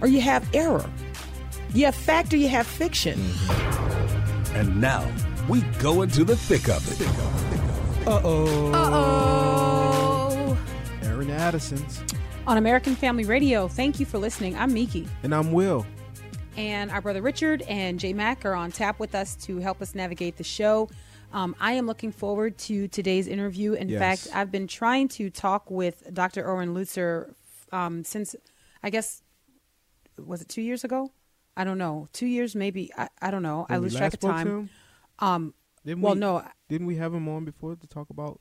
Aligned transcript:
or 0.00 0.08
you 0.08 0.20
have 0.20 0.48
error. 0.54 0.88
You 1.74 1.84
have 1.86 1.94
fact 1.94 2.32
or 2.32 2.36
you 2.36 2.48
have 2.48 2.66
fiction. 2.66 3.20
And 4.54 4.80
now 4.80 5.06
we 5.48 5.60
go 5.80 6.02
into 6.02 6.24
the 6.24 6.36
thick 6.36 6.68
of 6.68 6.86
it. 7.00 8.06
Uh 8.06 8.20
oh. 8.24 8.72
Uh 8.72 8.90
oh. 8.92 10.58
Aaron 11.02 11.30
Addison's. 11.30 12.02
On 12.46 12.56
American 12.56 12.96
Family 12.96 13.24
Radio, 13.24 13.68
thank 13.68 14.00
you 14.00 14.06
for 14.06 14.18
listening. 14.18 14.56
I'm 14.56 14.72
Meeke. 14.72 15.06
And 15.22 15.34
I'm 15.34 15.52
Wil. 15.52 15.84
And 16.56 16.90
our 16.90 17.00
brother 17.02 17.20
Richard 17.22 17.62
and 17.62 18.00
J 18.00 18.12
Mac 18.14 18.44
are 18.46 18.54
on 18.54 18.72
tap 18.72 18.98
with 18.98 19.14
us 19.14 19.36
to 19.44 19.58
help 19.58 19.82
us 19.82 19.94
navigate 19.94 20.36
the 20.38 20.44
show. 20.44 20.88
Um, 21.32 21.54
I 21.60 21.72
am 21.74 21.86
looking 21.86 22.10
forward 22.10 22.56
to 22.58 22.88
today's 22.88 23.28
interview. 23.28 23.74
In 23.74 23.90
Yes. 23.90 23.98
fact, 24.24 24.34
I've 24.34 24.50
been 24.50 24.66
trying 24.66 25.08
to 25.08 25.28
talk 25.28 25.70
with 25.70 26.02
Dr. 26.14 26.42
Erwin 26.42 26.74
Lutzer 26.74 27.34
um, 27.70 28.02
since, 28.02 28.34
I 28.82 28.88
guess, 28.88 29.22
was 30.24 30.42
it 30.42 30.48
two 30.48 30.62
years 30.62 30.84
ago? 30.84 31.12
I 31.56 31.64
don't 31.64 31.78
know. 31.78 32.08
Two 32.12 32.26
years, 32.26 32.54
maybe. 32.54 32.90
I, 32.96 33.08
I 33.20 33.30
don't 33.30 33.42
know. 33.42 33.66
I 33.68 33.74
When 33.74 33.80
we 33.80 33.86
lose 33.86 33.96
track 33.96 34.14
of 34.14 34.20
time. 34.20 34.70
Um, 35.18 35.54
Didn't 35.84 36.02
well, 36.02 36.14
we, 36.14 36.20
no. 36.20 36.44
Didn't 36.68 36.86
we 36.86 36.96
have 36.96 37.12
him 37.12 37.28
on 37.28 37.44
before 37.44 37.74
to 37.74 37.86
talk 37.88 38.10
about 38.10 38.40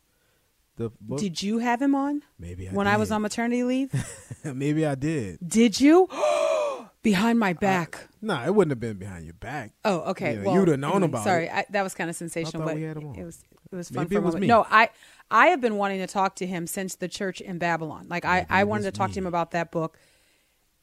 the 0.75 0.91
book? 1.01 1.19
Did 1.19 1.41
you 1.41 1.57
have 1.57 1.81
him 1.81 1.95
on 1.95 2.21
Maybe 2.39 2.69
I 2.69 2.71
when 2.71 2.87
I 2.87 2.97
was 2.97 3.11
on 3.11 3.23
maternity 3.23 3.63
leave? 3.63 3.91
Maybe 4.43 4.85
I 4.85 4.95
did. 4.95 5.39
Did 5.45 5.81
you? 5.81 6.07
Behind 7.03 7.39
my 7.39 7.53
back. 7.53 8.07
Nah, 8.21 8.45
it 8.45 8.53
wouldn't 8.53 8.71
have 8.71 8.81
been 8.81 8.97
behind 8.97 9.23
your 9.23 9.35
back. 9.35 9.71
Oh, 9.85 9.99
okay. 10.09 10.35
Yeah, 10.35 10.43
well, 10.43 10.55
you'd 10.55 10.67
have 10.67 10.79
known 10.79 10.95
anyway, 10.95 11.05
about 11.05 11.23
sorry, 11.23 11.45
it. 11.45 11.53
I, 11.53 11.65
that 11.69 11.83
was 11.83 11.93
kind 11.93 12.09
of 12.09 12.17
sensational, 12.17 12.65
but 12.65 12.75
we 12.75 12.81
had 12.81 12.97
him 12.97 13.09
on. 13.09 13.15
it 13.15 13.23
was 13.23 13.41
it 13.71 13.75
was 13.75 13.89
fun 13.89 14.03
Maybe 14.03 14.15
for 14.15 14.19
a 14.19 14.21
it 14.21 14.25
was 14.25 14.33
moment. 14.33 14.41
me. 14.41 14.47
No, 14.47 14.65
I 14.69 14.89
I 15.31 15.47
have 15.47 15.61
been 15.61 15.77
wanting 15.77 15.99
to 15.99 16.07
talk 16.07 16.35
to 16.37 16.45
him 16.45 16.67
since 16.67 16.95
the 16.95 17.07
church 17.07 17.39
in 17.39 17.59
Babylon. 17.59 18.07
Like 18.09 18.25
I 18.25 18.45
I 18.49 18.65
wanted 18.65 18.83
to 18.83 18.91
talk 18.91 19.11
to 19.11 19.19
him 19.19 19.27
about 19.27 19.51
that 19.51 19.71
book, 19.71 19.97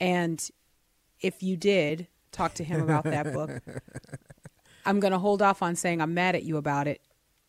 and 0.01 0.49
if 1.25 1.43
you 1.43 1.57
did 1.57 2.07
talk 2.33 2.55
to 2.55 2.65
him 2.65 2.83
about 2.83 3.05
that 3.05 3.33
book, 3.33 3.51
I'm 4.87 5.01
going 5.01 5.13
to 5.13 5.19
hold 5.19 5.41
off 5.43 5.63
on 5.63 5.75
saying 5.77 6.01
I'm 6.01 6.15
mad 6.15 6.35
at 6.35 6.43
you 6.43 6.57
about 6.57 6.87
it. 6.87 7.01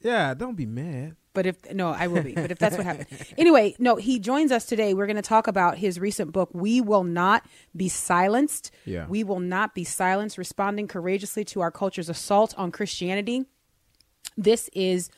Yeah, 0.01 0.33
don't 0.33 0.55
be 0.55 0.65
mad. 0.65 1.15
But 1.33 1.45
if 1.45 1.73
no, 1.73 1.89
I 1.89 2.07
will 2.07 2.23
be. 2.23 2.33
But 2.33 2.51
if 2.51 2.59
that's 2.59 2.77
what 2.77 2.85
happened, 2.85 3.07
anyway, 3.37 3.75
no, 3.77 3.97
he 3.97 4.19
joins 4.19 4.51
us 4.53 4.65
today. 4.65 4.93
We're 4.93 5.07
going 5.07 5.17
to 5.17 5.21
talk 5.21 5.47
about 5.47 5.77
his 5.77 5.99
recent 5.99 6.31
book. 6.31 6.49
We 6.53 6.79
will 6.79 7.03
not 7.03 7.45
be 7.75 7.89
silenced. 7.89 8.71
Yeah. 8.85 9.05
we 9.07 9.23
will 9.23 9.41
not 9.41 9.75
be 9.75 9.83
silenced. 9.83 10.37
Responding 10.37 10.87
courageously 10.87 11.43
to 11.45 11.59
our 11.59 11.71
culture's 11.71 12.07
assault 12.07 12.53
on 12.57 12.71
Christianity. 12.71 13.45
This 14.37 14.69
is 14.73 15.09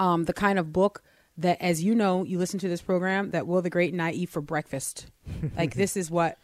um, 0.00 0.24
the 0.24 0.32
kind 0.32 0.58
of 0.58 0.72
book 0.72 1.04
that, 1.36 1.60
as 1.60 1.84
you 1.84 1.94
know, 1.94 2.24
you 2.24 2.38
listen 2.38 2.58
to 2.60 2.68
this 2.68 2.82
program 2.82 3.30
that 3.30 3.46
Wil 3.46 3.62
the 3.62 3.70
Great 3.70 3.92
and 3.92 4.02
I 4.02 4.10
eat 4.10 4.28
for 4.28 4.40
breakfast. 4.40 5.06
like 5.56 5.74
this 5.74 5.96
is 5.96 6.10
what, 6.10 6.38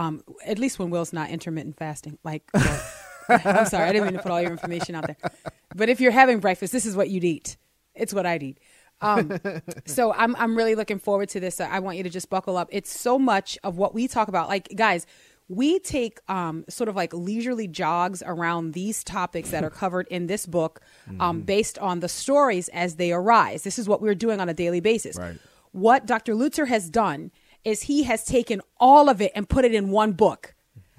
um, 0.00 0.22
at 0.46 0.58
least 0.58 0.78
when 0.78 0.90
Wil's 0.90 1.12
not 1.12 1.30
intermittent 1.30 1.76
fasting. 1.76 2.18
Like, 2.24 2.42
uh, 2.54 2.80
I'm 3.28 3.66
sorry, 3.66 3.88
I 3.88 3.92
didn't 3.92 4.06
mean 4.06 4.14
to 4.14 4.22
put 4.22 4.32
all 4.32 4.40
your 4.40 4.50
information 4.50 4.94
out 4.94 5.06
there. 5.06 5.16
But 5.74 5.88
if 5.88 6.00
you're 6.00 6.10
having 6.10 6.40
breakfast, 6.40 6.72
this 6.72 6.86
is 6.86 6.96
what 6.96 7.10
you'd 7.10 7.24
eat. 7.24 7.56
It's 7.94 8.14
what 8.14 8.24
I'd 8.24 8.42
eat. 8.42 8.58
Um, 9.02 9.38
so 9.86 10.12
I'm 10.12 10.34
I'm 10.36 10.56
really 10.56 10.74
looking 10.74 10.98
forward 10.98 11.28
to 11.30 11.40
this. 11.40 11.60
I 11.60 11.78
want 11.80 11.98
you 11.98 12.02
to 12.02 12.10
just 12.10 12.30
buckle 12.30 12.56
up. 12.56 12.68
It's 12.72 12.90
so 12.90 13.18
much 13.18 13.58
of 13.62 13.76
what 13.76 13.94
we 13.94 14.08
talk 14.08 14.28
about. 14.28 14.48
Like 14.48 14.72
guys, 14.74 15.06
we 15.48 15.78
take 15.80 16.18
um, 16.28 16.64
sort 16.68 16.88
of 16.88 16.96
like 16.96 17.12
leisurely 17.12 17.68
jogs 17.68 18.22
around 18.24 18.72
these 18.72 19.04
topics 19.04 19.50
that 19.50 19.64
are 19.64 19.70
covered 19.70 20.06
in 20.08 20.26
this 20.28 20.46
book, 20.46 20.80
um, 21.18 21.42
based 21.42 21.78
on 21.78 22.00
the 22.00 22.08
stories 22.08 22.68
as 22.68 22.96
they 22.96 23.12
arise. 23.12 23.64
This 23.64 23.78
is 23.78 23.88
what 23.88 24.00
we're 24.00 24.14
doing 24.14 24.40
on 24.40 24.48
a 24.48 24.54
daily 24.54 24.80
basis. 24.80 25.16
Right. 25.16 25.36
What 25.72 26.06
Dr. 26.06 26.34
Lutzer 26.34 26.68
has 26.68 26.88
done 26.90 27.30
is 27.64 27.82
he 27.82 28.04
has 28.04 28.24
taken 28.24 28.60
all 28.78 29.08
of 29.08 29.20
it 29.20 29.32
and 29.34 29.48
put 29.48 29.64
it 29.64 29.74
in 29.74 29.90
one 29.90 30.12
book. 30.12 30.54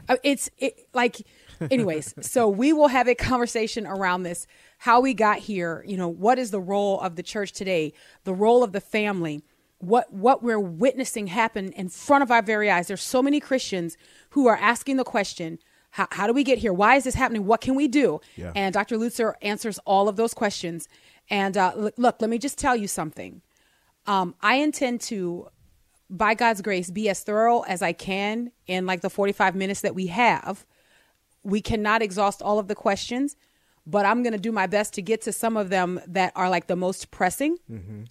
Uh, 0.07 0.17
It's 0.23 0.49
it, 0.57 0.88
like, 0.94 1.22
anyways. 1.69 2.13
so 2.22 2.47
we 2.47 2.73
will 2.73 2.88
have 2.89 3.07
a 3.07 3.16
conversation 3.16 3.85
around 3.88 4.23
this, 4.23 4.47
how 4.79 4.99
we 5.01 5.13
got 5.13 5.39
here. 5.39 5.83
You 5.88 5.97
know, 5.97 6.07
what 6.07 6.38
is 6.39 6.51
the 6.51 6.59
role 6.59 6.99
of 6.99 7.16
the 7.16 7.23
church 7.23 7.51
today? 7.53 7.94
The 8.23 8.33
role 8.33 8.63
of 8.63 8.72
the 8.72 8.81
family. 8.81 9.44
What 9.79 10.13
what 10.13 10.44
we're 10.44 10.59
witnessing 10.59 11.27
happen 11.27 11.72
in 11.72 11.89
front 11.89 12.22
of 12.22 12.29
our 12.29 12.44
very 12.44 12.69
eyes. 12.69 12.88
There's 12.88 13.01
so 13.01 13.23
many 13.23 13.39
Christians 13.39 13.97
who 14.31 14.47
are 14.47 14.57
asking 14.57 14.97
the 14.97 15.03
question. 15.03 15.57
How, 15.91 16.07
how 16.11 16.28
do 16.28 16.33
we 16.33 16.43
get 16.43 16.59
here? 16.59 16.72
Why 16.72 16.95
is 16.95 17.03
this 17.03 17.16
happening? 17.16 17.45
What 17.47 17.61
can 17.61 17.73
we 17.75 17.88
do? 17.88 18.22
Yeah. 18.38 18.51
And 18.55 18.73
Dr. 18.73 18.97
Lutzer 18.97 19.33
answers 19.41 19.79
all 19.79 20.07
of 20.07 20.16
those 20.17 20.33
questions. 20.35 20.88
And 21.29 21.57
uh, 21.57 21.73
l- 21.75 21.91
look, 21.97 22.17
let 22.22 22.29
me 22.29 22.38
just 22.38 22.57
tell 22.57 22.75
you 22.75 22.88
something. 22.88 23.41
Um, 24.07 24.35
I 24.41 24.55
intend 24.55 25.01
to, 25.01 25.49
by 26.11 26.33
God's 26.33 26.61
grace, 26.61 26.91
be 26.91 27.09
as 27.09 27.23
thorough 27.23 27.61
as 27.61 27.81
I 27.81 27.94
can 27.94 28.51
in 28.67 28.85
like 28.85 28.99
the 29.01 29.09
45 29.09 29.55
minutes 29.55 29.81
that 29.81 29.95
we 29.95 30.07
have. 30.07 30.66
We 31.41 31.61
cannot 31.61 32.01
exhaust 32.01 32.41
all 32.41 32.59
of 32.59 32.67
the 32.67 32.75
questions, 32.75 33.38
but 33.88 34.05
I'm 34.05 34.22
going 34.22 34.33
to 34.33 34.39
do 34.39 34.51
my 34.51 34.67
best 34.67 34.94
to 34.95 35.01
get 35.01 35.22
to 35.22 35.31
some 35.31 35.55
of 35.55 35.69
them 35.69 36.01
that 36.05 36.33
are 36.35 36.49
like 36.49 36.67
the 36.67 36.75
most 36.75 37.11
pressing. 37.11 37.57
Mm-hmm. 37.72 38.03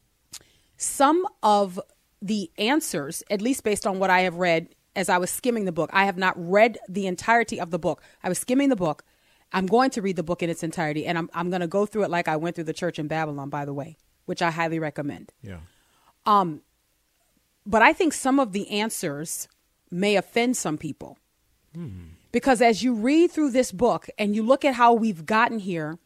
Some 0.78 1.26
of 1.42 1.78
the 2.22 2.50
answers, 2.56 3.22
at 3.30 3.42
least 3.42 3.62
based 3.62 3.86
on 3.86 3.98
what 3.98 4.08
I 4.08 4.20
have 4.20 4.36
read 4.36 4.74
as 4.96 5.10
I 5.10 5.18
was 5.18 5.30
skimming 5.30 5.66
the 5.66 5.72
book, 5.72 5.90
I 5.92 6.06
have 6.06 6.16
not 6.16 6.34
read 6.36 6.78
the 6.88 7.06
entirety 7.06 7.60
of 7.60 7.70
the 7.70 7.78
book. 7.78 8.02
I 8.24 8.30
was 8.30 8.38
skimming 8.38 8.70
the 8.70 8.76
book. 8.76 9.04
I'm 9.52 9.66
going 9.66 9.90
to 9.90 10.02
read 10.02 10.16
the 10.16 10.22
book 10.22 10.42
in 10.42 10.48
its 10.48 10.62
entirety, 10.62 11.06
and 11.06 11.18
I'm, 11.18 11.28
I'm 11.34 11.50
going 11.50 11.60
to 11.60 11.66
go 11.66 11.84
through 11.84 12.04
it 12.04 12.10
like 12.10 12.28
I 12.28 12.36
went 12.36 12.56
through 12.56 12.64
the 12.64 12.72
church 12.72 12.98
in 12.98 13.08
Babylon, 13.08 13.50
by 13.50 13.64
the 13.64 13.74
way, 13.74 13.98
which 14.24 14.42
I 14.42 14.50
highly 14.50 14.78
recommend. 14.78 15.32
Yeah. 15.42 15.58
Um, 16.24 16.62
But 17.66 17.82
I 17.82 17.92
think 17.92 18.12
some 18.12 18.40
of 18.40 18.52
the 18.52 18.68
answers 18.70 19.48
may 19.90 20.16
offend 20.16 20.56
some 20.56 20.78
people. 20.78 21.18
Because 22.32 22.60
as 22.62 22.82
you 22.82 22.94
read 22.94 23.30
through 23.30 23.50
this 23.50 23.72
book 23.72 24.08
and 24.18 24.34
you 24.34 24.42
look 24.42 24.64
at 24.64 24.74
how 24.74 24.92
we've 24.92 25.26
gotten 25.26 25.58
here, 25.58 25.98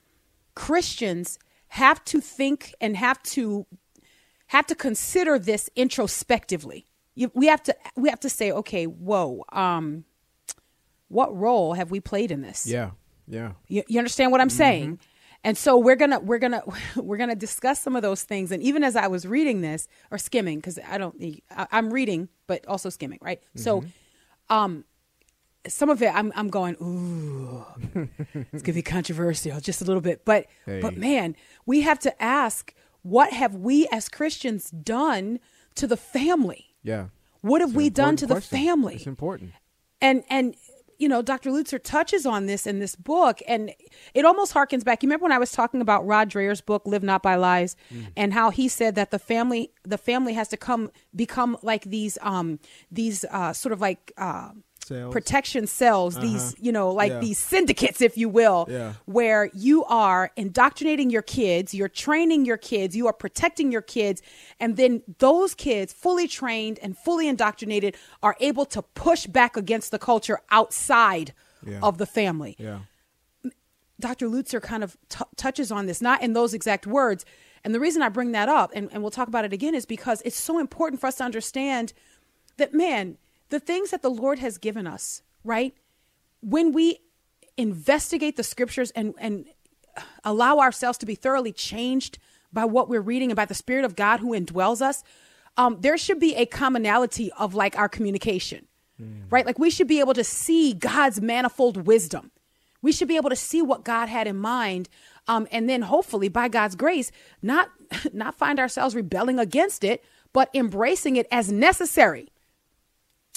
Christians 0.55 1.39
have 1.69 2.05
to 2.05 2.21
think 2.21 2.75
and 2.81 2.97
have 2.97 3.23
to 3.23 3.67
have 4.49 4.67
to 4.67 4.75
consider 4.75 5.39
this 5.39 5.71
introspectively. 5.75 6.87
You, 7.15 7.31
we 7.35 7.47
have 7.47 7.63
to 7.65 7.77
we 7.97 8.09
have 8.09 8.21
to 8.21 8.29
say, 8.29 8.53
okay, 8.53 8.87
whoa, 8.87 9.45
um, 9.53 10.05
what 11.09 11.35
role 11.37 11.75
have 11.75 11.91
we 11.91 12.01
played 12.01 12.31
in 12.31 12.43
this? 12.43 12.67
Yeah. 12.67 12.91
Yeah. 13.27 13.53
You, 13.69 13.83
you 13.89 13.99
understand 13.99 14.33
what 14.33 14.41
I'm 14.41 14.51
saying? 14.51 14.99
And 15.45 15.57
so 15.59 15.77
we're 15.77 15.95
gonna 15.97 16.19
we're 16.21 16.39
gonna 16.39 16.63
we're 16.97 17.19
gonna 17.19 17.37
discuss 17.37 17.79
some 17.81 17.95
of 17.95 18.03
those 18.03 18.23
things. 18.23 18.51
And 18.51 18.63
even 18.63 18.83
as 18.83 18.97
I 18.97 19.07
was 19.07 19.27
reading 19.27 19.61
this 19.61 19.87
or 20.11 20.19
skimming, 20.19 20.59
because 20.59 20.79
I 20.89 20.99
don't 20.99 21.15
I, 21.51 21.67
I'm 21.71 21.93
reading 21.93 22.29
but 22.47 22.67
also 22.67 22.89
skimming, 22.91 23.19
right? 23.23 23.41
So, 23.55 23.85
um, 24.51 24.85
some 25.69 25.91
of 25.91 26.03
it 26.03 26.15
I'm 26.15 26.33
I'm 26.35 26.49
going 26.49 26.77
ooh, 26.83 27.65
it's 28.53 28.63
gonna 28.63 28.75
be 28.75 28.83
controversial 28.83 29.61
just 29.61 29.81
a 29.81 29.85
little 29.85 30.03
bit, 30.03 30.25
but 30.25 30.47
but 30.67 30.97
man, 30.97 31.37
we 31.67 31.83
have 31.83 31.99
to 32.01 32.23
ask 32.23 32.75
what 33.03 33.33
have 33.33 33.55
we 33.55 33.87
as 33.93 34.09
Christians 34.09 34.71
done 34.71 35.39
to 35.75 35.87
the 35.87 35.97
family? 35.97 36.75
Yeah. 36.83 37.07
What 37.43 37.61
have 37.61 37.75
we 37.75 37.91
done 37.91 38.17
to 38.17 38.27
the 38.27 38.41
family? 38.41 38.95
It's 38.95 39.07
important. 39.07 39.53
and 40.01 40.25
and 40.31 40.57
you 40.99 41.09
know 41.09 41.23
dr 41.23 41.49
lutzer 41.51 41.83
touches 41.83 42.25
on 42.27 42.47
this 42.47 42.67
in 42.67 42.79
this 42.79 42.95
book 42.97 43.41
and 43.49 43.73
it 44.15 44.25
almost 44.25 44.55
harkens 44.55 44.85
back 44.85 45.03
you 45.03 45.09
remember 45.09 45.25
when 45.25 45.33
i 45.33 45.39
was 45.39 45.53
talking 45.53 45.81
about 45.81 46.07
rod 46.07 46.31
dreher's 46.31 46.61
book 46.61 46.83
live 46.87 47.03
not 47.03 47.23
by 47.23 47.35
lies 47.35 47.77
Mm. 47.93 48.07
and 48.17 48.33
how 48.35 48.51
he 48.51 48.69
said 48.69 48.95
that 48.95 49.11
the 49.11 49.19
family 49.19 49.71
the 49.83 49.99
family 49.99 50.33
has 50.35 50.49
to 50.49 50.57
come 50.57 50.91
become 51.15 51.57
like 51.63 51.85
these 51.85 52.17
um 52.23 52.59
these 52.91 53.25
uh 53.31 53.53
sort 53.53 53.73
of 53.73 53.81
like 53.81 54.13
uh 54.17 54.51
Protection 54.89 55.67
cells 55.67 56.19
these 56.19 56.53
uh-huh. 56.53 56.61
you 56.61 56.73
know 56.73 56.91
like 56.93 57.11
Yeah. 57.13 57.21
these 57.21 57.39
syndicates 57.39 58.01
if 58.01 58.17
you 58.17 58.29
will 58.29 58.67
Yeah. 58.69 58.95
where 59.07 59.51
you 59.55 59.85
are 59.85 60.31
indoctrinating 60.37 61.11
your 61.11 61.23
kids, 61.23 61.75
you're 61.75 61.89
training 61.89 62.45
your 62.45 62.57
kids, 62.57 62.97
you 62.97 63.07
are 63.07 63.13
protecting 63.13 63.73
your 63.73 63.83
kids, 63.83 64.23
and 64.61 64.77
then 64.77 65.03
those 65.19 65.55
kids, 65.55 65.93
fully 65.93 66.29
trained 66.29 66.79
and 66.83 66.97
fully 66.97 67.29
indoctrinated, 67.29 67.97
are 68.23 68.37
able 68.41 68.67
to 68.67 68.83
push 68.83 69.27
back 69.27 69.57
against 69.57 69.91
the 69.91 69.99
culture 69.99 70.41
outside 70.51 71.33
Yeah. 71.67 71.81
of 71.83 71.99
the 71.99 72.07
family. 72.07 72.57
Yeah. 72.59 72.81
Dr. 74.01 74.27
Lutzer 74.29 74.61
kind 74.61 74.83
of 74.83 74.97
t- 75.09 75.25
touches 75.37 75.71
on 75.71 75.87
this, 75.87 76.03
not 76.03 76.21
in 76.23 76.33
those 76.33 76.53
exact 76.53 76.87
words. 76.87 77.25
And 77.63 77.75
the 77.75 77.81
reason 77.81 78.03
I 78.03 78.09
bring 78.09 78.33
that 78.33 78.49
up, 78.49 78.73
and, 78.75 78.91
and 78.93 79.03
we'll 79.03 79.11
talk 79.11 79.29
about 79.29 79.45
it 79.45 79.53
again, 79.53 79.75
is 79.75 79.87
because 79.87 80.21
it's 80.25 80.39
so 80.39 80.59
important 80.59 81.01
for 81.01 81.07
us 81.07 81.17
to 81.17 81.25
understand 81.25 81.93
that, 82.57 82.75
man, 82.75 83.17
the 83.51 83.61
things 83.61 83.91
that 83.91 84.03
the 84.03 84.11
Lord 84.11 84.39
has 84.39 84.59
given 84.59 84.87
us 84.87 85.23
right? 85.45 85.75
When 86.41 86.73
we 86.73 86.99
investigate 87.57 88.37
the 88.37 88.43
scriptures 88.43 88.91
and, 88.93 89.15
and 89.19 89.47
allow 90.25 90.59
ourselves 90.59 90.99
to 90.99 91.07
be 91.07 91.15
thoroughly 91.15 91.53
changed 91.53 92.19
by 92.53 92.65
what 92.65 92.89
we're 92.89 93.01
reading 93.01 93.31
and 93.31 93.37
by 93.37 93.45
the 93.45 93.55
Spirit 93.55 93.85
of 93.85 93.95
God 93.95 94.21
who 94.21 94.31
indwells 94.31 94.81
us, 94.81 95.05
um, 95.57 95.77
there 95.81 95.97
should 95.97 96.19
be 96.19 96.35
a 96.35 96.47
commonality 96.47 97.31
of 97.39 97.55
like 97.55 97.79
our 97.79 97.89
communication, 97.89 98.67
right? 99.31 99.47
Like 99.47 99.59
we 99.59 99.71
should 99.71 99.87
be 99.87 100.01
able 100.01 100.15
to 100.15 100.25
see 100.25 100.73
God's 100.73 101.21
manifold 101.21 101.87
wisdom. 101.87 102.33
We 102.83 102.93
should 102.93 103.09
be 103.09 103.17
able 103.17 103.31
to 103.31 103.37
see 103.37 103.63
what 103.63 103.85
God 103.85 104.09
had 104.09 104.27
in 104.27 104.37
mind, 104.37 104.89
um, 105.27 105.49
and 105.51 105.69
then 105.71 105.83
hopefully, 105.83 106.29
by 106.29 106.49
God's 106.49 106.75
grace, 106.75 107.11
not 107.41 107.71
not 108.13 108.35
find 108.35 108.61
ourselves 108.61 108.95
rebelling 108.95 109.39
against 109.39 109.85
it, 109.85 110.05
but 110.33 110.51
embracing 110.53 111.17
it 111.17 111.27
as 111.31 111.51
necessary, 111.51 112.29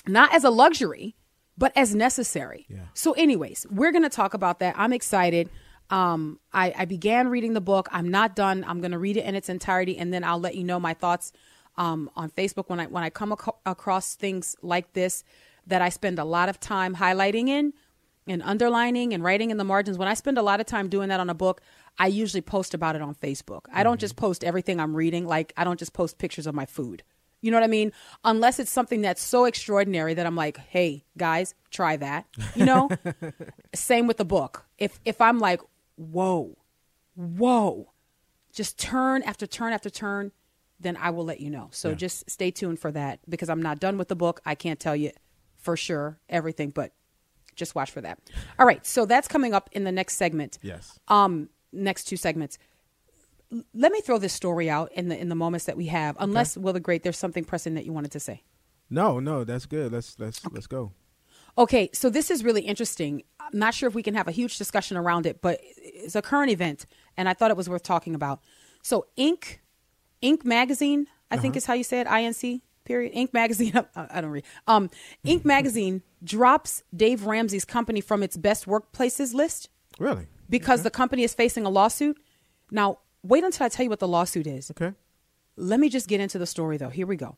not 0.07 0.33
as 0.33 0.43
a 0.43 0.49
luxury, 0.49 1.15
but 1.57 1.71
as 1.75 1.95
necessary. 1.95 2.65
Yeah. 2.69 2.79
So, 2.93 3.13
anyways, 3.13 3.65
we're 3.69 3.91
going 3.91 4.03
to 4.03 4.09
talk 4.09 4.33
about 4.33 4.59
that. 4.59 4.75
I'm 4.77 4.93
excited. 4.93 5.49
Um, 5.89 6.39
I, 6.51 6.73
I 6.77 6.85
began 6.85 7.29
reading 7.29 7.53
the 7.53 7.61
book. 7.61 7.87
I'm 7.91 8.09
not 8.09 8.35
done. 8.35 8.65
I'm 8.67 8.79
going 8.79 8.91
to 8.91 8.99
read 8.99 9.17
it 9.17 9.25
in 9.25 9.35
its 9.35 9.49
entirety, 9.49 9.97
and 9.97 10.13
then 10.13 10.23
I'll 10.23 10.39
let 10.39 10.55
you 10.55 10.63
know 10.63 10.79
my 10.79 10.93
thoughts 10.93 11.31
um, 11.77 12.09
on 12.15 12.29
Facebook 12.31 12.69
when 12.69 12.79
I 12.79 12.87
when 12.87 13.03
I 13.03 13.09
come 13.09 13.31
ac- 13.31 13.51
across 13.65 14.15
things 14.15 14.55
like 14.61 14.93
this 14.93 15.23
that 15.65 15.81
I 15.81 15.89
spend 15.89 16.19
a 16.19 16.25
lot 16.25 16.49
of 16.49 16.59
time 16.59 16.95
highlighting 16.95 17.49
in 17.49 17.73
and 18.27 18.41
underlining 18.41 19.13
and 19.13 19.23
writing 19.23 19.51
in 19.51 19.57
the 19.57 19.63
margins. 19.63 19.97
When 19.97 20.07
I 20.07 20.13
spend 20.13 20.37
a 20.37 20.41
lot 20.41 20.59
of 20.59 20.65
time 20.65 20.89
doing 20.89 21.09
that 21.09 21.19
on 21.19 21.29
a 21.29 21.33
book, 21.33 21.61
I 21.97 22.07
usually 22.07 22.41
post 22.41 22.73
about 22.73 22.95
it 22.95 23.01
on 23.01 23.15
Facebook. 23.15 23.61
I 23.71 23.83
don't 23.83 23.99
just 23.99 24.15
post 24.15 24.43
everything 24.43 24.79
I'm 24.79 24.95
reading. 24.95 25.25
Like 25.25 25.53
I 25.55 25.63
don't 25.63 25.79
just 25.79 25.93
post 25.93 26.17
pictures 26.17 26.47
of 26.47 26.55
my 26.55 26.65
food. 26.65 27.03
You 27.47 27.51
know 27.51 27.55
what 27.55 27.63
I 27.63 27.67
mean? 27.67 27.93
Unless 28.25 28.59
it's 28.59 28.69
something 28.69 28.99
that's 28.99 29.23
so 29.23 29.45
extraordinary 29.45 30.13
that 30.15 30.25
I'm 30.25 30.35
like, 30.35 30.57
"Hey, 30.57 31.05
guys, 31.17 31.55
try 31.71 31.95
that." 31.95 32.25
You 32.55 32.65
know? 32.65 32.89
Same 33.73 34.05
with 34.05 34.17
the 34.17 34.25
book. 34.25 34.65
If 34.77 34.99
if 35.05 35.21
I'm 35.21 35.39
like, 35.39 35.61
"Whoa. 35.95 36.57
Whoa." 37.15 37.93
Just 38.51 38.77
turn 38.77 39.23
after 39.23 39.47
turn 39.47 39.71
after 39.71 39.89
turn, 39.89 40.33
then 40.77 40.97
I 40.97 41.11
will 41.11 41.23
let 41.23 41.39
you 41.39 41.49
know. 41.49 41.69
So 41.71 41.95
just 41.95 42.29
stay 42.29 42.51
tuned 42.51 42.79
for 42.79 42.91
that 42.91 43.21
because 43.29 43.47
I'm 43.47 43.61
not 43.61 43.79
done 43.79 43.97
with 43.97 44.09
the 44.09 44.15
book. 44.17 44.41
I 44.45 44.53
can't 44.53 44.77
tell 44.77 44.93
you 44.97 45.11
for 45.55 45.77
sure 45.77 46.19
everything, 46.27 46.71
but 46.71 46.91
just 47.55 47.75
watch 47.75 47.91
for 47.91 48.01
that. 48.01 48.19
All 48.59 48.65
right, 48.65 48.85
so 48.85 49.05
that's 49.05 49.29
coming 49.29 49.53
up 49.53 49.69
in 49.71 49.85
the 49.85 49.91
next 49.93 50.17
segment. 50.17 50.59
Yes. 50.61 50.99
Um, 51.07 51.47
next 51.71 52.09
two 52.09 52.17
segments. 52.17 52.57
Let 53.73 53.91
me 53.91 54.01
throw 54.01 54.17
this 54.17 54.33
story 54.33 54.69
out 54.69 54.91
in 54.93 55.07
the 55.09 55.17
in 55.19 55.29
the 55.29 55.35
moments 55.35 55.65
that 55.65 55.77
we 55.77 55.87
have. 55.87 56.17
Unless 56.19 56.57
Wil 56.57 56.73
the 56.73 56.79
Great, 56.79 57.03
there's 57.03 57.17
something 57.17 57.45
pressing 57.45 57.75
that 57.75 57.85
you 57.85 57.93
wanted 57.93 58.11
to 58.11 58.19
say. 58.19 58.43
No, 58.89 59.19
no, 59.19 59.43
that's 59.43 59.65
good. 59.65 59.91
Let's 59.91 60.19
let's 60.19 60.41
let's 60.51 60.67
go. 60.67 60.91
Okay, 61.57 61.89
so 61.93 62.09
this 62.09 62.29
is 62.29 62.43
really 62.43 62.61
interesting. 62.61 63.23
I'm 63.39 63.57
not 63.57 63.73
sure 63.73 63.87
if 63.87 63.95
we 63.95 64.03
can 64.03 64.13
have 64.15 64.27
a 64.27 64.31
huge 64.31 64.57
discussion 64.57 64.95
around 64.97 65.25
it, 65.25 65.41
but 65.41 65.59
it's 65.77 66.15
a 66.15 66.21
current 66.21 66.51
event, 66.51 66.85
and 67.15 67.27
I 67.27 67.33
thought 67.33 67.49
it 67.49 67.57
was 67.57 67.67
worth 67.69 67.83
talking 67.83 68.13
about. 68.13 68.41
So, 68.83 69.07
Inc. 69.17 69.57
Inc. 70.21 70.45
magazine, 70.45 71.07
I 71.31 71.37
think 71.37 71.55
is 71.55 71.65
how 71.65 71.73
you 71.73 71.83
say 71.83 71.99
it. 72.01 72.07
Inc. 72.07 72.61
Period. 72.85 73.13
Inc. 73.13 73.33
magazine. 73.33 73.73
I 73.95 74.07
I 74.11 74.21
don't 74.21 74.29
read. 74.31 74.43
Um, 74.67 74.89
Inc. 75.25 75.45
magazine 75.55 76.03
drops 76.23 76.83
Dave 76.95 77.25
Ramsey's 77.25 77.65
company 77.65 78.01
from 78.01 78.21
its 78.23 78.37
best 78.37 78.65
workplaces 78.65 79.33
list 79.33 79.69
Really? 79.99 80.27
because 80.49 80.83
the 80.83 80.91
company 80.91 81.23
is 81.23 81.33
facing 81.33 81.65
a 81.65 81.69
lawsuit. 81.69 82.17
Now, 82.71 82.99
wait 83.27 83.43
until 83.43 83.65
I 83.65 83.69
tell 83.69 83.83
you 83.83 83.89
what 83.89 83.99
the 83.99 84.07
lawsuit 84.07 84.47
is. 84.47 84.71
Okay. 84.71 84.93
Let 85.55 85.79
me 85.79 85.89
just 85.89 86.07
get 86.07 86.21
into 86.21 86.37
the 86.37 86.45
story 86.45 86.77
though. 86.77 86.89
Here 86.89 87.07
we 87.07 87.15
go. 87.15 87.37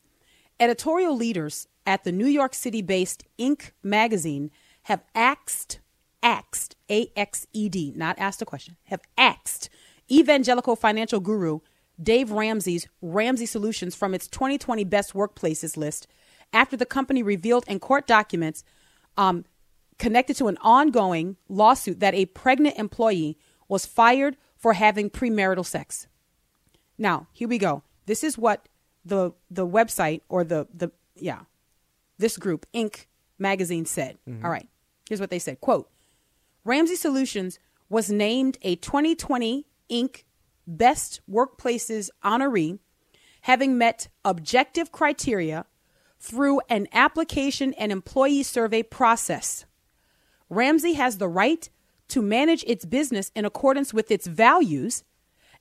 Editorial 0.59 1.15
leaders 1.15 1.67
at 1.85 2.03
the 2.03 2.11
New 2.11 2.27
York 2.27 2.53
City 2.53 2.81
based 2.81 3.23
Inc. 3.39 3.71
magazine 3.81 4.51
have 4.83 5.03
axed, 5.15 5.79
axed, 6.21 6.75
A 6.89 7.11
X 7.15 7.47
E 7.53 7.69
D, 7.69 7.93
not 7.95 8.17
asked 8.19 8.41
a 8.41 8.45
question, 8.45 8.75
have 8.85 9.01
axed 9.17 9.69
evangelical 10.11 10.75
financial 10.75 11.19
guru 11.19 11.59
Dave 12.01 12.31
Ramsey's 12.31 12.87
Ramsey 13.01 13.45
Solutions 13.45 13.95
from 13.95 14.13
its 14.13 14.27
2020 14.27 14.83
best 14.85 15.13
workplaces 15.13 15.75
list 15.77 16.07
after 16.53 16.77
the 16.77 16.85
company 16.85 17.21
revealed 17.21 17.65
in 17.67 17.79
court 17.79 18.07
documents 18.07 18.63
um, 19.17 19.45
connected 19.97 20.35
to 20.37 20.47
an 20.47 20.57
ongoing 20.61 21.35
lawsuit 21.47 21.99
that 21.99 22.15
a 22.15 22.25
pregnant 22.27 22.77
employee 22.77 23.37
was 23.67 23.85
fired 23.85 24.37
for 24.59 24.73
having 24.73 25.09
premarital 25.09 25.65
sex. 25.65 26.07
Now, 26.97 27.27
here 27.31 27.47
we 27.47 27.57
go. 27.57 27.81
This 28.05 28.23
is 28.23 28.37
what 28.37 28.67
the 29.05 29.31
the 29.49 29.65
website 29.65 30.21
or 30.29 30.43
the 30.43 30.67
the 30.73 30.91
yeah, 31.15 31.41
this 32.17 32.37
group 32.37 32.65
Inc. 32.73 33.05
magazine 33.39 33.85
said. 33.85 34.17
Mm-hmm. 34.27 34.45
All 34.45 34.51
right. 34.51 34.67
Here's 35.07 35.21
what 35.21 35.31
they 35.31 35.39
said. 35.39 35.61
Quote: 35.61 35.89
Ramsey 36.65 36.95
Solutions 36.95 37.57
was 37.89 38.11
named 38.11 38.57
a 38.61 38.75
2020 38.75 39.65
Inc. 39.89 40.23
Best 40.67 41.21
Workplaces 41.27 42.09
honoree, 42.23 42.77
having 43.41 43.77
met 43.77 44.09
objective 44.23 44.91
criteria 44.91 45.65
through 46.19 46.59
an 46.69 46.87
application 46.91 47.73
and 47.73 47.91
employee 47.91 48.43
survey 48.43 48.83
process. 48.83 49.65
Ramsey 50.49 50.93
has 50.93 51.17
the 51.17 51.29
right 51.29 51.69
to 52.09 52.21
manage 52.21 52.63
its 52.67 52.85
business 52.85 53.31
in 53.35 53.45
accordance 53.45 53.93
with 53.93 54.11
its 54.11 54.27
values, 54.27 55.03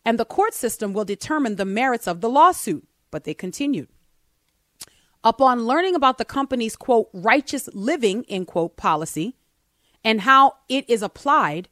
and 0.04 0.18
the 0.18 0.24
court 0.24 0.54
system 0.54 0.92
will 0.92 1.04
determine 1.04 1.56
the 1.56 1.64
merits 1.64 2.06
of 2.06 2.20
the 2.20 2.28
lawsuit. 2.28 2.86
But 3.10 3.24
they 3.24 3.34
continued. 3.34 3.88
Upon 5.24 5.64
learning 5.64 5.94
about 5.94 6.18
the 6.18 6.24
company's 6.24 6.76
quote 6.76 7.08
righteous 7.12 7.68
living 7.72 8.24
end 8.28 8.46
quote 8.46 8.76
policy 8.76 9.36
and 10.04 10.20
how 10.22 10.54
it 10.68 10.88
is 10.88 11.02
applied, 11.02 11.68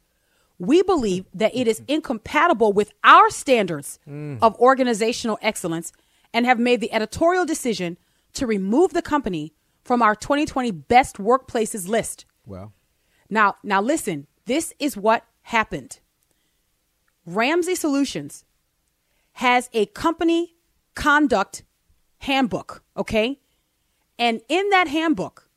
we 0.59 0.81
believe 0.81 1.25
that 1.33 1.55
it 1.55 1.67
is 1.67 1.81
incompatible 1.87 2.73
with 2.73 2.91
our 3.03 3.29
standards 3.29 3.99
mm. 4.07 4.37
of 4.41 4.55
organizational 4.55 5.37
excellence 5.41 5.93
and 6.33 6.45
have 6.45 6.59
made 6.59 6.81
the 6.81 6.91
editorial 6.91 7.45
decision 7.45 7.97
to 8.33 8.45
remove 8.45 8.93
the 8.93 9.01
company 9.01 9.53
from 9.83 10.01
our 10.01 10.15
2020 10.15 10.71
best 10.71 11.17
workplaces 11.17 11.87
list. 11.87 12.25
Well, 12.45 12.73
Now, 13.29 13.55
now 13.63 13.81
listen, 13.81 14.27
this 14.47 14.73
is 14.79 14.97
what 14.97 15.23
happened. 15.43 15.99
Ramsey 17.25 17.75
Solutions 17.75 18.45
has 19.33 19.69
a 19.73 19.85
company 19.87 20.55
conduct 20.95 21.63
handbook, 22.19 22.81
okay? 22.95 23.39
And 24.17 24.41
in 24.47 24.69
that 24.69 24.87
handbook, 24.87 25.49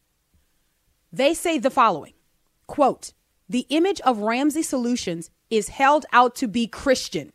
they 1.12 1.34
say 1.34 1.58
the 1.58 1.70
following 1.70 2.14
quote, 2.66 3.12
the 3.48 3.66
image 3.68 4.00
of 4.02 4.18
Ramsey 4.18 4.62
Solutions 4.62 5.30
is 5.50 5.68
held 5.68 6.04
out 6.12 6.34
to 6.36 6.48
be 6.48 6.66
Christian. 6.66 7.32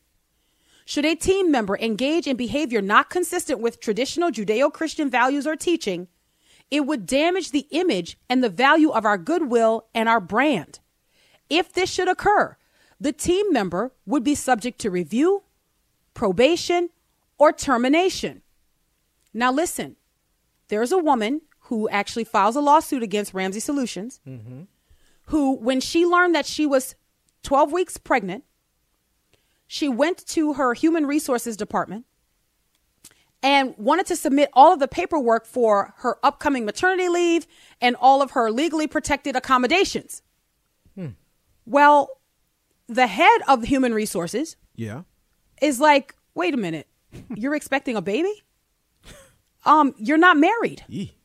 Should 0.86 1.06
a 1.06 1.16
team 1.16 1.52
member 1.52 1.78
engage 1.78 2.28
in 2.28 2.38
behavior 2.38 2.82
not 2.82 3.10
consistent 3.10 3.60
with 3.60 3.80
traditional 3.80 4.30
Judeo 4.30 4.72
Christian 4.72 5.10
values 5.10 5.48
or 5.48 5.56
teaching, 5.56 6.10
it 6.70 6.86
would 6.86 7.06
damage 7.06 7.52
the 7.52 7.68
image 7.72 8.18
and 8.30 8.44
the 8.44 8.50
value 8.50 8.92
of 8.92 9.06
our 9.06 9.18
goodwill 9.18 9.88
and 9.96 10.08
our 10.08 10.22
brand. 10.22 10.80
If 11.50 11.74
this 11.74 11.90
should 11.90 12.08
occur, 12.08 12.58
the 13.00 13.12
team 13.12 13.52
member 13.52 13.92
would 14.06 14.24
be 14.24 14.36
subject 14.36 14.80
to 14.80 14.90
review, 14.90 15.44
probation, 16.14 16.90
or 17.38 17.52
termination. 17.52 18.42
Now, 19.34 19.52
listen, 19.52 19.98
there's 20.70 20.92
a 20.92 20.98
woman 20.98 21.42
who 21.62 21.90
actually 21.90 22.24
files 22.24 22.56
a 22.56 22.62
lawsuit 22.62 23.04
against 23.04 23.34
Ramsey 23.34 23.60
Solutions, 23.60 24.20
mm-hmm. 24.28 24.62
who, 25.26 25.56
when 25.56 25.82
she 25.82 26.06
learned 26.06 26.36
that 26.36 26.46
she 26.46 26.66
was 26.66 26.96
12 27.44 27.72
weeks 27.72 27.98
pregnant, 27.98 28.44
she 29.68 29.90
went 29.90 30.26
to 30.28 30.54
her 30.54 30.74
human 30.74 31.06
resources 31.06 31.58
department 31.58 32.06
and 33.42 33.76
wanted 33.78 34.06
to 34.08 34.16
submit 34.16 34.50
all 34.54 34.74
of 34.74 34.80
the 34.80 34.88
paperwork 34.88 35.46
for 35.46 35.94
her 35.98 36.18
upcoming 36.24 36.66
maternity 36.66 37.10
leave 37.10 37.46
and 37.82 37.96
all 38.00 38.22
of 38.22 38.32
her 38.32 38.52
legally 38.52 38.88
protected 38.88 39.36
accommodations. 39.36 40.22
Well, 41.66 42.10
the 42.88 43.08
head 43.08 43.42
of 43.48 43.64
human 43.64 43.94
resources 43.94 44.56
yeah. 44.76 45.02
is 45.62 45.80
like, 45.80 46.16
wait 46.36 46.54
a 46.54 46.58
minute, 46.58 46.88
you're 47.36 47.56
expecting 47.56 47.96
a 47.96 48.02
baby? 48.02 48.44
Um, 49.66 49.96
you're 49.98 50.18
not 50.20 50.38
married. 50.38 50.84
Yee. 50.88 51.16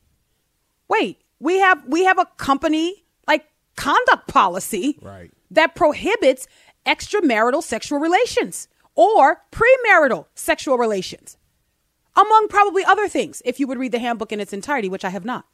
Wait, 0.87 1.21
we 1.39 1.59
have 1.59 1.85
we 1.87 2.05
have 2.05 2.17
a 2.17 2.25
company 2.37 3.03
like 3.27 3.45
conduct 3.75 4.27
policy 4.27 4.97
Right. 5.01 5.31
that 5.51 5.75
prohibits 5.75 6.47
extramarital 6.85 7.61
sexual 7.61 7.99
relations 7.99 8.67
or 8.95 9.43
premarital 9.51 10.25
sexual 10.33 10.77
relations, 10.79 11.37
among 12.15 12.47
probably 12.49 12.83
other 12.83 13.07
things, 13.07 13.41
if 13.45 13.59
you 13.59 13.67
would 13.67 13.77
read 13.77 13.91
the 13.91 13.99
handbook 13.99 14.31
in 14.31 14.39
its 14.39 14.53
entirety, 14.53 14.89
which 14.89 15.05
I 15.05 15.09
have 15.09 15.23
not. 15.23 15.45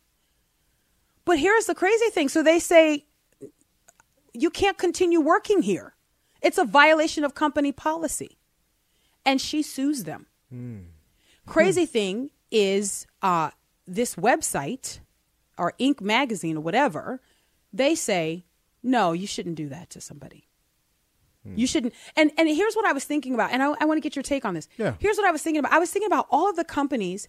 But 1.26 1.40
here's 1.40 1.66
the 1.66 1.76
crazy 1.76 2.10
thing. 2.10 2.30
So 2.30 2.42
they 2.42 2.58
say 2.58 3.06
you 4.42 4.50
can't 4.50 4.78
continue 4.78 5.20
working 5.20 5.62
here. 5.62 5.96
It's 6.42 6.58
a 6.58 6.66
violation 6.66 7.24
of 7.24 7.34
company 7.34 7.72
policy. 7.72 8.38
And 9.26 9.42
she 9.42 9.62
sues 9.62 10.04
them. 10.04 10.28
Hmm. 10.50 10.80
Crazy 11.46 11.86
hmm. 11.86 11.92
thing 11.92 12.30
is 12.52 13.08
uh, 13.22 13.52
this 13.86 14.16
website 14.16 15.00
or 15.58 15.74
Inc. 15.80 16.02
magazine 16.02 16.58
or 16.58 16.62
whatever 16.62 17.22
they 17.74 17.96
say, 17.96 18.46
no, 18.82 19.12
you 19.12 19.28
shouldn't 19.28 19.56
do 19.56 19.70
that 19.70 19.90
to 19.92 20.02
somebody. 20.02 20.48
Hmm. 21.44 21.56
You 21.58 21.68
shouldn't. 21.68 21.94
And 22.16 22.32
and 22.38 22.48
here's 22.48 22.76
what 22.76 22.86
I 22.86 22.94
was 22.94 23.04
thinking 23.04 23.34
about, 23.34 23.52
and 23.52 23.62
I, 23.62 23.74
I 23.80 23.86
want 23.86 23.98
to 23.98 24.02
get 24.02 24.16
your 24.16 24.24
take 24.24 24.46
on 24.46 24.54
this. 24.54 24.70
Yeah. 24.78 24.94
Here's 25.00 25.18
what 25.18 25.26
I 25.26 25.32
was 25.32 25.42
thinking 25.42 25.60
about. 25.60 25.74
I 25.74 25.80
was 25.80 25.92
thinking 25.92 26.08
about 26.08 26.28
all 26.30 26.50
of 26.50 26.56
the 26.56 26.64
companies 26.64 27.28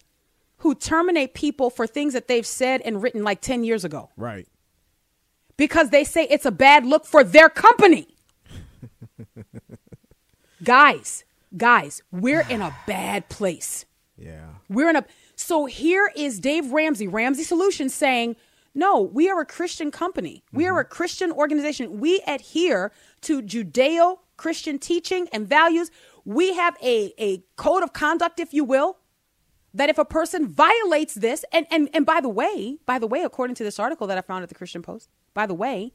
who 0.59 0.75
terminate 0.75 1.33
people 1.33 1.69
for 1.69 1.87
things 1.87 2.13
that 2.13 2.27
they've 2.27 2.45
said 2.45 2.81
and 2.81 3.01
written 3.01 3.23
like 3.23 3.41
10 3.41 3.63
years 3.63 3.83
ago 3.83 4.09
Right. 4.15 4.47
Because 5.59 5.89
they 5.89 6.05
say 6.05 6.25
it's 6.29 6.45
a 6.45 6.51
bad 6.51 6.85
look 6.85 7.05
for 7.05 7.21
their 7.21 7.49
company. 7.49 8.07
guys, 10.63 11.25
guys, 11.55 12.01
we're 12.11 12.45
in 12.49 12.61
a 12.61 12.73
bad 12.87 13.27
place. 13.27 13.85
Yeah. 14.17 14.47
We're 14.69 14.89
in 14.89 14.95
a 14.95 15.05
so 15.35 15.65
here 15.65 16.11
is 16.15 16.39
Dave 16.39 16.71
Ramsey, 16.71 17.07
Ramsey 17.07 17.43
Solutions 17.43 17.93
saying, 17.93 18.37
"No, 18.73 19.01
we 19.01 19.29
are 19.29 19.41
a 19.41 19.45
Christian 19.45 19.91
company. 19.91 20.43
We 20.53 20.65
are 20.65 20.79
a 20.79 20.85
mm-hmm. 20.85 20.93
Christian 20.93 21.31
organization. 21.31 21.99
We 21.99 22.21
adhere 22.25 22.91
to 23.21 23.41
Judeo-Christian 23.41 24.79
teaching 24.79 25.27
and 25.33 25.47
values. 25.47 25.91
We 26.23 26.53
have 26.53 26.77
a 26.81 27.13
a 27.19 27.43
code 27.57 27.83
of 27.83 27.91
conduct 27.91 28.39
if 28.39 28.53
you 28.53 28.63
will, 28.63 28.97
that 29.73 29.89
if 29.89 29.97
a 29.97 30.05
person 30.05 30.47
violates 30.47 31.13
this 31.15 31.45
and 31.51 31.65
and 31.71 31.89
and 31.93 32.05
by 32.05 32.21
the 32.21 32.29
way, 32.29 32.77
by 32.85 32.99
the 32.99 33.07
way, 33.07 33.21
according 33.23 33.55
to 33.55 33.63
this 33.63 33.79
article 33.79 34.07
that 34.07 34.17
I 34.17 34.21
found 34.21 34.43
at 34.43 34.49
the 34.49 34.55
Christian 34.55 34.81
Post, 34.81 35.09
by 35.33 35.45
the 35.45 35.53
way, 35.53 35.93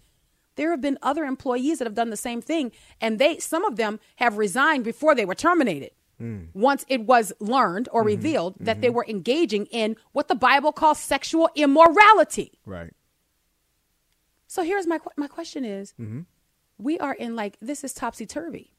there 0.57 0.71
have 0.71 0.81
been 0.81 0.99
other 1.02 1.25
employees 1.25 1.78
that 1.78 1.87
have 1.87 1.95
done 1.95 2.11
the 2.11 2.16
same 2.16 2.40
thing 2.40 2.73
and 3.00 3.19
they 3.19 3.38
some 3.38 3.64
of 3.64 3.76
them 3.76 4.00
have 4.16 4.38
resigned 4.38 4.85
before 4.85 5.14
they 5.14 5.25
were 5.25 5.35
terminated. 5.35 5.90
Hmm. 6.19 6.45
Once 6.54 6.85
it 6.88 7.02
was 7.02 7.33
learned 7.40 7.88
or 7.90 8.02
mm-hmm. 8.02 8.07
revealed 8.07 8.54
that 8.61 8.81
they 8.81 8.87
mm-hmm. 8.87 8.97
were 8.97 9.07
engaging 9.09 9.66
in 9.66 9.97
what 10.12 10.28
the 10.28 10.37
Bible 10.37 10.73
calls 10.73 11.00
sexual 11.00 11.50
immorality. 11.57 12.52
Right. 12.64 12.93
So 14.47 14.62
here's 14.62 14.87
my 14.87 15.00
my 15.16 15.26
question 15.26 15.64
is 15.64 15.95
mm-hmm. 16.00 16.21
we 16.78 16.99
are 17.00 17.14
in 17.14 17.35
like 17.35 17.57
this 17.61 17.83
is 17.83 17.93
topsy 17.93 18.26
turvy. 18.26 18.73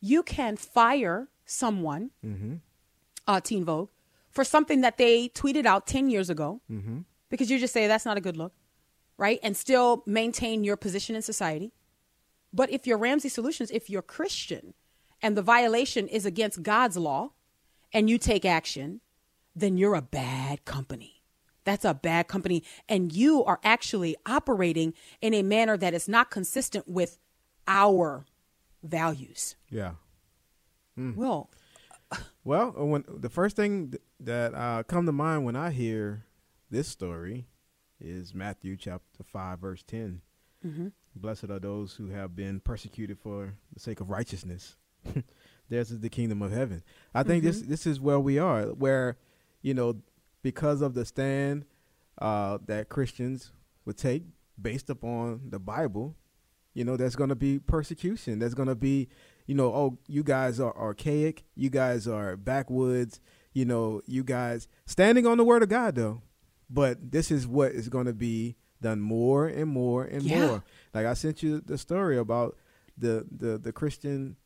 You 0.00 0.22
can 0.22 0.56
fire 0.56 1.28
someone, 1.44 2.10
uh, 3.30 3.40
Teen 3.40 3.64
Vogue, 3.64 3.90
for 4.30 4.44
something 4.44 4.80
that 4.80 4.96
they 4.98 5.28
tweeted 5.28 5.66
out 5.66 5.86
ten 5.86 6.10
years 6.10 6.28
ago, 6.30 6.60
because 7.30 7.50
you 7.50 7.58
just 7.58 7.72
say 7.72 7.86
that's 7.86 8.04
not 8.04 8.16
a 8.16 8.20
good 8.20 8.36
look, 8.36 8.52
right? 9.16 9.38
And 9.42 9.56
still 9.56 10.02
maintain 10.06 10.64
your 10.64 10.76
position 10.76 11.14
in 11.16 11.22
society. 11.22 11.72
But 12.52 12.70
if 12.70 12.86
you're 12.86 12.98
Ramsey 12.98 13.28
Solutions, 13.28 13.70
if 13.70 13.88
you're 13.88 14.02
Christian, 14.02 14.74
and 15.22 15.36
the 15.36 15.42
violation 15.42 16.08
is 16.08 16.26
against 16.26 16.62
God's 16.62 16.96
law, 16.96 17.30
and 17.92 18.10
you 18.10 18.18
take 18.18 18.44
action, 18.44 19.00
then 19.54 19.76
you're 19.76 19.94
a 19.94 20.02
bad 20.02 20.64
company. 20.64 21.22
That's 21.64 21.84
a 21.84 21.94
bad 21.94 22.26
company. 22.26 22.64
And 22.88 23.12
you 23.12 23.44
are 23.44 23.60
actually 23.62 24.16
operating 24.26 24.94
in 25.20 25.34
a 25.34 25.42
manner 25.42 25.76
that 25.76 25.94
is 25.94 26.08
not 26.08 26.30
consistent 26.30 26.88
with 26.88 27.18
our 27.68 28.24
values. 28.82 29.56
Yeah. 29.68 29.92
Well, 31.16 31.50
Well, 32.44 32.74
uh, 32.78 32.84
when 32.84 33.04
the 33.06 33.28
first 33.28 33.54
thing 33.56 33.90
th- 33.90 34.02
that 34.20 34.54
uh, 34.54 34.82
come 34.84 35.06
to 35.06 35.12
mind 35.12 35.44
when 35.44 35.56
I 35.56 35.70
hear 35.70 36.24
this 36.70 36.88
story 36.88 37.46
is 38.00 38.34
Matthew 38.34 38.76
chapter 38.76 39.22
five, 39.24 39.58
verse 39.60 39.82
10 39.86 40.22
Blessed 41.14 41.44
are 41.44 41.58
those 41.58 41.94
who 41.94 42.08
have 42.08 42.34
been 42.36 42.60
persecuted 42.60 43.18
for 43.18 43.54
the 43.72 43.80
sake 43.80 44.00
of 44.00 44.10
righteousness. 44.10 44.76
Theirs 45.68 45.90
is 45.90 46.00
the 46.00 46.08
kingdom 46.08 46.42
of 46.42 46.52
heaven. 46.52 46.82
I 47.14 47.22
think 47.22 47.44
this 47.44 47.62
this 47.62 47.86
is 47.86 48.00
where 48.00 48.20
we 48.20 48.38
are, 48.38 48.64
where 48.66 49.16
you 49.62 49.74
know, 49.74 50.00
because 50.42 50.82
of 50.82 50.94
the 50.94 51.04
stand 51.04 51.64
uh, 52.18 52.58
that 52.66 52.88
Christians 52.88 53.52
would 53.84 53.96
take 53.96 54.24
based 54.60 54.90
upon 54.90 55.42
the 55.50 55.58
Bible, 55.58 56.16
you 56.74 56.84
know, 56.84 56.96
there's 56.96 57.16
going 57.16 57.30
to 57.30 57.36
be 57.36 57.58
persecution. 57.58 58.38
There's 58.38 58.54
going 58.54 58.68
to 58.68 58.74
be, 58.74 59.08
you 59.46 59.54
know, 59.54 59.66
oh, 59.74 59.98
you 60.06 60.22
guys 60.22 60.60
are 60.60 60.76
archaic. 60.76 61.44
You 61.54 61.70
guys 61.70 62.06
are 62.06 62.36
backwoods. 62.36 63.20
You 63.52 63.64
know, 63.64 64.00
you 64.06 64.22
guys 64.24 64.68
standing 64.86 65.26
on 65.26 65.36
the 65.38 65.44
word 65.44 65.62
of 65.62 65.68
God, 65.68 65.94
though. 65.96 66.22
But 66.68 67.10
this 67.10 67.30
is 67.32 67.46
what 67.48 67.72
is 67.72 67.88
going 67.88 68.06
to 68.06 68.12
be 68.12 68.56
done 68.80 69.00
more 69.00 69.46
and 69.46 69.68
more 69.68 70.04
and 70.04 70.22
Yeah. 70.22 70.46
more. 70.46 70.64
Like 70.94 71.06
I 71.06 71.14
sent 71.14 71.42
you 71.42 71.60
the 71.60 71.76
story 71.76 72.16
about 72.16 72.56
the 72.96 73.26
the 73.30 73.58
the 73.58 73.72
Christian 73.72 74.36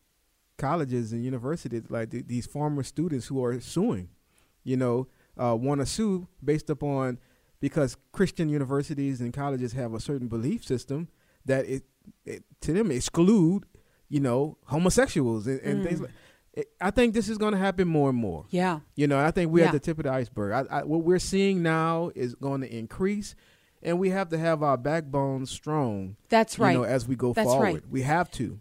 colleges 0.56 1.12
and 1.12 1.24
universities, 1.24 1.82
like 1.88 2.10
th- 2.10 2.26
these 2.26 2.46
former 2.46 2.82
students 2.82 3.26
who 3.26 3.44
are 3.44 3.60
suing, 3.60 4.08
you 4.62 4.76
know, 4.76 5.08
uh, 5.36 5.54
want 5.56 5.80
to 5.80 5.86
sue 5.86 6.28
based 6.42 6.70
upon 6.70 7.18
because 7.60 7.96
Christian 8.12 8.48
universities 8.48 9.20
and 9.20 9.32
colleges 9.32 9.72
have 9.72 9.92
a 9.94 10.00
certain 10.00 10.28
belief 10.28 10.64
system 10.64 11.08
that 11.44 11.66
it, 11.66 11.82
it 12.24 12.44
to 12.62 12.72
them 12.72 12.90
exclude, 12.90 13.64
you 14.08 14.20
know, 14.20 14.56
homosexuals 14.66 15.46
and, 15.46 15.60
and 15.60 15.84
things 15.84 15.98
mm. 15.98 16.02
like. 16.02 16.12
It, 16.52 16.68
I 16.80 16.92
think 16.92 17.14
this 17.14 17.28
is 17.28 17.36
going 17.36 17.52
to 17.52 17.58
happen 17.58 17.88
more 17.88 18.10
and 18.10 18.18
more. 18.18 18.46
yeah. 18.50 18.78
You 18.94 19.08
know, 19.08 19.18
I 19.18 19.32
think 19.32 19.50
we're 19.50 19.60
Yeah. 19.64 19.66
at 19.66 19.72
the 19.72 19.80
tip 19.80 19.98
of 19.98 20.04
the 20.04 20.12
iceberg. 20.12 20.52
I, 20.52 20.78
I, 20.78 20.82
what 20.84 21.02
we're 21.02 21.18
seeing 21.18 21.64
now 21.64 22.12
is 22.14 22.36
going 22.36 22.60
to 22.60 22.72
increase, 22.72 23.34
and 23.82 23.98
we 23.98 24.10
have 24.10 24.28
to 24.28 24.38
have 24.38 24.62
our 24.62 24.76
backbone 24.76 25.46
strong. 25.46 26.14
That's 26.28 26.56
right. 26.58 26.70
You 26.70 26.78
know, 26.78 26.84
as 26.84 27.08
we 27.08 27.16
go 27.16 27.32
That's 27.32 27.48
forward, 27.48 27.64
right. 27.64 27.82
we 27.90 28.02
have 28.02 28.30
to. 28.32 28.60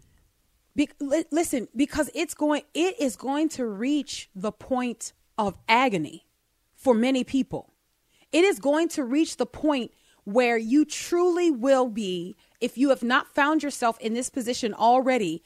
Be- 0.74 0.88
li- 0.98 1.24
listen, 1.30 1.68
because 1.76 2.10
it's 2.16 2.34
going, 2.34 2.62
it 2.74 3.00
is 3.00 3.14
going 3.14 3.48
to 3.50 3.64
reach 3.64 4.28
the 4.34 4.50
point 4.50 5.12
of 5.38 5.56
agony 5.68 6.26
for 6.74 6.94
many 6.94 7.22
people. 7.22 7.72
It 8.32 8.42
is 8.42 8.58
going 8.58 8.88
to 8.88 9.04
reach 9.04 9.36
the 9.36 9.46
point 9.46 9.92
where 10.24 10.58
you 10.58 10.84
truly 10.84 11.52
will 11.52 11.88
be, 11.88 12.34
if 12.64 12.78
you 12.78 12.88
have 12.88 13.02
not 13.02 13.34
found 13.34 13.62
yourself 13.62 14.00
in 14.00 14.14
this 14.14 14.30
position 14.30 14.72
already, 14.72 15.42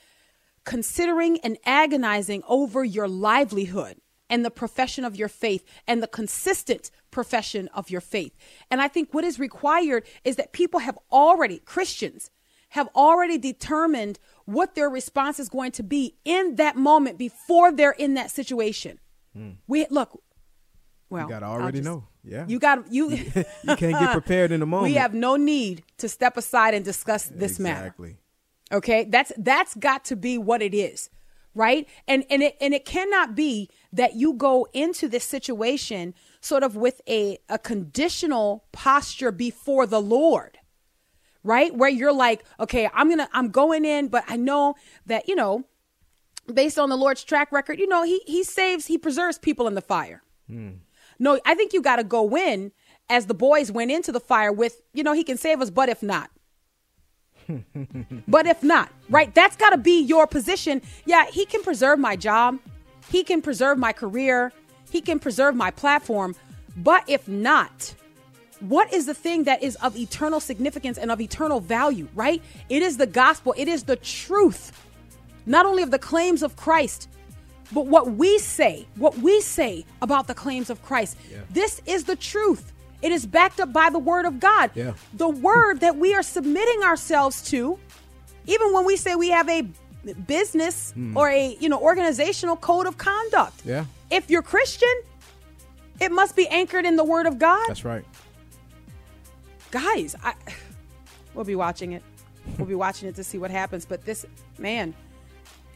considering 0.64 1.40
and 1.40 1.58
agonizing 1.66 2.44
over 2.46 2.84
your 2.84 3.08
livelihood 3.08 3.96
and 4.30 4.44
the 4.44 4.52
profession 4.52 5.04
of 5.04 5.16
your 5.16 5.26
faith 5.26 5.64
and 5.88 6.00
the 6.00 6.06
consistent 6.06 6.92
profession 7.10 7.68
of 7.74 7.90
your 7.90 8.00
faith. 8.00 8.36
And 8.70 8.80
I 8.80 8.86
think 8.86 9.12
what 9.12 9.24
is 9.24 9.40
required 9.40 10.04
is 10.22 10.36
that 10.36 10.52
people 10.52 10.78
have 10.78 10.96
already, 11.10 11.58
Christians, 11.58 12.30
have 12.70 12.88
already 12.94 13.36
determined 13.36 14.20
what 14.44 14.76
their 14.76 14.88
response 14.88 15.40
is 15.40 15.48
going 15.48 15.72
to 15.72 15.82
be 15.82 16.14
in 16.24 16.54
that 16.54 16.76
moment 16.76 17.18
before 17.18 17.72
they're 17.72 17.90
in 17.90 18.14
that 18.14 18.30
situation. 18.30 19.00
Hmm. 19.34 19.52
We 19.66 19.86
look, 19.90 20.22
well, 21.10 21.24
You 21.24 21.30
got 21.30 21.40
to 21.40 21.46
already 21.46 21.78
just- 21.78 21.84
know. 21.90 22.04
Yeah. 22.24 22.44
You 22.46 22.58
got 22.58 22.92
you. 22.92 23.10
You 23.64 23.76
can't 23.76 23.98
get 23.98 24.12
prepared 24.12 24.52
in 24.52 24.60
the 24.60 24.66
moment. 24.72 24.92
we 24.92 24.98
have 24.98 25.14
no 25.14 25.36
need 25.36 25.82
to 25.98 26.08
step 26.08 26.36
aside 26.36 26.74
and 26.74 26.84
discuss 26.84 27.24
this 27.26 27.58
matter. 27.58 27.86
exactly. 27.86 28.16
Okay, 28.70 29.04
that's 29.04 29.32
that's 29.38 29.74
got 29.74 30.04
to 30.06 30.16
be 30.16 30.36
what 30.36 30.60
it 30.60 30.74
is, 30.74 31.08
right? 31.54 31.88
And 32.06 32.24
and 32.28 32.42
it 32.42 32.56
and 32.60 32.74
it 32.74 32.84
cannot 32.84 33.34
be 33.34 33.70
that 33.94 34.14
you 34.14 34.34
go 34.34 34.68
into 34.74 35.08
this 35.08 35.24
situation 35.24 36.12
sort 36.42 36.62
of 36.62 36.76
with 36.76 37.00
a 37.08 37.38
a 37.48 37.58
conditional 37.58 38.64
posture 38.72 39.32
before 39.32 39.86
the 39.86 40.02
Lord, 40.02 40.58
right? 41.42 41.74
Where 41.74 41.88
you're 41.88 42.12
like, 42.12 42.44
okay, 42.60 42.90
I'm 42.92 43.08
gonna 43.08 43.30
I'm 43.32 43.48
going 43.48 43.86
in, 43.86 44.08
but 44.08 44.24
I 44.28 44.36
know 44.36 44.74
that 45.06 45.28
you 45.30 45.34
know, 45.34 45.64
based 46.52 46.78
on 46.78 46.90
the 46.90 46.96
Lord's 46.96 47.24
track 47.24 47.50
record, 47.52 47.78
you 47.78 47.86
know, 47.88 48.02
he 48.02 48.20
he 48.26 48.44
saves, 48.44 48.86
he 48.86 48.98
preserves 48.98 49.38
people 49.38 49.66
in 49.66 49.74
the 49.74 49.80
fire. 49.80 50.22
Hmm. 50.46 50.72
No, 51.18 51.40
I 51.44 51.54
think 51.54 51.72
you 51.72 51.82
got 51.82 51.96
to 51.96 52.04
go 52.04 52.36
in 52.36 52.72
as 53.08 53.26
the 53.26 53.34
boys 53.34 53.72
went 53.72 53.90
into 53.90 54.12
the 54.12 54.20
fire 54.20 54.52
with, 54.52 54.82
you 54.92 55.02
know, 55.02 55.12
he 55.12 55.24
can 55.24 55.36
save 55.36 55.60
us, 55.60 55.70
but 55.70 55.88
if 55.88 56.02
not. 56.02 56.30
but 58.28 58.46
if 58.46 58.62
not, 58.62 58.90
right? 59.08 59.34
That's 59.34 59.56
got 59.56 59.70
to 59.70 59.78
be 59.78 60.02
your 60.02 60.26
position. 60.26 60.82
Yeah, 61.06 61.26
he 61.26 61.46
can 61.46 61.62
preserve 61.62 61.98
my 61.98 62.14
job. 62.14 62.58
He 63.10 63.24
can 63.24 63.40
preserve 63.40 63.78
my 63.78 63.92
career. 63.92 64.52
He 64.90 65.00
can 65.00 65.18
preserve 65.18 65.54
my 65.54 65.70
platform. 65.70 66.34
But 66.76 67.04
if 67.08 67.26
not, 67.26 67.94
what 68.60 68.92
is 68.92 69.06
the 69.06 69.14
thing 69.14 69.44
that 69.44 69.62
is 69.62 69.76
of 69.76 69.96
eternal 69.96 70.40
significance 70.40 70.98
and 70.98 71.10
of 71.10 71.20
eternal 71.20 71.60
value, 71.60 72.08
right? 72.14 72.42
It 72.68 72.82
is 72.82 72.96
the 72.96 73.06
gospel, 73.06 73.54
it 73.56 73.68
is 73.68 73.84
the 73.84 73.96
truth, 73.96 74.72
not 75.46 75.64
only 75.64 75.82
of 75.82 75.90
the 75.90 75.98
claims 75.98 76.42
of 76.42 76.56
Christ, 76.56 77.08
but 77.72 77.86
what 77.86 78.12
we 78.12 78.38
say, 78.38 78.86
what 78.96 79.18
we 79.18 79.40
say 79.40 79.84
about 80.00 80.26
the 80.26 80.34
claims 80.34 80.70
of 80.70 80.82
Christ. 80.82 81.16
This 81.50 81.80
is 81.86 82.04
the 82.04 82.16
truth. 82.16 82.72
It 83.02 83.12
is 83.12 83.26
backed 83.26 83.60
up 83.60 83.72
by 83.72 83.90
the 83.90 83.98
word 83.98 84.24
of 84.24 84.40
God. 84.40 84.70
Yeah. 84.74 84.94
The 85.14 85.28
word 85.28 85.80
that 85.80 85.96
we 85.96 86.14
are 86.14 86.22
submitting 86.22 86.82
ourselves 86.82 87.42
to, 87.50 87.78
even 88.46 88.72
when 88.72 88.84
we 88.84 88.96
say 88.96 89.14
we 89.14 89.30
have 89.30 89.48
a 89.48 89.68
business 90.26 90.92
hmm. 90.92 91.16
or 91.16 91.28
a, 91.28 91.56
you 91.60 91.68
know, 91.68 91.80
organizational 91.80 92.56
code 92.56 92.86
of 92.86 92.98
conduct. 92.98 93.62
Yeah. 93.64 93.84
If 94.10 94.30
you're 94.30 94.42
Christian, 94.42 94.88
it 96.00 96.10
must 96.10 96.34
be 96.34 96.48
anchored 96.48 96.86
in 96.86 96.96
the 96.96 97.04
word 97.04 97.26
of 97.26 97.38
God 97.38 97.66
That's 97.68 97.84
right. 97.84 98.04
guys, 99.70 100.16
I 100.22 100.34
we'll 101.34 101.44
be 101.44 101.56
watching 101.56 101.92
it. 101.92 102.02
We'll 102.56 102.66
be 102.66 102.74
watching 102.74 103.08
it 103.08 103.14
to 103.16 103.24
see 103.24 103.38
what 103.38 103.50
happens. 103.50 103.84
But 103.84 104.04
this 104.04 104.24
man, 104.58 104.94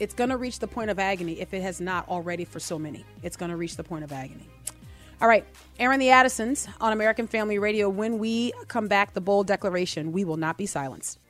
it's 0.03 0.15
gonna 0.15 0.37
reach 0.37 0.59
the 0.59 0.67
point 0.67 0.91
of 0.91 0.99
agony 0.99 1.41
if 1.41 1.55
it 1.55 1.63
has 1.63 1.81
not 1.81 2.09
already 2.09 2.45
for 2.45 2.59
so 2.59 2.77
many. 2.77 3.05
It's 3.23 3.37
gonna 3.37 3.57
reach 3.57 3.77
the 3.77 3.85
point 3.85 4.03
of 4.03 4.11
agony. 4.11 4.49
All 5.21 5.29
right, 5.29 5.45
Airing 5.79 6.01
the 6.01 6.11
Addisons 6.11 6.67
on 6.81 6.93
American 6.93 7.29
Family 7.29 7.61
Radio. 7.61 7.89
When 7.89 8.19
we 8.19 8.53
come 8.67 8.89
back, 8.89 9.15
the 9.15 9.21
bold 9.21 9.47
declaration: 9.47 10.11
we 10.11 10.25
will 10.25 10.37
not 10.37 10.59
be 10.59 10.67
silenced. 10.67 11.21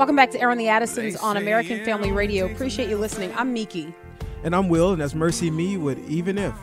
Welcome 0.00 0.16
back 0.16 0.30
to 0.30 0.40
Airing 0.40 0.56
the 0.56 0.68
Addisons 0.68 1.14
on 1.16 1.36
American 1.36 1.84
Family 1.84 2.10
Radio. 2.10 2.46
Appreciate 2.46 2.88
you 2.88 2.96
listening. 2.96 3.34
I'm 3.36 3.52
Meeke. 3.52 3.92
And 4.44 4.56
I'm 4.56 4.70
Wil, 4.70 4.92
and 4.92 5.02
that's 5.02 5.14
Mercy 5.14 5.50
Me 5.50 5.76
with 5.76 5.98
Even 6.08 6.38
If. 6.38 6.54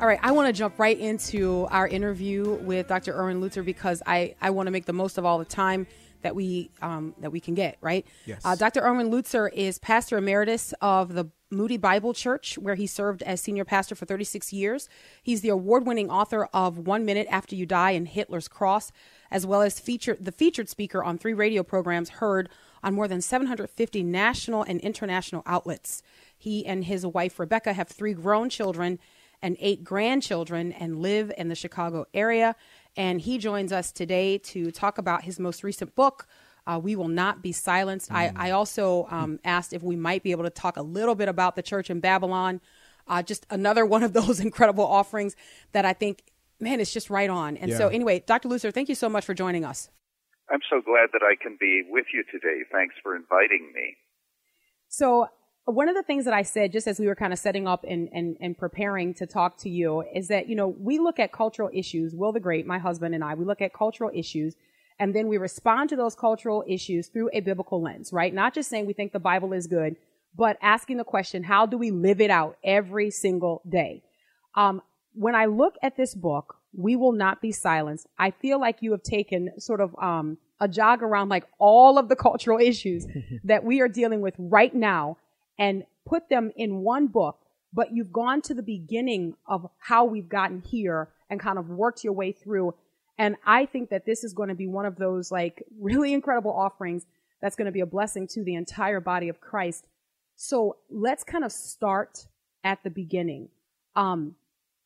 All 0.00 0.08
right, 0.08 0.18
I 0.20 0.32
want 0.32 0.48
to 0.48 0.52
jump 0.52 0.80
right 0.80 0.98
into 0.98 1.68
our 1.70 1.86
interview 1.86 2.54
with 2.54 2.88
Dr. 2.88 3.12
Erwin 3.12 3.40
Lutzer 3.40 3.64
because 3.64 4.02
I, 4.04 4.34
I 4.40 4.50
want 4.50 4.66
to 4.66 4.72
make 4.72 4.86
the 4.86 4.92
most 4.92 5.16
of 5.16 5.24
all 5.24 5.38
the 5.38 5.44
time 5.44 5.86
that 6.22 6.34
we 6.34 6.70
um, 6.80 7.14
that 7.20 7.30
we 7.30 7.38
can 7.38 7.54
get. 7.54 7.76
Right. 7.80 8.04
Yes. 8.26 8.42
Uh, 8.44 8.56
Dr. 8.56 8.80
Erwin 8.80 9.12
Lutzer 9.12 9.48
is 9.52 9.78
pastor 9.78 10.18
emeritus 10.18 10.74
of 10.80 11.14
the 11.14 11.30
Moody 11.50 11.76
Bible 11.76 12.14
Church, 12.14 12.58
where 12.58 12.74
he 12.74 12.86
served 12.86 13.22
as 13.22 13.40
senior 13.40 13.64
pastor 13.64 13.94
for 13.94 14.06
36 14.06 14.52
years. 14.52 14.88
He's 15.22 15.42
the 15.42 15.50
award-winning 15.50 16.10
author 16.10 16.48
of 16.52 16.78
One 16.78 17.04
Minute 17.04 17.28
After 17.30 17.54
You 17.54 17.66
Die 17.66 17.90
and 17.90 18.08
Hitler's 18.08 18.48
Cross, 18.48 18.90
as 19.30 19.46
well 19.46 19.62
as 19.62 19.78
feature 19.78 20.16
the 20.18 20.32
featured 20.32 20.68
speaker 20.68 21.04
on 21.04 21.18
three 21.18 21.34
radio 21.34 21.62
programs 21.62 22.08
heard 22.08 22.48
on 22.82 22.94
more 22.94 23.08
than 23.08 23.20
750 23.20 24.02
national 24.02 24.62
and 24.62 24.80
international 24.80 25.42
outlets. 25.46 26.02
He 26.36 26.66
and 26.66 26.84
his 26.84 27.06
wife, 27.06 27.38
Rebecca, 27.38 27.72
have 27.72 27.88
three 27.88 28.14
grown 28.14 28.48
children 28.48 28.98
and 29.42 29.56
eight 29.60 29.84
grandchildren 29.84 30.72
and 30.72 31.00
live 31.00 31.32
in 31.36 31.48
the 31.48 31.54
Chicago 31.54 32.06
area. 32.14 32.54
And 32.96 33.20
he 33.20 33.38
joins 33.38 33.72
us 33.72 33.90
today 33.90 34.38
to 34.38 34.70
talk 34.70 34.98
about 34.98 35.24
his 35.24 35.40
most 35.40 35.64
recent 35.64 35.94
book, 35.94 36.26
uh, 36.66 36.80
We 36.82 36.94
Will 36.94 37.08
Not 37.08 37.42
Be 37.42 37.52
Silenced. 37.52 38.10
Mm. 38.10 38.16
I, 38.16 38.32
I, 38.36 38.50
also 38.52 39.08
um, 39.10 39.40
asked 39.44 39.72
if 39.72 39.82
we 39.82 39.96
might 39.96 40.22
be 40.22 40.30
able 40.30 40.44
to 40.44 40.50
talk 40.50 40.76
a 40.76 40.82
little 40.82 41.14
bit 41.14 41.28
about 41.28 41.56
the 41.56 41.62
church 41.62 41.90
in 41.90 42.00
Babylon. 42.00 42.60
Uh, 43.08 43.22
just 43.22 43.46
another 43.50 43.84
one 43.84 44.02
of 44.02 44.12
those 44.12 44.38
incredible 44.38 44.86
offerings 44.86 45.34
that 45.72 45.84
I 45.84 45.92
think, 45.92 46.22
man, 46.60 46.78
it's 46.78 46.92
just 46.92 47.10
right 47.10 47.30
on. 47.30 47.56
And 47.56 47.70
yeah. 47.70 47.78
so, 47.78 47.88
anyway, 47.88 48.22
Dr. 48.24 48.48
Lutzer, 48.48 48.72
thank 48.72 48.88
you 48.88 48.94
so 48.94 49.08
much 49.08 49.24
for 49.24 49.34
joining 49.34 49.64
us. 49.64 49.88
I'm 50.50 50.60
so 50.70 50.80
glad 50.80 51.10
that 51.12 51.22
I 51.22 51.36
can 51.40 51.56
be 51.58 51.82
with 51.88 52.06
you 52.12 52.24
today. 52.30 52.62
Thanks 52.70 52.94
for 53.02 53.16
inviting 53.16 53.72
me. 53.74 53.96
So, 54.88 55.28
one 55.64 55.88
of 55.88 55.94
the 55.94 56.02
things 56.02 56.24
that 56.24 56.34
I 56.34 56.42
said 56.42 56.72
just 56.72 56.88
as 56.88 56.98
we 56.98 57.06
were 57.06 57.14
kind 57.14 57.32
of 57.32 57.38
setting 57.38 57.68
up 57.68 57.84
and, 57.88 58.08
and, 58.12 58.36
and 58.40 58.58
preparing 58.58 59.14
to 59.14 59.26
talk 59.26 59.58
to 59.58 59.70
you 59.70 60.02
is 60.12 60.26
that, 60.26 60.48
you 60.48 60.56
know, 60.56 60.66
we 60.66 60.98
look 60.98 61.20
at 61.20 61.30
cultural 61.30 61.70
issues, 61.72 62.14
Wil 62.16 62.32
the 62.32 62.40
Great, 62.40 62.66
my 62.66 62.78
husband 62.78 63.14
and 63.14 63.22
I, 63.22 63.34
we 63.34 63.44
look 63.44 63.62
at 63.62 63.72
cultural 63.72 64.10
issues 64.12 64.56
and 64.98 65.14
then 65.14 65.28
we 65.28 65.38
respond 65.38 65.88
to 65.90 65.96
those 65.96 66.14
cultural 66.14 66.64
issues 66.66 67.08
through 67.08 67.30
a 67.32 67.40
biblical 67.40 67.80
lens, 67.80 68.12
right? 68.12 68.34
Not 68.34 68.54
just 68.54 68.68
saying 68.70 68.86
we 68.86 68.92
think 68.92 69.12
the 69.12 69.20
Bible 69.20 69.52
is 69.52 69.66
good, 69.66 69.96
but 70.36 70.56
asking 70.62 70.96
the 70.96 71.04
question, 71.04 71.42
how 71.44 71.66
do 71.66 71.78
we 71.78 71.90
live 71.90 72.20
it 72.20 72.30
out 72.30 72.56
every 72.64 73.10
single 73.10 73.62
day? 73.68 74.02
Um, 74.54 74.82
when 75.14 75.34
I 75.34 75.46
look 75.46 75.74
at 75.82 75.96
this 75.96 76.14
book, 76.14 76.56
we 76.74 76.96
will 76.96 77.12
not 77.12 77.40
be 77.40 77.52
silenced. 77.52 78.06
I 78.18 78.30
feel 78.30 78.60
like 78.60 78.82
you 78.82 78.92
have 78.92 79.02
taken 79.02 79.58
sort 79.58 79.80
of 79.80 79.94
um, 80.00 80.38
a 80.60 80.68
jog 80.68 81.02
around 81.02 81.28
like 81.28 81.44
all 81.58 81.98
of 81.98 82.08
the 82.08 82.16
cultural 82.16 82.58
issues 82.62 83.06
that 83.44 83.64
we 83.64 83.80
are 83.80 83.88
dealing 83.88 84.20
with 84.20 84.34
right 84.38 84.74
now 84.74 85.18
and 85.58 85.84
put 86.06 86.28
them 86.28 86.50
in 86.56 86.78
one 86.78 87.06
book, 87.06 87.38
but 87.72 87.92
you've 87.92 88.12
gone 88.12 88.40
to 88.42 88.54
the 88.54 88.62
beginning 88.62 89.34
of 89.46 89.68
how 89.78 90.04
we've 90.04 90.28
gotten 90.28 90.60
here 90.60 91.08
and 91.30 91.40
kind 91.40 91.58
of 91.58 91.68
worked 91.68 92.04
your 92.04 92.12
way 92.12 92.32
through. 92.32 92.74
And 93.18 93.36
I 93.46 93.66
think 93.66 93.90
that 93.90 94.06
this 94.06 94.24
is 94.24 94.32
going 94.32 94.48
to 94.48 94.54
be 94.54 94.66
one 94.66 94.86
of 94.86 94.96
those 94.96 95.30
like 95.30 95.62
really 95.80 96.12
incredible 96.12 96.52
offerings 96.52 97.06
that's 97.40 97.56
going 97.56 97.66
to 97.66 97.72
be 97.72 97.80
a 97.80 97.86
blessing 97.86 98.26
to 98.28 98.44
the 98.44 98.54
entire 98.54 99.00
body 99.00 99.28
of 99.28 99.40
Christ. 99.40 99.86
So 100.36 100.76
let's 100.90 101.24
kind 101.24 101.44
of 101.44 101.52
start 101.52 102.26
at 102.64 102.82
the 102.84 102.90
beginning. 102.90 103.48
Um, 103.94 104.36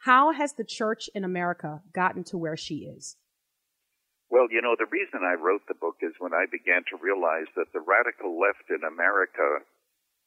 how 0.05 0.33
has 0.33 0.55
the 0.55 0.65
church 0.65 1.09
in 1.15 1.25
America 1.25 1.83
gotten 1.93 2.25
to 2.25 2.39
where 2.39 2.57
she 2.57 2.87
is? 2.87 3.17
Well, 4.31 4.49
you 4.51 4.61
know, 4.61 4.75
the 4.79 4.91
reason 4.91 5.23
I 5.23 5.39
wrote 5.39 5.63
the 5.69 5.79
book 5.79 6.03
is 6.03 6.19
when 6.19 6.35
I 6.35 6.51
began 6.51 6.83
to 6.91 6.99
realize 6.99 7.47
that 7.55 7.71
the 7.73 7.81
radical 7.81 8.39
left 8.39 8.67
in 8.71 8.83
America 8.83 9.63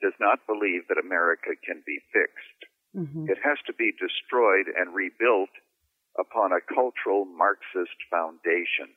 does 0.02 0.16
not 0.20 0.48
believe 0.48 0.88
that 0.88 0.98
America 0.98 1.52
can 1.60 1.84
be 1.86 2.00
fixed. 2.16 2.60
Mm-hmm. 2.96 3.28
It 3.28 3.38
has 3.44 3.60
to 3.68 3.74
be 3.76 3.92
destroyed 3.92 4.72
and 4.72 4.96
rebuilt 4.96 5.52
upon 6.18 6.56
a 6.56 6.64
cultural 6.64 7.26
Marxist 7.28 8.00
foundation. 8.10 8.96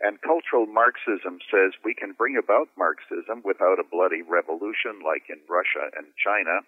And 0.00 0.22
cultural 0.22 0.66
Marxism 0.66 1.38
says 1.50 1.78
we 1.84 1.94
can 1.94 2.14
bring 2.14 2.38
about 2.38 2.74
Marxism 2.78 3.42
without 3.44 3.78
a 3.78 3.86
bloody 3.86 4.22
revolution 4.22 5.02
like 5.02 5.30
in 5.30 5.38
Russia 5.46 5.90
and 5.94 6.10
China. 6.18 6.66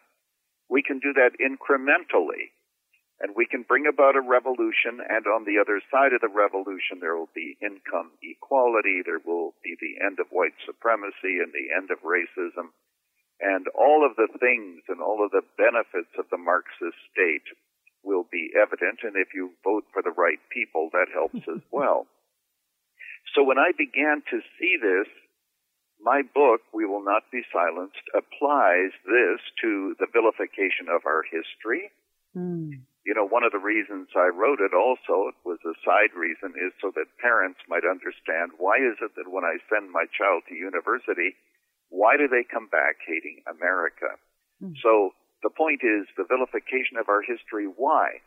We 0.68 0.82
can 0.82 0.98
do 0.98 1.14
that 1.14 1.38
incrementally 1.42 2.54
and 3.20 3.34
we 3.36 3.46
can 3.46 3.62
bring 3.62 3.86
about 3.86 4.16
a 4.18 4.20
revolution, 4.20 4.98
and 4.98 5.26
on 5.30 5.46
the 5.46 5.58
other 5.62 5.78
side 5.90 6.12
of 6.12 6.20
the 6.20 6.32
revolution, 6.32 6.98
there 6.98 7.14
will 7.14 7.30
be 7.34 7.56
income 7.62 8.10
equality, 8.22 9.02
there 9.06 9.22
will 9.22 9.54
be 9.62 9.78
the 9.78 10.02
end 10.02 10.18
of 10.18 10.26
white 10.34 10.56
supremacy 10.66 11.38
and 11.38 11.54
the 11.54 11.70
end 11.70 11.94
of 11.94 12.02
racism, 12.02 12.74
and 13.38 13.66
all 13.70 14.02
of 14.02 14.16
the 14.18 14.30
things 14.42 14.82
and 14.88 14.98
all 14.98 15.22
of 15.22 15.30
the 15.30 15.46
benefits 15.54 16.10
of 16.18 16.26
the 16.30 16.40
Marxist 16.40 16.98
state 17.14 17.46
will 18.02 18.26
be 18.30 18.50
evident, 18.58 19.00
and 19.06 19.14
if 19.14 19.30
you 19.32 19.54
vote 19.62 19.86
for 19.92 20.02
the 20.02 20.14
right 20.18 20.42
people, 20.50 20.90
that 20.92 21.06
helps 21.14 21.46
as 21.46 21.62
well. 21.70 22.06
So 23.34 23.42
when 23.42 23.58
I 23.58 23.70
began 23.78 24.22
to 24.30 24.42
see 24.58 24.76
this, 24.76 25.08
my 26.02 26.20
book, 26.34 26.60
We 26.74 26.84
Will 26.84 27.02
Not 27.02 27.22
Be 27.30 27.40
Silenced, 27.48 28.04
applies 28.12 28.92
this 29.06 29.40
to 29.62 29.94
the 29.98 30.10
vilification 30.12 30.90
of 30.90 31.06
our 31.06 31.22
history. 31.22 31.94
Mm 32.36 32.82
you 33.04 33.12
know, 33.12 33.28
one 33.28 33.44
of 33.44 33.52
the 33.52 33.60
reasons 33.60 34.08
I 34.16 34.32
wrote 34.32 34.64
it 34.64 34.72
also, 34.72 35.28
it 35.28 35.36
was 35.44 35.60
a 35.68 35.76
side 35.84 36.16
reason, 36.16 36.56
is 36.56 36.72
so 36.80 36.88
that 36.96 37.20
parents 37.20 37.60
might 37.68 37.84
understand 37.84 38.56
why 38.56 38.80
is 38.80 38.96
it 39.04 39.12
that 39.16 39.28
when 39.28 39.44
I 39.44 39.60
send 39.68 39.92
my 39.92 40.08
child 40.08 40.48
to 40.48 40.56
university, 40.56 41.36
why 41.92 42.16
do 42.16 42.26
they 42.26 42.48
come 42.48 42.66
back 42.72 43.04
hating 43.04 43.44
America? 43.44 44.16
Mm-hmm. 44.64 44.80
So 44.80 45.12
the 45.44 45.52
point 45.52 45.84
is 45.84 46.08
the 46.16 46.24
vilification 46.24 46.96
of 46.96 47.12
our 47.12 47.20
history. 47.20 47.68
Why? 47.68 48.24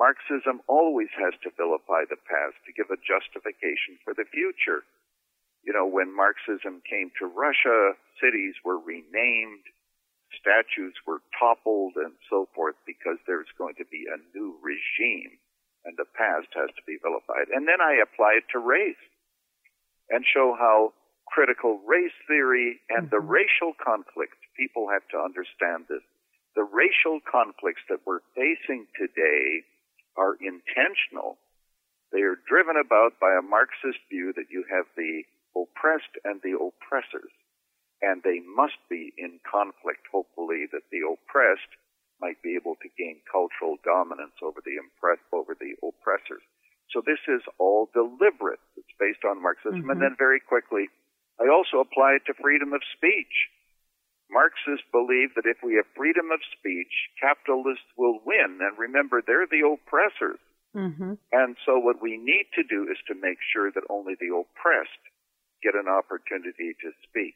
Marxism 0.00 0.64
always 0.64 1.12
has 1.20 1.36
to 1.44 1.52
vilify 1.60 2.08
the 2.08 2.16
past 2.16 2.56
to 2.64 2.72
give 2.72 2.88
a 2.88 2.96
justification 3.04 4.00
for 4.00 4.16
the 4.16 4.24
future. 4.32 4.80
You 5.60 5.76
know, 5.76 5.84
when 5.84 6.08
Marxism 6.08 6.80
came 6.88 7.12
to 7.20 7.28
Russia, 7.28 8.00
cities 8.16 8.56
were 8.64 8.80
renamed, 8.80 9.60
statues 10.38 10.94
were 11.06 11.22
toppled 11.38 11.96
and 11.96 12.14
so 12.28 12.48
forth 12.54 12.76
because 12.86 13.18
there's 13.26 13.50
going 13.58 13.74
to 13.76 13.88
be 13.90 14.06
a 14.06 14.22
new 14.36 14.56
regime 14.62 15.38
and 15.84 15.96
the 15.96 16.08
past 16.14 16.48
has 16.54 16.68
to 16.76 16.84
be 16.86 17.00
vilified. 17.00 17.48
And 17.52 17.66
then 17.66 17.80
I 17.80 18.02
apply 18.02 18.38
it 18.38 18.46
to 18.52 18.60
race 18.60 19.00
and 20.10 20.24
show 20.26 20.54
how 20.58 20.92
critical 21.26 21.80
race 21.86 22.14
theory 22.26 22.80
and 22.90 23.08
the 23.08 23.22
mm-hmm. 23.22 23.40
racial 23.40 23.72
conflicts, 23.78 24.38
people 24.56 24.90
have 24.90 25.06
to 25.14 25.18
understand 25.18 25.86
this. 25.88 26.04
The 26.58 26.66
racial 26.66 27.22
conflicts 27.24 27.82
that 27.88 28.02
we're 28.04 28.26
facing 28.34 28.90
today 28.98 29.62
are 30.18 30.34
intentional. 30.42 31.38
They 32.12 32.26
are 32.26 32.42
driven 32.50 32.74
about 32.74 33.22
by 33.22 33.38
a 33.38 33.46
Marxist 33.46 34.02
view 34.10 34.34
that 34.34 34.50
you 34.50 34.66
have 34.66 34.84
the 34.98 35.22
oppressed 35.54 36.10
and 36.26 36.42
the 36.42 36.58
oppressors 36.58 37.30
and 38.02 38.22
they 38.22 38.40
must 38.40 38.80
be 38.88 39.12
in 39.16 39.40
conflict, 39.44 40.08
hopefully, 40.10 40.66
that 40.72 40.88
the 40.90 41.04
oppressed 41.04 41.72
might 42.20 42.40
be 42.42 42.56
able 42.56 42.76
to 42.80 42.88
gain 42.96 43.20
cultural 43.28 43.76
dominance 43.84 44.36
over 44.44 44.60
the 44.64 44.76
impress, 44.76 45.20
over 45.32 45.56
the 45.56 45.76
oppressors. 45.80 46.44
So 46.92 47.00
this 47.00 47.20
is 47.28 47.40
all 47.58 47.88
deliberate. 47.92 48.60
It's 48.76 48.92
based 48.98 49.24
on 49.24 49.40
Marxism. 49.40 49.86
Mm-hmm. 49.86 49.90
And 49.90 50.00
then 50.02 50.14
very 50.18 50.40
quickly, 50.40 50.88
I 51.40 51.48
also 51.48 51.80
apply 51.80 52.20
it 52.20 52.26
to 52.28 52.36
freedom 52.36 52.72
of 52.72 52.84
speech. 52.96 53.48
Marxists 54.28 54.86
believe 54.92 55.34
that 55.34 55.48
if 55.48 55.58
we 55.64 55.74
have 55.80 55.88
freedom 55.96 56.30
of 56.30 56.40
speech, 56.54 56.92
capitalists 57.18 57.88
will 57.96 58.20
win. 58.26 58.60
And 58.60 58.76
remember, 58.76 59.22
they're 59.24 59.48
the 59.48 59.64
oppressors. 59.64 60.38
Mm-hmm. 60.76 61.18
And 61.32 61.56
so 61.66 61.78
what 61.80 62.02
we 62.02 62.16
need 62.20 62.46
to 62.54 62.62
do 62.62 62.86
is 62.90 62.98
to 63.08 63.18
make 63.18 63.38
sure 63.42 63.72
that 63.72 63.82
only 63.90 64.14
the 64.14 64.30
oppressed 64.30 65.02
get 65.62 65.74
an 65.74 65.88
opportunity 65.88 66.76
to 66.78 66.90
speak. 67.08 67.34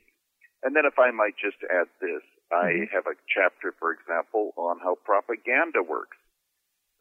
And 0.64 0.74
then 0.74 0.88
if 0.88 0.98
I 0.98 1.12
might 1.12 1.36
just 1.36 1.60
add 1.68 1.92
this, 2.00 2.24
mm-hmm. 2.50 2.56
I 2.56 2.88
have 2.90 3.06
a 3.06 3.14
chapter, 3.28 3.76
for 3.78 3.92
example, 3.92 4.56
on 4.56 4.80
how 4.80 4.96
propaganda 5.04 5.84
works. 5.84 6.16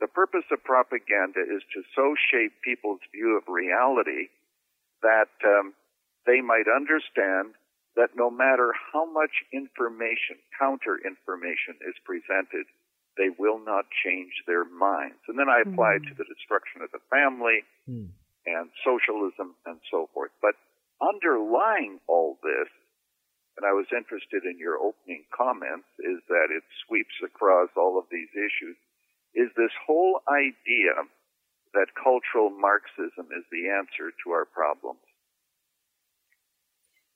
The 0.04 0.12
purpose 0.12 0.44
of 0.52 0.62
propaganda 0.68 1.40
is 1.40 1.64
to 1.74 1.82
so 1.96 2.14
shape 2.30 2.52
people's 2.62 3.00
view 3.16 3.40
of 3.40 3.48
reality 3.48 4.28
that 5.02 5.32
um, 5.48 5.74
they 6.28 6.42
might 6.42 6.68
understand 6.68 7.56
that 7.96 8.12
no 8.16 8.30
matter 8.30 8.74
how 8.92 9.06
much 9.06 9.46
information, 9.54 10.42
counter 10.60 11.00
information 11.00 11.80
is 11.88 11.96
presented, 12.04 12.66
they 13.18 13.30
will 13.30 13.64
not 13.64 13.86
change 14.04 14.34
their 14.48 14.66
minds. 14.66 15.22
And 15.28 15.38
then 15.38 15.48
I 15.48 15.62
apply 15.62 15.96
mm. 15.96 15.98
it 16.02 16.10
to 16.10 16.16
the 16.18 16.26
destruction 16.26 16.82
of 16.82 16.90
the 16.92 17.04
family 17.14 17.62
mm. 17.86 18.10
and 18.50 18.66
socialism 18.82 19.54
and 19.66 19.78
so 19.92 20.10
forth. 20.14 20.32
But 20.42 20.58
underlying 21.00 22.00
all 22.08 22.40
this, 22.42 22.68
and 23.58 23.66
I 23.66 23.74
was 23.74 23.86
interested 23.92 24.44
in 24.46 24.58
your 24.58 24.78
opening 24.78 25.26
comments, 25.36 25.88
is 26.00 26.20
that 26.28 26.48
it 26.50 26.64
sweeps 26.86 27.14
across 27.24 27.70
all 27.78 28.00
of 28.00 28.06
these 28.12 28.30
issues, 28.34 28.78
is 29.36 29.50
this 29.56 29.72
whole 29.86 30.22
idea 30.30 30.94
that 31.74 31.88
cultural 32.02 32.50
Marxism 32.50 33.30
is 33.36 33.46
the 33.52 33.70
answer 33.70 34.14
to 34.24 34.32
our 34.32 34.46
problems. 34.46 35.00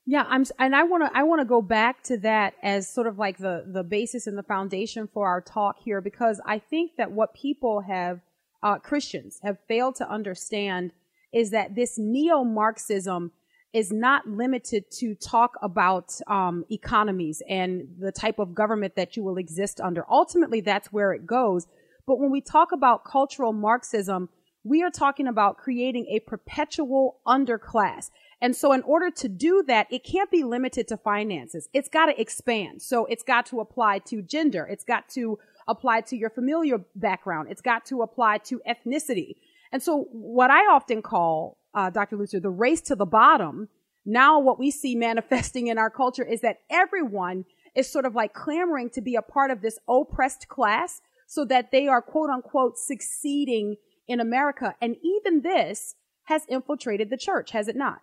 Yeah, 0.04 0.24
I'm, 0.26 0.44
and 0.58 0.74
I 0.74 0.84
want 0.84 1.04
to, 1.04 1.16
I 1.16 1.22
want 1.24 1.42
to 1.42 1.44
go 1.44 1.60
back 1.60 2.02
to 2.04 2.16
that 2.18 2.54
as 2.62 2.88
sort 2.88 3.06
of 3.06 3.18
like 3.18 3.38
the, 3.38 3.64
the 3.66 3.84
basis 3.84 4.26
and 4.26 4.38
the 4.38 4.42
foundation 4.42 5.06
for 5.06 5.28
our 5.28 5.40
talk 5.42 5.76
here, 5.84 6.00
because 6.00 6.40
I 6.46 6.58
think 6.58 6.92
that 6.96 7.12
what 7.12 7.34
people 7.34 7.82
have, 7.82 8.20
uh, 8.62 8.78
Christians 8.78 9.38
have 9.42 9.58
failed 9.68 9.96
to 9.96 10.08
understand 10.08 10.92
is 11.32 11.50
that 11.50 11.74
this 11.74 11.98
neo-Marxism 11.98 13.32
is 13.72 13.92
not 13.92 14.26
limited 14.26 14.90
to 14.90 15.14
talk 15.14 15.52
about, 15.62 16.12
um, 16.26 16.64
economies 16.70 17.42
and 17.48 17.86
the 17.98 18.12
type 18.12 18.38
of 18.38 18.54
government 18.54 18.96
that 18.96 19.16
you 19.16 19.22
will 19.22 19.36
exist 19.36 19.80
under. 19.80 20.04
Ultimately, 20.10 20.60
that's 20.60 20.92
where 20.92 21.12
it 21.12 21.26
goes. 21.26 21.66
But 22.06 22.18
when 22.18 22.30
we 22.30 22.40
talk 22.40 22.72
about 22.72 23.04
cultural 23.04 23.52
Marxism, 23.52 24.30
we 24.64 24.82
are 24.82 24.90
talking 24.90 25.26
about 25.26 25.58
creating 25.58 26.06
a 26.06 26.20
perpetual 26.20 27.20
underclass. 27.26 28.10
And 28.40 28.56
so 28.56 28.72
in 28.72 28.82
order 28.82 29.10
to 29.10 29.28
do 29.28 29.62
that, 29.66 29.86
it 29.90 30.04
can't 30.04 30.30
be 30.30 30.44
limited 30.44 30.88
to 30.88 30.96
finances. 30.96 31.68
It's 31.74 31.88
got 31.88 32.06
to 32.06 32.20
expand. 32.20 32.80
So 32.82 33.04
it's 33.06 33.22
got 33.22 33.46
to 33.46 33.60
apply 33.60 34.00
to 34.06 34.22
gender. 34.22 34.66
It's 34.70 34.84
got 34.84 35.08
to 35.10 35.38
apply 35.66 36.00
to 36.02 36.16
your 36.16 36.30
familial 36.30 36.84
background. 36.94 37.48
It's 37.50 37.60
got 37.60 37.84
to 37.86 38.02
apply 38.02 38.38
to 38.38 38.60
ethnicity. 38.66 39.36
And 39.70 39.82
so 39.82 40.08
what 40.12 40.50
I 40.50 40.60
often 40.60 41.02
call, 41.02 41.57
uh, 41.74 41.90
Dr. 41.90 42.16
Lutzer, 42.16 42.40
the 42.40 42.50
race 42.50 42.80
to 42.82 42.96
the 42.96 43.06
bottom, 43.06 43.68
now 44.04 44.38
what 44.38 44.58
we 44.58 44.70
see 44.70 44.94
manifesting 45.08 45.66
in 45.68 45.78
our 45.78 45.90
culture 45.90 46.24
is 46.24 46.40
that 46.40 46.60
everyone 46.70 47.44
is 47.74 47.90
sort 47.90 48.06
of 48.06 48.14
like 48.14 48.32
clamoring 48.32 48.90
to 48.90 49.00
be 49.00 49.14
a 49.14 49.22
part 49.22 49.50
of 49.50 49.60
this 49.60 49.78
oppressed 49.88 50.48
class 50.48 51.00
so 51.26 51.44
that 51.44 51.70
they 51.70 51.86
are 51.86 52.02
quote 52.02 52.30
unquote 52.30 52.78
succeeding 52.78 53.76
in 54.08 54.20
America. 54.20 54.74
And 54.80 54.96
even 55.02 55.42
this 55.42 55.94
has 56.24 56.42
infiltrated 56.48 57.10
the 57.10 57.16
church, 57.16 57.52
has 57.52 57.68
it 57.68 57.76
not? 57.76 58.00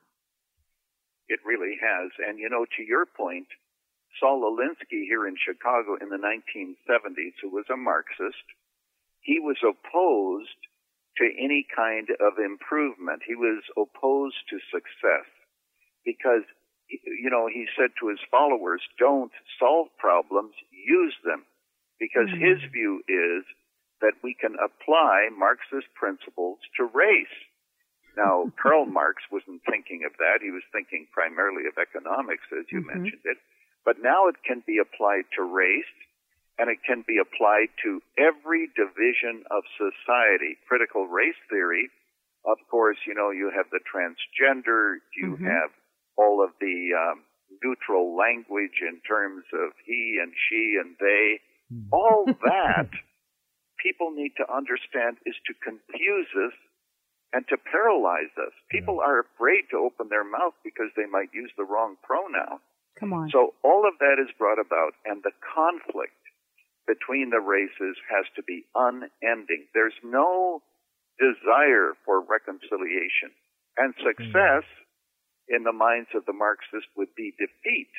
It 1.28 1.40
really 1.44 1.76
has. 1.82 2.12
And 2.26 2.40
you 2.40 2.50
know, 2.50 2.66
to 2.78 2.84
your 2.84 3.06
point, 3.06 3.48
Saul 4.20 4.42
Alinsky 4.42 5.04
here 5.06 5.28
in 5.28 5.36
Chicago 5.36 5.98
in 6.00 6.10
the 6.10 6.18
1970s, 6.18 7.34
who 7.42 7.50
was 7.50 7.66
a 7.74 7.76
Marxist, 7.76 8.46
he 9.20 9.40
was 9.40 9.58
opposed 9.62 10.62
to 11.18 11.26
any 11.40 11.66
kind 11.76 12.10
of 12.20 12.40
improvement. 12.40 13.22
He 13.26 13.36
was 13.36 13.64
opposed 13.78 14.40
to 14.50 14.60
success 14.72 15.28
because, 16.04 16.44
you 16.90 17.30
know, 17.30 17.48
he 17.48 17.66
said 17.78 17.92
to 18.00 18.10
his 18.10 18.20
followers, 18.30 18.82
don't 19.00 19.32
solve 19.60 19.88
problems, 19.98 20.54
use 20.72 21.16
them. 21.24 21.44
Because 22.00 22.28
mm-hmm. 22.28 22.44
his 22.44 22.60
view 22.72 23.02
is 23.08 23.48
that 24.02 24.20
we 24.22 24.36
can 24.36 24.60
apply 24.60 25.32
Marxist 25.32 25.88
principles 25.96 26.60
to 26.76 26.84
race. 26.84 27.38
Now, 28.18 28.52
Karl 28.62 28.86
Marx 28.86 29.24
wasn't 29.32 29.64
thinking 29.64 30.04
of 30.04 30.12
that. 30.20 30.44
He 30.44 30.52
was 30.52 30.64
thinking 30.76 31.08
primarily 31.16 31.68
of 31.72 31.80
economics, 31.80 32.46
as 32.52 32.68
you 32.72 32.84
mm-hmm. 32.84 33.08
mentioned 33.08 33.24
it. 33.24 33.40
But 33.88 34.02
now 34.02 34.28
it 34.28 34.36
can 34.44 34.64
be 34.66 34.82
applied 34.82 35.30
to 35.38 35.46
race, 35.46 35.94
and 36.58 36.70
it 36.70 36.80
can 36.88 37.04
be 37.08 37.20
applied 37.20 37.68
to 37.84 38.00
every 38.18 38.72
division 38.76 39.44
of 39.52 39.64
society. 39.76 40.56
Critical 40.68 41.08
race 41.08 41.40
theory, 41.50 41.90
of 42.46 42.58
course, 42.70 42.98
you 43.06 43.14
know, 43.14 43.32
you 43.32 43.52
have 43.56 43.68
the 43.72 43.84
transgender, 43.84 45.04
you 45.18 45.36
mm-hmm. 45.36 45.46
have 45.46 45.72
all 46.18 46.44
of 46.44 46.52
the 46.62 46.96
um, 46.96 47.24
neutral 47.64 48.16
language 48.16 48.80
in 48.82 49.02
terms 49.04 49.44
of 49.54 49.76
he 49.86 50.20
and 50.22 50.32
she 50.48 50.80
and 50.80 50.96
they. 51.00 51.40
Mm-hmm. 51.74 51.92
All 51.92 52.26
that 52.48 52.90
people 53.82 54.12
need 54.12 54.32
to 54.38 54.46
understand 54.48 55.18
is 55.26 55.36
to 55.48 55.54
confuse 55.60 56.30
us 56.40 56.56
and 57.34 57.44
to 57.50 57.58
paralyze 57.58 58.32
us. 58.40 58.54
People 58.72 59.04
yeah. 59.04 59.12
are 59.12 59.28
afraid 59.28 59.68
to 59.72 59.78
open 59.78 60.08
their 60.08 60.24
mouth 60.24 60.56
because 60.64 60.88
they 60.96 61.10
might 61.10 61.34
use 61.34 61.52
the 61.58 61.68
wrong 61.68 61.98
pronoun. 62.02 62.64
Come 62.96 63.12
on. 63.12 63.30
So 63.30 63.54
all 63.62 63.84
of 63.84 64.00
that 64.00 64.24
is 64.24 64.32
brought 64.40 64.60
about, 64.60 64.96
and 65.04 65.20
the 65.22 65.36
conflict 65.44 66.16
between 66.88 67.30
the 67.30 67.42
races 67.42 67.98
has 68.10 68.26
to 68.36 68.44
be 68.44 68.66
unending. 68.76 69.68
There's 69.74 69.98
no 70.04 70.62
desire 71.18 71.98
for 72.06 72.22
reconciliation. 72.22 73.34
And 73.78 73.94
success 74.00 74.64
mm-hmm. 74.64 75.56
in 75.56 75.62
the 75.64 75.76
minds 75.76 76.10
of 76.16 76.26
the 76.26 76.36
Marxists 76.36 76.90
would 76.96 77.14
be 77.16 77.36
defeat. 77.36 77.92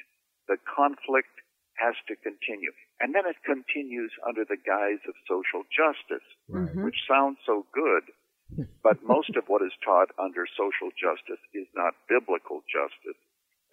The 0.49 0.57
conflict 0.65 1.33
has 1.77 1.95
to 2.09 2.17
continue. 2.17 2.73
And 3.01 3.13
then 3.13 3.29
it 3.29 3.37
continues 3.45 4.13
under 4.25 4.49
the 4.49 4.57
guise 4.57 5.03
of 5.05 5.15
social 5.29 5.69
justice, 5.69 6.25
right. 6.49 6.73
which 6.81 6.97
sounds 7.05 7.37
so 7.45 7.69
good, 7.77 8.05
but 8.87 9.05
most 9.05 9.37
of 9.37 9.45
what 9.49 9.61
is 9.61 9.77
taught 9.85 10.09
under 10.17 10.49
social 10.57 10.89
justice 10.97 11.43
is 11.53 11.69
not 11.77 11.93
biblical 12.09 12.65
justice. 12.65 13.21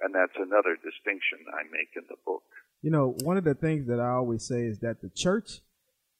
And 0.03 0.11
that's 0.11 0.35
another 0.35 0.75
distinction 0.75 1.47
I 1.47 1.63
make 1.71 1.95
in 1.95 2.03
the 2.11 2.19
book. 2.27 2.43
You 2.83 2.91
know, 2.91 3.15
one 3.23 3.37
of 3.37 3.45
the 3.45 3.55
things 3.55 3.87
that 3.87 3.99
I 3.99 4.09
always 4.09 4.45
say 4.45 4.65
is 4.65 4.77
that 4.79 5.01
the 5.01 5.09
church 5.09 5.61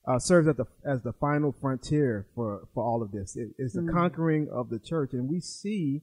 uh, 0.08 0.18
serves 0.18 0.48
as 0.48 0.56
the, 0.56 0.66
as 0.84 1.02
the 1.02 1.12
final 1.12 1.54
frontier 1.60 2.26
for, 2.34 2.66
for 2.74 2.82
all 2.82 3.02
of 3.02 3.12
this. 3.12 3.36
It 3.36 3.50
is 3.58 3.74
the 3.74 3.82
mm 3.82 3.92
conquering 3.92 4.48
of 4.52 4.70
the 4.70 4.80
church. 4.80 5.10
And 5.12 5.28
we 5.28 5.40
see 5.40 6.02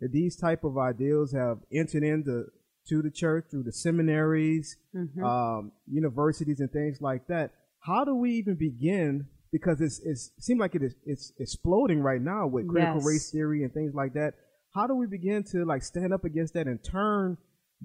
that 0.00 0.12
these 0.12 0.36
type 0.36 0.64
of 0.64 0.76
ideals 0.76 1.32
have 1.32 1.58
entered 1.72 2.02
into 2.02 2.46
to 2.88 3.02
the 3.02 3.10
church 3.10 3.46
through 3.50 3.62
the 3.62 3.72
seminaries, 3.72 4.76
mm-hmm. 4.94 5.24
um, 5.24 5.72
universities, 5.86 6.60
and 6.60 6.70
things 6.70 6.98
like 7.00 7.26
that. 7.28 7.52
How 7.80 8.04
do 8.04 8.14
we 8.14 8.32
even 8.32 8.56
begin 8.56 9.26
because 9.52 9.80
it's, 9.80 10.00
it's 10.04 10.30
it 10.36 10.44
seems 10.44 10.60
like 10.60 10.74
it 10.74 10.82
is 10.82 10.94
it's 11.04 11.32
exploding 11.38 12.00
right 12.00 12.20
now 12.20 12.46
with 12.46 12.68
critical 12.68 12.96
yes. 12.96 13.06
race 13.06 13.30
theory 13.30 13.62
and 13.64 13.72
things 13.72 13.94
like 13.94 14.14
that. 14.14 14.34
How 14.74 14.86
do 14.86 14.94
we 14.94 15.06
begin 15.06 15.44
to 15.52 15.64
like 15.64 15.82
stand 15.82 16.12
up 16.12 16.24
against 16.24 16.54
that 16.54 16.66
and 16.66 16.82
turn 16.82 17.36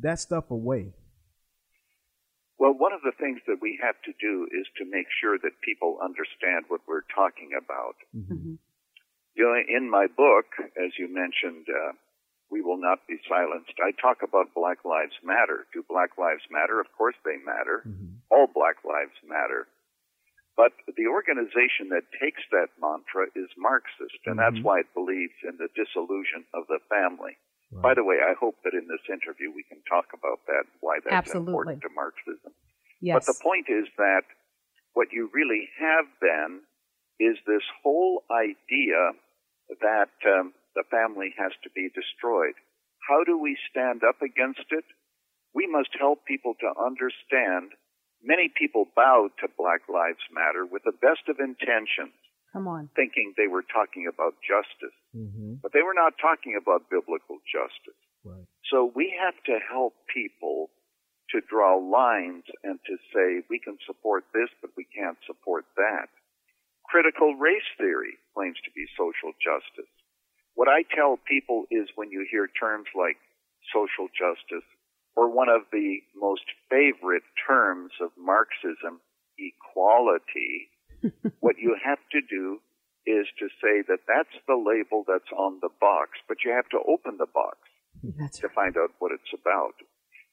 that 0.02 0.20
stuff 0.20 0.52
away? 0.52 0.94
Well, 2.66 2.74
one 2.74 2.98
of 2.98 3.06
the 3.06 3.14
things 3.14 3.46
that 3.46 3.62
we 3.62 3.78
have 3.78 3.94
to 4.10 4.14
do 4.18 4.50
is 4.50 4.66
to 4.82 4.90
make 4.90 5.06
sure 5.22 5.38
that 5.38 5.62
people 5.62 6.02
understand 6.02 6.66
what 6.66 6.82
we're 6.90 7.06
talking 7.14 7.54
about. 7.54 7.94
Mm-hmm. 8.10 8.34
mm-hmm. 8.34 8.56
You 9.38 9.44
know, 9.46 9.54
in 9.54 9.86
my 9.86 10.08
book, 10.08 10.50
as 10.74 10.98
you 10.98 11.06
mentioned, 11.06 11.70
uh, 11.70 11.94
we 12.50 12.66
will 12.66 12.82
not 12.82 13.06
be 13.06 13.22
silenced. 13.30 13.78
I 13.84 13.92
talk 14.02 14.24
about 14.26 14.56
Black 14.56 14.82
Lives 14.82 15.14
Matter. 15.22 15.68
Do 15.76 15.86
Black 15.86 16.18
Lives 16.18 16.42
Matter? 16.50 16.80
Of 16.80 16.90
course 16.98 17.14
they 17.22 17.38
matter. 17.38 17.86
Mm-hmm. 17.86 18.26
All 18.34 18.50
Black 18.50 18.82
Lives 18.82 19.14
matter. 19.22 19.68
But 20.58 20.74
the 20.98 21.06
organization 21.06 21.94
that 21.94 22.10
takes 22.18 22.42
that 22.50 22.74
mantra 22.82 23.30
is 23.36 23.52
Marxist, 23.60 24.26
and 24.26 24.40
mm-hmm. 24.40 24.42
that's 24.42 24.64
why 24.66 24.82
it 24.82 24.90
believes 24.98 25.38
in 25.46 25.62
the 25.62 25.70
dissolution 25.78 26.50
of 26.56 26.66
the 26.66 26.82
family. 26.90 27.38
Right. 27.72 27.82
By 27.82 27.94
the 27.96 28.04
way, 28.04 28.18
I 28.22 28.34
hope 28.40 28.56
that 28.64 28.74
in 28.74 28.88
this 28.88 29.04
interview 29.10 29.52
we 29.52 29.64
can 29.68 29.82
talk 29.90 30.14
about 30.14 30.46
that, 30.48 30.66
why 30.82 31.00
that's 31.04 31.28
Absolutely. 31.28 31.52
important 31.52 31.82
to 31.82 31.90
Marxism. 31.94 32.54
Yes. 33.02 33.26
But 33.26 33.26
the 33.26 33.40
point 33.42 33.68
is 33.70 33.88
that 33.98 34.24
what 34.94 35.10
you 35.12 35.30
really 35.34 35.68
have 35.80 36.06
then 36.22 36.62
is 37.20 37.38
this 37.48 37.64
whole 37.84 38.24
idea 38.32 39.16
that 39.82 40.14
um, 40.26 40.54
the 40.76 40.84
family 40.92 41.34
has 41.38 41.52
to 41.64 41.70
be 41.74 41.90
destroyed. 41.94 42.56
How 43.10 43.24
do 43.24 43.38
we 43.38 43.58
stand 43.70 44.02
up 44.08 44.22
against 44.22 44.68
it? 44.72 44.86
We 45.54 45.68
must 45.68 45.90
help 46.00 46.26
people 46.26 46.54
to 46.60 46.70
understand 46.80 47.76
Many 48.26 48.50
people 48.50 48.90
bowed 48.96 49.38
to 49.40 49.48
Black 49.56 49.86
Lives 49.88 50.26
Matter 50.34 50.66
with 50.66 50.82
the 50.84 50.98
best 50.98 51.30
of 51.30 51.38
intentions. 51.38 52.18
Come 52.56 52.72
on. 52.72 52.88
Thinking 52.96 53.36
they 53.36 53.52
were 53.52 53.68
talking 53.68 54.08
about 54.08 54.40
justice. 54.40 54.96
Mm-hmm. 55.12 55.60
But 55.60 55.76
they 55.76 55.84
were 55.84 55.94
not 55.94 56.16
talking 56.16 56.56
about 56.56 56.88
biblical 56.88 57.44
justice. 57.44 58.00
Right. 58.24 58.48
So 58.72 58.88
we 58.96 59.12
have 59.12 59.36
to 59.52 59.60
help 59.60 59.92
people 60.08 60.72
to 61.36 61.44
draw 61.44 61.76
lines 61.76 62.48
and 62.64 62.80
to 62.88 62.96
say 63.12 63.44
we 63.52 63.60
can 63.60 63.76
support 63.84 64.24
this, 64.32 64.48
but 64.64 64.72
we 64.80 64.88
can't 64.88 65.20
support 65.28 65.68
that. 65.76 66.08
Critical 66.88 67.36
race 67.36 67.68
theory 67.76 68.16
claims 68.32 68.56
to 68.64 68.72
be 68.72 68.88
social 68.96 69.36
justice. 69.44 69.92
What 70.56 70.72
I 70.72 70.88
tell 70.96 71.20
people 71.28 71.68
is 71.68 71.92
when 72.00 72.08
you 72.08 72.24
hear 72.24 72.48
terms 72.48 72.88
like 72.96 73.20
social 73.76 74.08
justice, 74.16 74.64
or 75.18 75.28
one 75.28 75.50
of 75.50 75.68
the 75.76 76.00
most 76.16 76.48
favorite 76.72 77.28
terms 77.48 77.92
of 78.00 78.16
Marxism, 78.16 79.04
equality, 79.36 80.72
what 81.40 81.58
you 81.58 81.76
have 81.84 82.00
to 82.12 82.22
do 82.22 82.60
is 83.06 83.28
to 83.38 83.48
say 83.62 83.86
that 83.88 84.06
that's 84.10 84.34
the 84.48 84.58
label 84.58 85.06
that's 85.06 85.30
on 85.38 85.60
the 85.62 85.70
box, 85.80 86.18
but 86.28 86.42
you 86.44 86.52
have 86.52 86.70
to 86.70 86.82
open 86.90 87.18
the 87.18 87.30
box 87.30 87.58
that's 88.18 88.40
to 88.40 88.50
find 88.50 88.78
out 88.78 88.92
what 89.00 89.12
it's 89.12 89.34
about. 89.34 89.78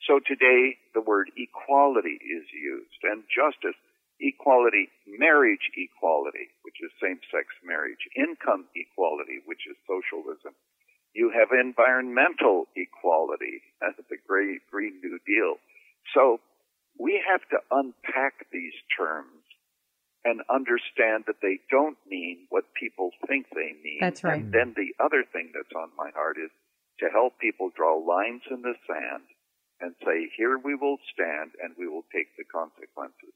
So 0.09 0.19
today 0.19 0.81
the 0.95 1.05
word 1.05 1.31
equality 1.37 2.19
is 2.19 2.49
used 2.51 3.01
and 3.05 3.23
justice, 3.29 3.77
equality, 4.19 4.89
marriage 5.07 5.71
equality, 5.77 6.49
which 6.63 6.81
is 6.83 6.91
same-sex 6.99 7.47
marriage, 7.63 8.03
income 8.17 8.67
equality, 8.75 9.45
which 9.45 9.69
is 9.69 9.77
socialism. 9.85 10.57
You 11.13 11.31
have 11.37 11.53
environmental 11.53 12.73
equality, 12.75 13.61
that's 13.81 14.01
the 14.09 14.17
great 14.27 14.65
Green 14.71 14.97
New 15.05 15.21
Deal. 15.29 15.61
So 16.17 16.41
we 16.99 17.23
have 17.29 17.45
to 17.53 17.59
unpack 17.71 18.49
these 18.51 18.75
terms 18.97 19.42
and 20.25 20.41
understand 20.49 21.25
that 21.27 21.43
they 21.43 21.59
don't 21.71 21.99
mean 22.07 22.47
what 22.51 22.65
people 22.79 23.11
think 23.27 23.47
they 23.55 23.75
mean. 23.83 23.99
That's 24.01 24.23
right. 24.23 24.41
And 24.41 24.53
then 24.53 24.75
the 24.77 24.95
other 25.03 25.25
thing 25.33 25.51
that's 25.55 25.75
on 25.75 25.91
my 25.97 26.11
heart 26.15 26.37
is 26.43 26.51
to 27.01 27.11
help 27.11 27.39
people 27.41 27.71
draw 27.75 27.99
lines 27.99 28.43
in 28.51 28.63
the 28.63 28.75
sand 28.87 29.25
and 29.81 29.95
say, 30.05 30.31
here 30.37 30.59
we 30.63 30.75
will 30.75 30.99
stand 31.13 31.51
and 31.63 31.75
we 31.77 31.89
will 31.89 32.05
take 32.15 32.29
the 32.39 32.45
consequences. 32.45 33.35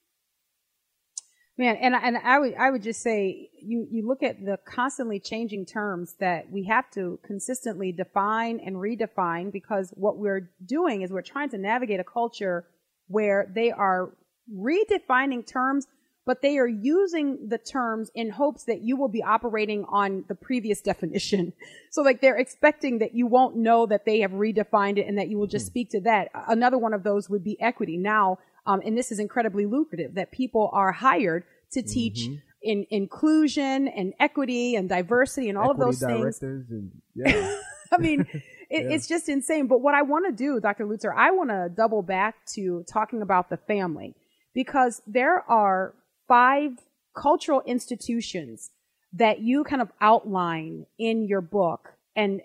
Man, 1.58 1.76
and 1.76 1.94
and 1.94 2.18
I 2.18 2.38
would 2.38 2.54
I 2.58 2.70
would 2.70 2.82
just 2.82 3.00
say 3.00 3.48
you 3.62 3.86
you 3.90 4.06
look 4.06 4.22
at 4.22 4.44
the 4.44 4.58
constantly 4.66 5.18
changing 5.18 5.64
terms 5.64 6.14
that 6.20 6.50
we 6.50 6.66
have 6.66 6.90
to 6.90 7.18
consistently 7.24 7.92
define 7.92 8.60
and 8.60 8.76
redefine 8.76 9.50
because 9.50 9.90
what 9.96 10.18
we're 10.18 10.50
doing 10.66 11.00
is 11.00 11.10
we're 11.10 11.22
trying 11.22 11.48
to 11.50 11.58
navigate 11.58 11.98
a 11.98 12.04
culture 12.04 12.66
where 13.08 13.50
they 13.54 13.70
are 13.70 14.10
redefining 14.54 15.46
terms 15.46 15.86
but 16.26 16.42
they 16.42 16.58
are 16.58 16.66
using 16.66 17.48
the 17.48 17.56
terms 17.56 18.10
in 18.14 18.30
hopes 18.30 18.64
that 18.64 18.82
you 18.82 18.96
will 18.96 19.08
be 19.08 19.22
operating 19.22 19.84
on 19.88 20.24
the 20.28 20.34
previous 20.34 20.82
definition. 20.82 21.52
So 21.90 22.02
like 22.02 22.20
they're 22.20 22.36
expecting 22.36 22.98
that 22.98 23.14
you 23.14 23.26
won't 23.26 23.56
know 23.56 23.86
that 23.86 24.04
they 24.04 24.20
have 24.20 24.32
redefined 24.32 24.98
it 24.98 25.06
and 25.06 25.16
that 25.16 25.28
you 25.28 25.38
will 25.38 25.46
just 25.46 25.64
hmm. 25.66 25.70
speak 25.70 25.90
to 25.90 26.00
that. 26.02 26.28
Another 26.46 26.76
one 26.76 26.92
of 26.92 27.04
those 27.04 27.30
would 27.30 27.42
be 27.42 27.58
equity. 27.58 27.96
Now, 27.96 28.38
um, 28.66 28.82
and 28.84 28.98
this 28.98 29.10
is 29.10 29.18
incredibly 29.18 29.64
lucrative 29.64 30.14
that 30.16 30.30
people 30.30 30.68
are 30.74 30.92
hired 30.92 31.44
to 31.72 31.82
teach 31.82 32.24
mm-hmm. 32.24 32.34
in 32.60 32.86
inclusion 32.90 33.88
and 33.88 34.12
equity 34.20 34.76
and 34.76 34.90
diversity 34.90 35.48
and 35.48 35.56
all 35.56 35.70
equity 35.70 35.82
of 35.82 35.86
those 35.86 36.38
things. 36.38 36.42
And, 36.42 36.90
yeah. 37.14 37.56
I 37.90 37.96
mean, 37.96 38.26
it, 38.32 38.42
yeah. 38.70 38.94
it's 38.94 39.06
just 39.06 39.30
insane. 39.30 39.68
But 39.68 39.80
what 39.80 39.94
I 39.94 40.02
want 40.02 40.26
to 40.26 40.32
do, 40.32 40.60
Dr. 40.60 40.84
Lutzer, 40.84 41.14
I 41.16 41.30
want 41.30 41.48
to 41.48 41.70
double 41.74 42.02
back 42.02 42.34
to 42.54 42.84
talking 42.86 43.22
about 43.22 43.48
the 43.48 43.56
family 43.56 44.14
because 44.52 45.00
there 45.06 45.48
are 45.50 45.94
five 46.28 46.72
cultural 47.16 47.62
institutions 47.66 48.70
that 49.12 49.40
you 49.40 49.64
kind 49.64 49.80
of 49.80 49.90
outline 50.00 50.86
in 50.98 51.26
your 51.26 51.40
book. 51.40 51.94
And 52.14 52.40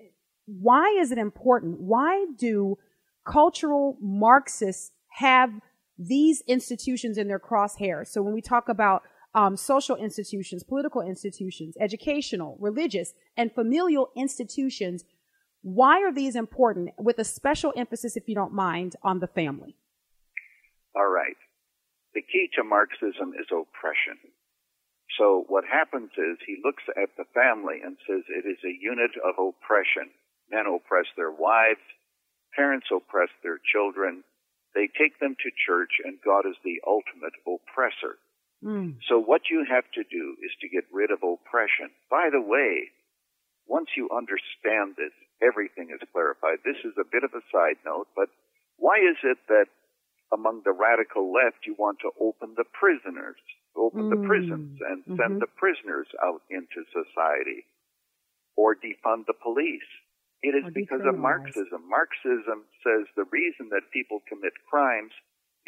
why 0.46 0.98
is 1.00 1.12
it 1.12 1.17
important? 1.17 1.82
Why 1.82 2.26
do 2.38 2.78
cultural 3.26 3.98
Marxists 4.02 4.91
have 5.10 5.52
these 5.98 6.41
institutions 6.48 7.17
in 7.17 7.28
their 7.28 7.39
crosshairs? 7.39 8.08
So 8.08 8.22
when 8.22 8.34
we 8.34 8.41
talk 8.41 8.70
about 8.70 9.04
um, 9.34 9.56
social 9.56 9.96
institutions, 9.96 10.63
political 10.63 11.02
institutions, 11.02 11.76
educational, 11.80 12.58
religious, 12.60 13.13
and 13.38 13.52
familial 13.54 14.10
institutions, 14.15 15.04
why 15.62 16.02
are 16.02 16.13
these 16.13 16.36
important 16.36 16.89
with 16.98 17.20
a 17.20 17.24
special 17.24 17.74
emphasis, 17.78 18.17
if 18.17 18.28
you 18.28 18.36
don't 18.36 18.54
mind, 18.54 18.96
on 19.04 19.20
the 19.20 19.28
family? 19.28 19.76
All 20.96 21.08
right. 21.08 21.36
The 22.13 22.21
key 22.21 22.50
to 22.56 22.63
Marxism 22.63 23.34
is 23.39 23.47
oppression. 23.52 24.19
So 25.19 25.43
what 25.47 25.63
happens 25.65 26.12
is 26.17 26.39
he 26.39 26.63
looks 26.63 26.84
at 26.95 27.15
the 27.17 27.28
family 27.36 27.80
and 27.84 27.97
says 28.08 28.24
it 28.28 28.47
is 28.47 28.60
a 28.63 28.80
unit 28.80 29.12
of 29.19 29.36
oppression. 29.39 30.12
Men 30.50 30.67
oppress 30.67 31.08
their 31.15 31.32
wives, 31.32 31.84
parents 32.56 32.88
oppress 32.91 33.30
their 33.43 33.60
children, 33.60 34.24
they 34.74 34.88
take 34.88 35.19
them 35.19 35.36
to 35.36 35.60
church, 35.67 36.00
and 36.04 36.19
God 36.24 36.47
is 36.47 36.56
the 36.63 36.80
ultimate 36.88 37.36
oppressor. 37.43 38.19
Mm. 38.63 38.95
So 39.10 39.19
what 39.19 39.50
you 39.50 39.65
have 39.67 39.89
to 39.95 40.04
do 40.04 40.36
is 40.39 40.52
to 40.62 40.69
get 40.69 40.88
rid 40.91 41.12
of 41.12 41.24
oppression. 41.24 41.91
By 42.10 42.30
the 42.32 42.41
way, 42.41 42.91
once 43.67 43.89
you 43.97 44.08
understand 44.15 44.95
this, 44.95 45.12
everything 45.41 45.91
is 45.91 46.04
clarified. 46.13 46.63
This 46.63 46.80
is 46.86 46.95
a 46.95 47.08
bit 47.08 47.24
of 47.24 47.34
a 47.36 47.43
side 47.52 47.82
note, 47.84 48.08
but 48.15 48.30
why 48.78 49.00
is 49.00 49.17
it 49.24 49.39
that 49.50 49.67
among 50.34 50.62
the 50.63 50.72
radical 50.72 51.32
left, 51.32 51.67
you 51.67 51.76
want 51.78 52.00
to 52.02 52.12
open 52.20 52.56
the 52.56 52.67
prisoners, 52.72 53.39
open 53.76 54.08
mm. 54.08 54.10
the 54.12 54.28
prisons 54.28 54.80
and 54.80 55.04
mm-hmm. 55.04 55.17
send 55.20 55.41
the 55.41 55.52
prisoners 55.60 56.08
out 56.24 56.41
into 56.50 56.88
society 56.91 57.67
or 58.56 58.76
defund 58.76 59.28
the 59.28 59.38
police. 59.38 59.88
It 60.41 60.58
is 60.58 60.74
because 60.74 61.06
of 61.06 61.20
Marxism. 61.20 61.86
Marxism 61.86 62.65
says 62.82 63.06
the 63.15 63.30
reason 63.30 63.70
that 63.70 63.94
people 63.94 64.26
commit 64.26 64.54
crimes 64.65 65.13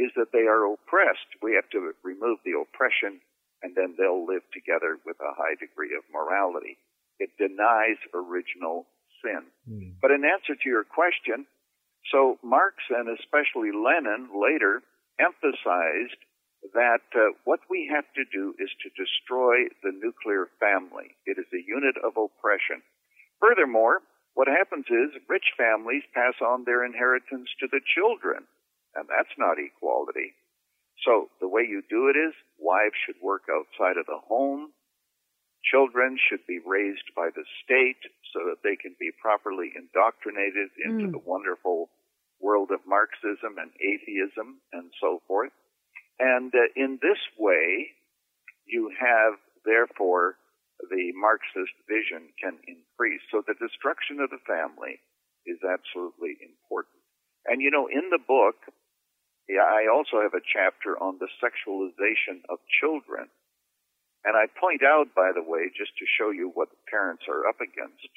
is 0.02 0.10
that 0.18 0.34
they 0.34 0.50
are 0.50 0.66
oppressed. 0.66 1.30
We 1.46 1.54
have 1.54 1.70
to 1.78 1.94
remove 2.02 2.40
the 2.42 2.58
oppression 2.58 3.22
and 3.62 3.76
then 3.76 3.96
they'll 3.98 4.26
live 4.26 4.44
together 4.52 4.98
with 5.06 5.18
a 5.22 5.38
high 5.38 5.56
degree 5.56 5.96
of 5.96 6.04
morality. 6.12 6.78
It 7.20 7.30
denies 7.38 8.02
original 8.14 8.88
sin. 9.24 9.48
Mm. 9.70 9.96
But 10.02 10.12
in 10.12 10.26
answer 10.26 10.58
to 10.58 10.68
your 10.68 10.84
question, 10.84 11.48
so 12.12 12.38
Marx 12.44 12.76
and 12.90 13.08
especially 13.10 13.72
Lenin 13.72 14.30
later 14.34 14.82
emphasized 15.20 16.20
that 16.74 17.04
uh, 17.16 17.36
what 17.44 17.60
we 17.70 17.92
have 17.92 18.08
to 18.16 18.24
do 18.32 18.56
is 18.58 18.72
to 18.82 18.90
destroy 18.96 19.68
the 19.84 19.92
nuclear 19.92 20.48
family. 20.60 21.12
It 21.26 21.38
is 21.38 21.48
a 21.52 21.68
unit 21.68 21.96
of 22.00 22.16
oppression. 22.16 22.82
Furthermore, 23.40 24.00
what 24.34 24.48
happens 24.48 24.86
is 24.88 25.12
rich 25.28 25.54
families 25.58 26.04
pass 26.14 26.34
on 26.42 26.64
their 26.64 26.86
inheritance 26.86 27.50
to 27.60 27.68
the 27.68 27.82
children, 27.84 28.48
and 28.96 29.06
that's 29.08 29.36
not 29.38 29.60
equality. 29.60 30.34
So 31.06 31.30
the 31.42 31.52
way 31.52 31.64
you 31.68 31.84
do 31.90 32.08
it 32.08 32.18
is 32.18 32.34
wives 32.58 32.96
should 33.06 33.20
work 33.22 33.44
outside 33.52 33.98
of 33.98 34.08
the 34.08 34.20
home. 34.24 34.72
Children 35.64 36.18
should 36.20 36.46
be 36.48 36.60
raised 36.60 37.08
by 37.16 37.30
the 37.36 37.46
state 37.64 38.04
so 38.36 38.44
that 38.52 38.64
they 38.64 38.76
can 38.76 38.96
be 39.00 39.12
properly 39.22 39.72
indoctrinated 39.76 40.70
into 40.84 41.08
mm. 41.08 41.12
the 41.12 41.24
wonderful 41.24 41.90
world 42.42 42.70
of 42.72 42.84
Marxism 42.86 43.56
and 43.56 43.72
atheism 43.80 44.60
and 44.74 44.92
so 45.00 45.22
forth. 45.28 45.56
And 46.20 46.54
uh, 46.54 46.68
in 46.76 47.00
this 47.02 47.20
way, 47.40 47.96
you 48.66 48.92
have, 49.00 49.40
therefore, 49.66 50.36
the 50.92 51.16
Marxist 51.16 51.74
vision 51.88 52.28
can 52.42 52.60
increase. 52.68 53.24
So 53.32 53.42
the 53.46 53.56
destruction 53.56 54.20
of 54.20 54.30
the 54.30 54.44
family 54.44 55.00
is 55.48 55.60
absolutely 55.64 56.36
important. 56.44 57.00
And 57.48 57.62
you 57.62 57.72
know, 57.72 57.88
in 57.88 58.12
the 58.12 58.20
book, 58.20 58.56
I 59.52 59.92
also 59.92 60.24
have 60.24 60.34
a 60.34 60.44
chapter 60.44 60.96
on 61.00 61.20
the 61.20 61.28
sexualization 61.44 62.44
of 62.48 62.60
children. 62.80 63.28
And 64.26 64.36
I 64.38 64.48
point 64.60 64.82
out, 64.84 65.12
by 65.16 65.32
the 65.36 65.44
way, 65.44 65.68
just 65.76 65.92
to 66.00 66.06
show 66.18 66.32
you 66.32 66.52
what 66.54 66.70
the 66.70 66.80
parents 66.90 67.24
are 67.28 67.48
up 67.48 67.60
against, 67.60 68.08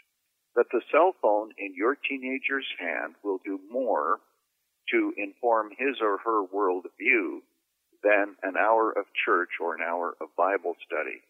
that 0.55 0.71
the 0.71 0.83
cell 0.91 1.15
phone 1.21 1.51
in 1.59 1.75
your 1.75 1.97
teenager's 1.97 2.67
hand 2.79 3.15
will 3.23 3.41
do 3.45 3.59
more 3.71 4.19
to 4.91 5.13
inform 5.19 5.71
his 5.77 5.99
or 6.01 6.19
her 6.23 6.47
worldview 6.47 7.43
than 8.03 8.37
an 8.43 8.55
hour 8.57 8.93
of 8.93 9.07
church 9.27 9.59
or 9.61 9.75
an 9.75 9.83
hour 9.83 10.15
of 10.21 10.29
Bible 10.37 10.77
study. 10.87 11.21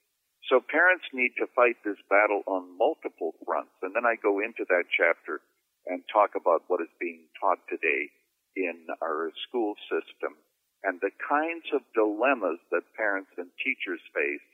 So 0.49 0.61
parents 0.61 1.09
need 1.13 1.33
to 1.39 1.51
fight 1.57 1.81
this 1.83 1.99
battle 2.09 2.43
on 2.47 2.77
multiple 2.77 3.33
fronts. 3.45 3.75
And 3.83 3.97
then 3.97 4.05
I 4.05 4.15
go 4.21 4.39
into 4.39 4.65
that 4.69 4.85
chapter 4.93 5.41
and 5.87 6.03
talk 6.13 6.37
about 6.37 6.69
what 6.69 6.83
is 6.83 6.93
being 7.01 7.27
taught 7.41 7.59
today 7.67 8.13
in 8.55 8.87
our 9.03 9.33
school 9.49 9.75
system 9.89 10.37
and 10.85 11.01
the 11.01 11.11
kinds 11.19 11.67
of 11.73 11.83
dilemmas 11.95 12.61
that 12.71 12.95
parents 12.97 13.31
and 13.39 13.49
teachers 13.59 14.01
face 14.15 14.45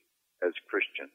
as 0.47 0.53
Christians. 0.69 1.13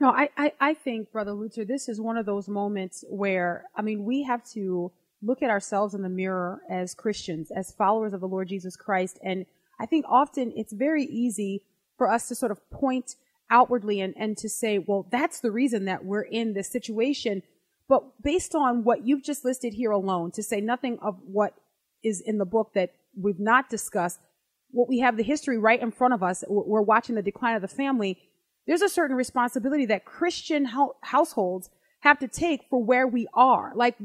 No, 0.00 0.10
I, 0.10 0.30
I, 0.36 0.52
I 0.60 0.74
think, 0.74 1.12
Brother 1.12 1.30
Lutzer, 1.32 1.66
this 1.66 1.88
is 1.88 2.00
one 2.00 2.16
of 2.16 2.26
those 2.26 2.48
moments 2.48 3.04
where, 3.08 3.64
I 3.76 3.82
mean, 3.82 4.04
we 4.04 4.24
have 4.24 4.44
to 4.50 4.90
look 5.22 5.42
at 5.42 5.50
ourselves 5.50 5.94
in 5.94 6.02
the 6.02 6.08
mirror 6.08 6.60
as 6.68 6.94
Christians, 6.94 7.52
as 7.54 7.72
followers 7.72 8.12
of 8.12 8.20
the 8.20 8.26
Lord 8.26 8.48
Jesus 8.48 8.74
Christ. 8.74 9.20
And 9.22 9.46
I 9.78 9.86
think 9.86 10.04
often 10.08 10.52
it's 10.56 10.72
very 10.72 11.04
easy 11.04 11.62
for 11.96 12.10
us 12.10 12.26
to 12.28 12.34
sort 12.34 12.50
of 12.50 12.68
point 12.70 13.14
outwardly 13.48 14.00
and, 14.00 14.14
and 14.16 14.36
to 14.38 14.48
say, 14.48 14.78
well, 14.78 15.06
that's 15.12 15.38
the 15.40 15.52
reason 15.52 15.84
that 15.84 16.04
we're 16.04 16.22
in 16.22 16.54
this 16.54 16.68
situation. 16.68 17.42
But 17.88 18.22
based 18.22 18.54
on 18.54 18.82
what 18.82 19.06
you've 19.06 19.22
just 19.22 19.44
listed 19.44 19.74
here 19.74 19.92
alone, 19.92 20.32
to 20.32 20.42
say 20.42 20.60
nothing 20.60 20.98
of 21.00 21.18
what 21.24 21.54
is 22.02 22.20
in 22.20 22.38
the 22.38 22.44
book 22.44 22.72
that 22.74 22.94
we've 23.16 23.38
not 23.38 23.70
discussed, 23.70 24.18
what 24.72 24.88
we 24.88 24.98
have 24.98 25.16
the 25.16 25.22
history 25.22 25.58
right 25.58 25.80
in 25.80 25.92
front 25.92 26.14
of 26.14 26.22
us, 26.22 26.42
we're 26.48 26.82
watching 26.82 27.14
the 27.14 27.22
decline 27.22 27.54
of 27.54 27.62
the 27.62 27.68
family 27.68 28.18
there's 28.66 28.82
a 28.82 28.88
certain 28.88 29.16
responsibility 29.16 29.86
that 29.86 30.04
Christian 30.04 30.66
ho- 30.66 30.96
households 31.00 31.70
have 32.00 32.18
to 32.20 32.28
take 32.28 32.62
for 32.70 32.82
where 32.82 33.06
we 33.06 33.26
are. 33.34 33.72
Like 33.74 33.96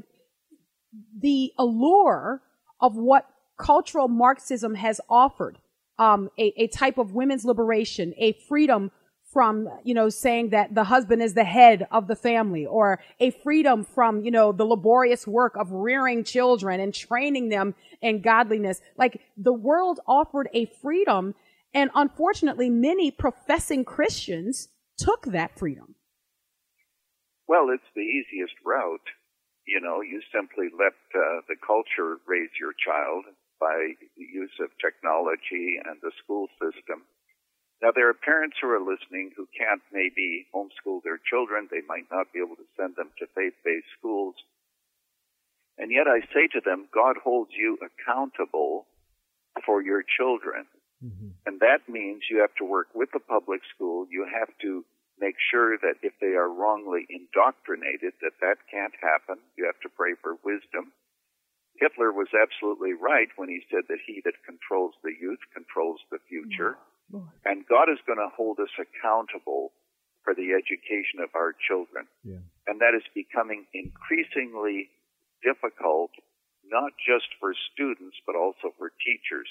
the 1.20 1.52
allure 1.58 2.42
of 2.82 2.96
what 2.96 3.28
cultural 3.60 4.08
Marxism 4.08 4.76
has 4.76 5.02
offered, 5.10 5.58
um, 6.00 6.30
a, 6.40 6.54
a 6.58 6.68
type 6.68 6.98
of 6.98 7.14
women's 7.14 7.46
liberation, 7.46 8.14
a 8.18 8.34
freedom 8.48 8.92
from, 9.32 9.70
you 9.84 9.94
know, 9.94 10.10
saying 10.10 10.50
that 10.50 10.74
the 10.74 10.86
husband 10.86 11.22
is 11.22 11.34
the 11.34 11.44
head 11.44 11.86
of 11.92 12.08
the 12.08 12.16
family 12.16 12.66
or 12.66 13.00
a 13.20 13.32
freedom 13.32 13.84
from, 13.84 14.24
you 14.24 14.32
know, 14.32 14.52
the 14.52 14.66
laborious 14.66 15.28
work 15.28 15.56
of 15.58 15.72
rearing 15.72 16.24
children 16.24 16.80
and 16.80 16.94
training 16.94 17.50
them 17.50 17.76
in 18.02 18.22
godliness. 18.22 18.82
Like 18.98 19.22
the 19.36 19.54
world 19.54 20.00
offered 20.08 20.50
a 20.54 20.66
freedom 20.82 21.36
and 21.74 21.92
unfortunately 21.94 22.70
many 22.70 23.12
professing 23.12 23.84
Christians 23.84 24.70
took 24.98 25.26
that 25.26 25.58
freedom. 25.58 25.96
Well, 27.48 27.68
it's 27.70 27.92
the 27.96 28.02
easiest 28.02 28.56
route. 28.66 29.08
You 29.68 29.82
know, 29.82 30.02
you 30.02 30.22
simply 30.34 30.68
let 30.72 30.96
uh, 31.14 31.42
the 31.48 31.56
culture 31.66 32.18
raise 32.26 32.52
your 32.60 32.72
child 32.74 33.26
by 33.60 33.94
the 34.16 34.24
use 34.24 34.56
of 34.62 34.70
technology 34.80 35.78
and 35.84 36.00
the 36.02 36.12
school 36.24 36.48
system. 36.60 37.04
Now, 37.82 37.92
there 37.94 38.10
are 38.10 38.18
parents 38.18 38.58
who 38.60 38.70
are 38.70 38.82
listening 38.82 39.32
who 39.38 39.48
can't 39.54 39.82
maybe 39.94 40.48
homeschool 40.54 41.04
their 41.04 41.20
children. 41.22 41.70
They 41.70 41.86
might 41.88 42.10
not 42.12 42.34
be 42.34 42.40
able 42.40 42.56
to 42.56 42.66
send 42.76 42.96
them 42.96 43.12
to 43.20 43.28
faith-based 43.36 43.94
schools. 43.98 44.36
And 45.78 45.92
yet 45.92 46.08
I 46.08 46.22
say 46.34 46.50
to 46.54 46.62
them, 46.64 46.90
God 46.94 47.18
holds 47.22 47.52
you 47.54 47.78
accountable 47.78 48.88
for 49.66 49.84
your 49.84 50.02
children. 50.02 50.66
Mm-hmm. 51.06 51.38
And 51.46 51.60
that 51.60 51.86
means 51.88 52.24
you 52.30 52.42
have 52.42 52.56
to 52.58 52.66
work 52.66 52.88
with 52.96 53.10
the 53.14 53.20
public 53.20 53.62
school. 53.76 54.08
You 54.10 54.26
have 54.26 54.50
to 54.62 54.84
make 55.20 55.36
sure 55.38 55.78
that 55.78 56.02
if 56.02 56.14
they 56.20 56.34
are 56.34 56.50
wrongly 56.50 57.06
indoctrinated, 57.10 58.14
that 58.22 58.42
that 58.42 58.58
can't 58.70 58.94
happen. 59.02 59.38
You 59.58 59.66
have 59.66 59.80
to 59.82 59.90
pray 59.90 60.14
for 60.22 60.38
wisdom. 60.44 60.94
Hitler 61.78 62.12
was 62.12 62.34
absolutely 62.34 62.94
right 62.94 63.30
when 63.38 63.50
he 63.50 63.62
said 63.70 63.86
that 63.90 64.02
he 64.06 64.22
that 64.26 64.34
controls 64.46 64.94
the 65.04 65.14
youth 65.14 65.42
controls 65.54 66.02
the 66.10 66.18
future. 66.28 66.74
Mm-hmm. 66.74 66.97
And 67.46 67.64
God 67.68 67.88
is 67.90 68.00
going 68.06 68.20
to 68.20 68.30
hold 68.36 68.60
us 68.60 68.72
accountable 68.76 69.72
for 70.24 70.36
the 70.36 70.52
education 70.52 71.24
of 71.24 71.32
our 71.36 71.56
children. 71.56 72.08
Yeah. 72.24 72.44
And 72.68 72.84
that 72.84 72.92
is 72.92 73.04
becoming 73.16 73.64
increasingly 73.72 74.92
difficult, 75.40 76.12
not 76.68 76.92
just 77.00 77.32
for 77.40 77.56
students, 77.72 78.20
but 78.28 78.36
also 78.36 78.76
for 78.76 78.92
teachers. 79.00 79.48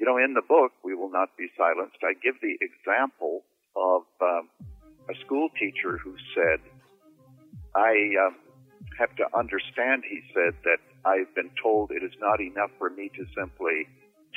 You 0.00 0.06
know, 0.06 0.16
in 0.16 0.32
the 0.32 0.46
book, 0.46 0.72
We 0.82 0.94
Will 0.94 1.10
Not 1.12 1.36
Be 1.36 1.52
Silenced, 1.58 2.00
I 2.00 2.14
give 2.24 2.40
the 2.40 2.56
example 2.62 3.44
of 3.76 4.08
um, 4.22 4.48
a 5.10 5.14
school 5.26 5.50
teacher 5.58 5.98
who 5.98 6.16
said, 6.32 6.64
I 7.74 8.16
um, 8.16 8.36
have 8.98 9.14
to 9.16 9.26
understand, 9.36 10.04
he 10.08 10.22
said, 10.32 10.56
that 10.64 10.80
I've 11.04 11.34
been 11.34 11.50
told 11.60 11.90
it 11.90 12.02
is 12.02 12.16
not 12.20 12.40
enough 12.40 12.70
for 12.78 12.88
me 12.90 13.10
to 13.14 13.26
simply 13.36 13.86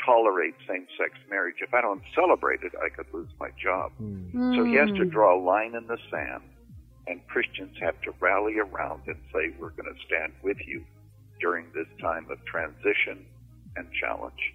tolerate 0.05 0.55
same-sex 0.67 1.11
marriage. 1.29 1.57
If 1.61 1.73
I 1.73 1.81
don't 1.81 2.01
celebrate 2.15 2.61
it, 2.63 2.71
I 2.83 2.89
could 2.89 3.07
lose 3.13 3.29
my 3.39 3.49
job. 3.61 3.91
Mm. 4.01 4.55
So 4.55 4.63
he 4.65 4.75
has 4.75 4.89
to 4.97 5.05
draw 5.05 5.37
a 5.37 5.41
line 5.41 5.75
in 5.75 5.85
the 5.87 5.97
sand, 6.09 6.43
and 7.07 7.25
Christians 7.27 7.75
have 7.81 7.99
to 8.01 8.13
rally 8.19 8.57
around 8.59 9.01
and 9.07 9.17
say, 9.33 9.53
we're 9.59 9.71
going 9.71 9.93
to 9.93 9.99
stand 10.05 10.33
with 10.43 10.57
you 10.65 10.83
during 11.39 11.65
this 11.73 11.87
time 11.99 12.27
of 12.31 12.43
transition 12.45 13.25
and 13.75 13.87
challenge. 13.99 14.53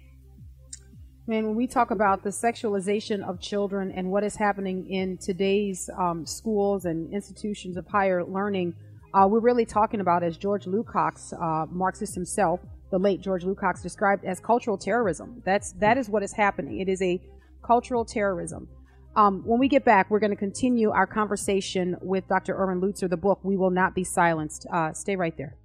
Man, 1.27 1.45
when 1.45 1.55
we 1.55 1.67
talk 1.67 1.91
about 1.91 2.23
the 2.23 2.29
sexualization 2.29 3.21
of 3.27 3.41
children 3.41 3.91
and 3.91 4.09
what 4.09 4.23
is 4.23 4.37
happening 4.37 4.89
in 4.89 5.17
today's 5.17 5.89
um, 5.97 6.25
schools 6.25 6.85
and 6.85 7.13
institutions 7.13 7.75
of 7.75 7.85
higher 7.87 8.23
learning, 8.23 8.73
uh, 9.13 9.27
we're 9.27 9.39
really 9.39 9.65
talking 9.65 9.99
about, 9.99 10.23
as 10.23 10.37
George 10.37 10.65
Lukács, 10.65 11.33
uh, 11.33 11.65
Marxist 11.69 12.15
himself, 12.15 12.61
the 12.89 12.97
late 12.97 13.21
George 13.21 13.43
Lukács 13.43 13.81
described 13.81 14.25
as 14.25 14.39
cultural 14.39 14.77
terrorism. 14.77 15.41
That's 15.45 15.73
that 15.73 15.97
is 15.97 16.09
what 16.09 16.23
is 16.23 16.33
happening. 16.33 16.79
It 16.79 16.89
is 16.89 17.01
a 17.01 17.21
cultural 17.63 18.05
terrorism. 18.05 18.67
Um, 19.15 19.41
when 19.45 19.59
we 19.59 19.67
get 19.67 19.83
back, 19.83 20.11
we're 20.11 20.19
going 20.19 20.31
to 20.31 20.37
continue 20.37 20.91
our 20.91 21.07
conversation 21.07 21.97
with 22.01 22.27
Dr. 22.27 22.55
Erwin 22.55 22.81
Lutzer. 22.81 23.09
The 23.09 23.17
book 23.17 23.39
"We 23.43 23.57
Will 23.57 23.71
Not 23.71 23.95
Be 23.95 24.03
Silenced." 24.03 24.67
Uh, 24.71 24.93
stay 24.93 25.15
right 25.15 25.35
there. 25.37 25.57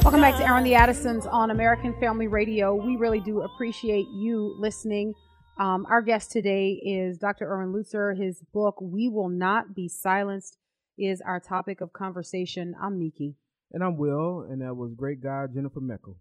Welcome 0.08 0.22
back 0.22 0.38
to 0.38 0.46
Airing 0.46 0.64
the 0.64 0.76
Addisons 0.76 1.26
on 1.26 1.52
American 1.52 1.94
Family 2.00 2.28
Radio. 2.28 2.76
We 2.76 2.96
really 2.98 3.20
do 3.20 3.42
appreciate 3.42 4.08
you 4.14 4.56
listening. 4.60 5.14
Um, 5.60 5.86
our 5.90 6.02
guest 6.02 6.32
today 6.32 6.80
is 6.84 7.18
Dr. 7.18 7.46
Erwin 7.46 7.74
Lutzer. 7.74 8.16
His 8.16 8.42
book, 8.54 8.80
We 8.80 9.10
Wil 9.10 9.30
Not 9.30 9.76
Be 9.76 9.88
Silenced, 9.88 10.58
is 10.98 11.20
our 11.22 11.40
topic 11.40 11.82
of 11.82 11.94
conversation. 11.94 12.74
I'm 12.82 13.00
Meeke. 13.00 13.36
And 13.72 13.84
I'm 13.84 13.98
Will, 13.98 14.48
and 14.50 14.62
that 14.62 14.76
was 14.76 14.94
great 14.94 15.22
guy 15.22 15.48
Jennifer 15.54 15.82
Meckel. 15.82 16.16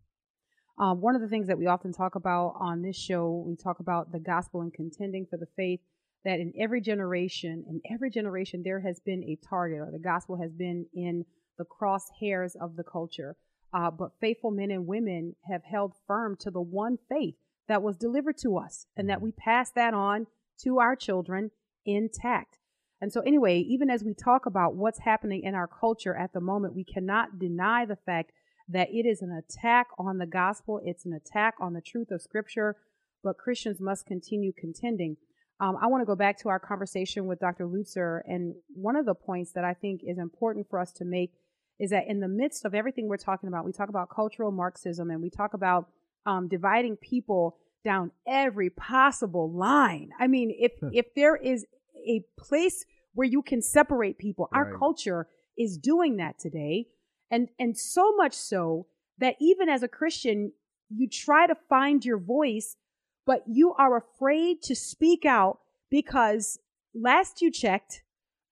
Um, 0.79 1.01
one 1.01 1.15
of 1.15 1.23
the 1.23 1.29
things 1.29 1.47
that 1.47 1.59
we 1.59 1.67
often 1.67 1.93
talk 1.93 2.17
about 2.17 2.55
on 2.61 2.83
this 2.83 2.97
show, 2.97 3.45
we 3.47 3.57
talk 3.57 3.81
about 3.81 4.13
the 4.13 4.19
gospel 4.19 4.61
and 4.61 4.73
contending 4.73 5.27
for 5.27 5.39
the 5.39 5.49
faith, 5.57 5.81
that 6.25 6.41
in 6.41 6.53
every 6.59 6.81
generation, 6.81 7.65
in 7.69 7.81
every 7.91 8.11
generation, 8.11 8.63
there 8.63 8.81
has 8.81 9.01
been 9.01 9.23
a 9.25 9.39
target, 9.49 9.81
or 9.81 9.91
the 9.91 9.99
gospel 9.99 10.37
has 10.41 10.53
been 10.53 10.87
in 10.93 11.25
the 11.57 11.65
crosshairs 11.65 12.57
of 12.61 12.77
the 12.77 12.85
culture. 12.85 13.37
Uh, 13.73 13.91
but 13.91 14.11
faithful 14.21 14.51
men 14.51 14.71
and 14.71 14.87
women 14.87 15.35
have 15.49 15.63
held 15.65 15.95
firm 16.07 16.37
to 16.37 16.51
the 16.51 16.61
one 16.61 16.99
faith 17.09 17.35
that 17.69 17.83
was 17.83 17.97
delivered 17.97 18.37
to 18.39 18.57
us 18.57 18.87
and 18.97 19.09
that 19.09 19.21
we 19.21 19.33
pass 19.33 19.71
that 19.71 19.95
on 19.95 20.27
to 20.59 20.79
our 20.79 20.97
children 20.97 21.51
intact. 21.85 22.59
And 23.01 23.13
so, 23.13 23.21
anyway, 23.21 23.61
even 23.61 23.91
as 23.91 24.03
we 24.05 24.15
talk 24.15 24.47
about 24.47 24.75
what's 24.75 25.01
happening 25.01 25.43
in 25.43 25.55
our 25.55 25.67
culture 25.67 26.17
at 26.17 26.33
the 26.33 26.41
moment, 26.41 26.75
we 26.75 26.85
cannot 26.85 27.39
deny 27.39 27.85
the 27.85 27.97
fact 27.97 28.33
that 28.69 28.89
it 28.91 29.07
is 29.07 29.23
an 29.23 29.33
attack 29.33 29.89
on 29.99 30.19
the 30.19 30.27
gospel, 30.27 30.81
it's 30.85 31.05
an 31.05 31.13
attack 31.13 31.55
on 31.61 31.73
the 31.73 31.81
truth 31.81 32.11
of 32.11 32.21
Scripture, 32.21 32.77
but 33.23 33.39
Christians 33.39 33.81
must 33.81 34.07
continue 34.07 34.53
contending. 34.53 35.17
Um, 35.59 35.77
I 35.81 35.87
want 35.87 36.03
to 36.03 36.07
go 36.07 36.17
back 36.17 36.39
to 36.41 36.49
our 36.49 36.59
conversation 36.59 37.27
with 37.27 37.41
Dr. 37.41 37.67
Lutzer, 37.67 38.21
and 38.27 38.55
one 38.75 38.97
of 38.97 39.07
the 39.07 39.15
points 39.15 39.53
that 39.53 39.65
I 39.65 39.73
think 39.75 40.03
is 40.05 40.19
important 40.19 40.69
for 40.69 40.79
us 40.79 40.93
to 40.93 41.05
make 41.05 41.33
is 41.79 41.91
that 41.91 42.05
in 42.09 42.21
the 42.21 42.29
midst 42.29 42.65
of 42.65 42.75
everything 42.75 43.09
we're 43.09 43.17
talking 43.17 43.49
about, 43.49 43.65
we 43.65 43.73
talk 43.73 43.89
about 43.89 44.09
cultural 44.15 44.51
Marxism 44.51 45.11
and 45.11 45.21
we 45.21 45.31
talk 45.31 45.55
about 45.55 45.89
um, 46.25 46.49
dividing 46.49 46.97
people 46.97 47.57
down 47.85 48.11
every 48.27 48.71
possible 48.71 49.51
line. 49.53 50.11
I 50.19 50.27
mean, 50.27 50.53
if 50.59 50.73
if 50.93 51.15
there 51.15 51.37
is 51.37 51.65
a 52.07 52.23
place 52.39 52.85
where 53.15 53.27
you 53.27 53.43
can 53.43 53.63
separate 53.63 54.19
people, 54.19 54.49
right. 54.53 54.59
our 54.59 54.79
culture 54.79 55.29
is 55.57 55.79
doing 55.79 56.17
that 56.17 56.39
today, 56.39 56.87
and 57.31 57.49
and 57.59 57.77
so 57.77 58.15
much 58.17 58.35
so 58.35 58.87
that 59.19 59.37
even 59.41 59.69
as 59.69 59.83
a 59.83 59.89
Christian, 59.89 60.53
you 60.89 61.09
try 61.09 61.47
to 61.47 61.55
find 61.69 62.05
your 62.05 62.19
voice, 62.19 62.77
but 63.25 63.43
you 63.47 63.75
are 63.75 63.97
afraid 63.97 64.63
to 64.63 64.77
speak 64.77 65.25
out 65.25 65.59
because 65.91 66.59
last 66.95 67.41
you 67.41 67.51
checked, 67.51 68.03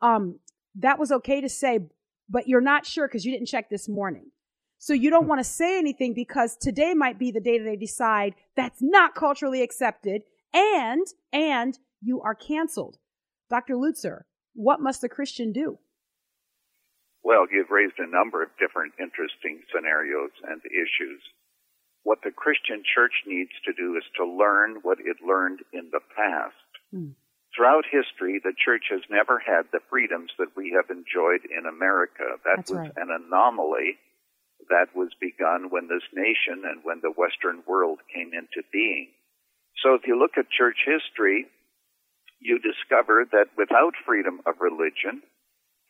um, 0.01 0.41
that 0.75 0.99
was 0.99 1.13
okay 1.13 1.41
to 1.41 1.49
say 1.49 1.81
but 2.29 2.49
you're 2.49 2.61
not 2.61 2.87
sure 2.87 3.07
because 3.07 3.25
you 3.25 3.33
didn't 3.33 3.49
check 3.49 3.69
this 3.69 3.89
morning. 3.89 4.31
So 4.79 4.93
you 4.93 5.11
don't 5.11 5.27
want 5.27 5.41
to 5.41 5.45
say 5.45 5.79
anything 5.79 6.15
because 6.15 6.57
today 6.57 6.95
might 6.95 7.19
be 7.19 7.31
the 7.31 7.41
day 7.41 7.59
that 7.59 7.65
they 7.65 7.77
decide 7.77 8.35
that's 8.57 8.83
not 8.83 9.15
culturally 9.15 9.63
accepted 9.63 10.23
and, 10.53 11.07
and 11.33 11.79
you 12.03 12.21
are 12.21 12.35
canceled. 12.35 12.99
Dr. 13.51 13.75
Lutzer, 13.75 14.23
what 14.55 14.81
must 14.81 15.05
a 15.05 15.09
Christian 15.09 15.53
do? 15.53 15.79
Well, 17.25 17.49
you've 17.51 17.73
raised 17.73 17.97
a 17.99 18.07
number 18.07 18.45
of 18.45 18.53
different 18.61 18.93
interesting 19.01 19.65
scenarios 19.73 20.31
and 20.45 20.61
issues. 20.69 21.25
What 22.05 22.21
the 22.21 22.31
Christian 22.31 22.85
church 22.85 23.25
needs 23.25 23.57
to 23.65 23.73
do 23.73 23.97
is 23.97 24.05
to 24.21 24.29
learn 24.29 24.85
what 24.85 25.01
it 25.01 25.25
learned 25.25 25.65
in 25.73 25.89
the 25.89 26.05
past. 26.15 26.69
Hmm. 26.93 27.17
Throughout 27.57 27.89
history, 27.89 28.43
the 28.45 28.53
church 28.53 28.93
has 28.93 29.01
never 29.09 29.41
had 29.41 29.73
the 29.73 29.81
freedoms 29.89 30.31
that 30.39 30.53
we 30.55 30.77
have 30.77 30.91
enjoyed 30.93 31.49
in 31.49 31.65
America. 31.65 32.37
That 32.45 32.69
That's 32.69 32.71
was 32.71 32.93
right. 32.93 32.97
an 33.01 33.09
anomaly 33.09 33.97
that 34.69 34.93
was 34.95 35.11
begun 35.21 35.71
when 35.71 35.89
this 35.89 36.05
nation 36.13 36.65
and 36.65 36.85
when 36.85 37.01
the 37.01 37.15
Western 37.15 37.63
world 37.67 38.01
came 38.13 38.33
into 38.35 38.67
being. 38.73 39.09
So 39.83 39.95
if 39.95 40.07
you 40.07 40.19
look 40.19 40.37
at 40.37 40.51
church 40.51 40.85
history, 40.85 41.47
you 42.41 42.59
discover 42.59 43.25
that 43.33 43.49
without 43.57 43.95
freedom 44.05 44.41
of 44.47 44.61
religion, 44.61 45.23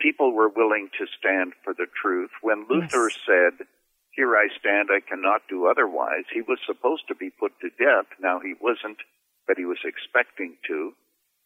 people 0.01 0.33
were 0.33 0.49
willing 0.49 0.91
to 0.99 1.07
stand 1.19 1.53
for 1.63 1.75
the 1.75 1.87
truth. 2.01 2.31
When 2.43 2.67
Luther 2.69 3.11
Yes. 3.11 3.19
said, 3.27 3.67
Here 4.13 4.37
I 4.37 4.49
stand, 4.59 4.91
I 4.93 5.01
cannot 5.01 5.43
do 5.49 5.67
otherwise, 5.67 6.25
he 6.33 6.41
was 6.41 6.61
supposed 6.65 7.09
to 7.09 7.17
be 7.17 7.31
put 7.31 7.59
to 7.61 7.71
death. 7.71 8.07
Now 8.21 8.39
he 8.39 8.55
wasn't, 8.61 8.99
but 9.47 9.59
he 9.59 9.65
was 9.65 9.83
expecting 9.85 10.57
to. 10.69 10.95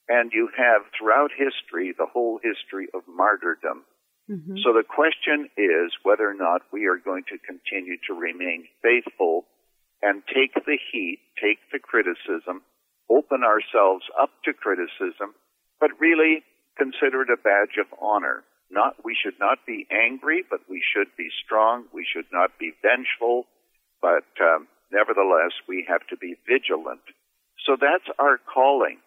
And 0.09 0.33
you 0.33 0.51
have 0.57 0.83
throughout 0.93 1.31
history 1.33 1.93
the 1.97 2.07
whole 2.07 2.41
history 2.43 2.89
of 2.93 3.03
martyrdom. 3.09 3.85
Mm-hmm. 4.31 4.57
So 4.63 4.73
the 4.73 4.85
question 4.85 5.49
is 5.57 5.93
whether 6.03 6.29
or 6.29 6.35
not 6.35 6.63
we 6.73 6.87
are 6.87 6.97
going 6.97 7.25
to 7.33 7.39
continue 7.39 7.97
to 8.07 8.15
remain 8.15 8.69
faithful 8.83 9.47
and 10.03 10.23
take 10.29 10.53
the 10.55 10.79
heat, 10.93 11.21
take 11.41 11.59
the 11.73 11.79
criticism, 11.79 12.63
open 13.11 13.43
ourselves 13.43 14.05
up 14.21 14.31
to 14.45 14.53
criticism, 14.53 15.33
but 15.81 15.91
really 15.99 16.45
consider 16.79 17.23
it 17.23 17.31
a 17.31 17.37
badge 17.37 17.77
of 17.81 17.87
honor. 18.01 18.45
Not, 18.71 19.03
we 19.05 19.17
should 19.17 19.39
not 19.41 19.59
be 19.67 19.87
angry, 19.91 20.45
but 20.49 20.61
we 20.69 20.83
should 20.85 21.09
be 21.17 21.29
strong. 21.45 21.85
We 21.93 22.07
should 22.07 22.31
not 22.33 22.59
be 22.59 22.73
vengeful, 22.83 23.47
but 24.01 24.29
um, 24.41 24.69
nevertheless, 24.93 25.53
we 25.67 25.87
have 25.89 26.07
to 26.09 26.17
be 26.17 26.37
vigilant. 26.47 27.05
So 27.67 27.77
that's 27.81 28.09
our 28.19 28.39
calling. 28.39 28.99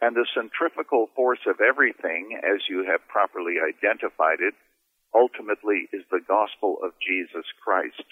And 0.00 0.16
the 0.16 0.26
centrifugal 0.34 1.08
force 1.14 1.40
of 1.46 1.60
everything, 1.60 2.40
as 2.42 2.68
you 2.68 2.84
have 2.84 3.06
properly 3.08 3.56
identified 3.62 4.40
it, 4.40 4.54
ultimately 5.14 5.88
is 5.92 6.02
the 6.10 6.20
gospel 6.26 6.78
of 6.82 6.92
Jesus 7.00 7.46
Christ. 7.62 8.04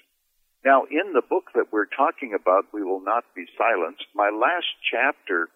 Now, 0.65 0.85
in 0.87 1.13
the 1.13 1.27
book 1.27 1.51
that 1.55 1.73
we're 1.73 1.91
talking 1.91 2.39
about, 2.39 2.71
We 2.73 2.85
Will 2.85 3.03
Not 3.03 3.25
Be 3.35 3.45
Silenced, 3.59 4.07
my 4.15 4.31
last 4.31 4.71
chapter 4.87 5.51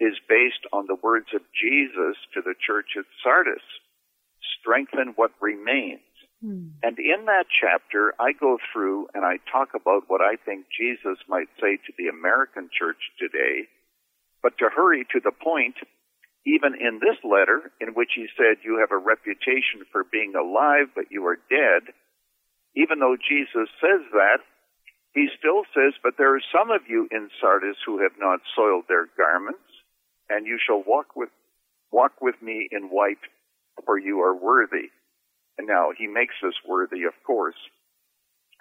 is 0.00 0.14
based 0.28 0.64
on 0.72 0.86
the 0.86 0.96
words 1.00 1.28
of 1.34 1.42
Jesus 1.52 2.16
to 2.34 2.42
the 2.42 2.54
church 2.58 2.96
at 2.98 3.04
Sardis 3.22 3.62
strengthen 4.60 5.14
what 5.16 5.30
remains. 5.40 6.00
Hmm. 6.42 6.74
And 6.82 6.98
in 6.98 7.26
that 7.26 7.46
chapter, 7.50 8.14
I 8.18 8.32
go 8.32 8.58
through 8.72 9.08
and 9.14 9.24
I 9.24 9.38
talk 9.50 9.74
about 9.74 10.04
what 10.08 10.20
I 10.20 10.36
think 10.36 10.66
Jesus 10.74 11.18
might 11.28 11.48
say 11.60 11.76
to 11.76 11.92
the 11.98 12.08
American 12.08 12.68
church 12.76 12.98
today. 13.18 13.68
But 14.42 14.58
to 14.58 14.70
hurry 14.74 15.06
to 15.12 15.20
the 15.22 15.30
point, 15.30 15.76
even 16.44 16.74
in 16.74 16.98
this 16.98 17.18
letter, 17.22 17.70
in 17.80 17.94
which 17.94 18.18
he 18.18 18.26
said, 18.36 18.58
You 18.64 18.78
have 18.82 18.90
a 18.90 18.98
reputation 18.98 19.86
for 19.92 20.02
being 20.02 20.34
alive, 20.34 20.90
but 20.94 21.10
you 21.10 21.24
are 21.26 21.38
dead, 21.48 21.94
even 22.74 22.98
though 22.98 23.16
Jesus 23.16 23.70
says 23.78 24.02
that, 24.12 24.42
he 25.14 25.28
still 25.38 25.62
says, 25.70 25.94
But 26.02 26.14
there 26.18 26.34
are 26.34 26.50
some 26.50 26.70
of 26.70 26.88
you 26.88 27.06
in 27.12 27.30
Sardis 27.40 27.76
who 27.86 28.02
have 28.02 28.18
not 28.18 28.40
soiled 28.56 28.84
their 28.88 29.06
garments, 29.16 29.62
and 30.28 30.46
you 30.46 30.58
shall 30.58 30.82
walk 30.86 31.16
with, 31.16 31.30
walk 31.90 32.12
with 32.20 32.36
me 32.42 32.68
in 32.70 32.88
white, 32.88 33.22
for 33.84 33.98
you 33.98 34.20
are 34.20 34.34
worthy. 34.34 34.90
And 35.58 35.66
now 35.66 35.90
he 35.96 36.06
makes 36.06 36.34
us 36.46 36.54
worthy, 36.66 37.04
of 37.04 37.12
course, 37.26 37.58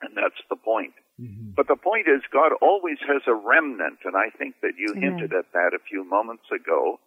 and 0.01 0.16
that's 0.16 0.41
the 0.49 0.55
point. 0.55 0.93
Mm-hmm. 1.22 1.51
But 1.55 1.68
the 1.68 1.76
point 1.76 2.07
is, 2.07 2.22
God 2.34 2.51
always 2.62 2.97
has 3.07 3.22
a 3.28 3.36
remnant, 3.36 3.99
and 4.03 4.16
I 4.16 4.36
think 4.38 4.55
that 4.62 4.78
you 4.78 4.91
Amen. 4.91 5.20
hinted 5.20 5.34
at 5.34 5.53
that 5.53 5.72
a 5.76 5.88
few 5.88 6.03
moments 6.03 6.49
ago, 6.53 6.99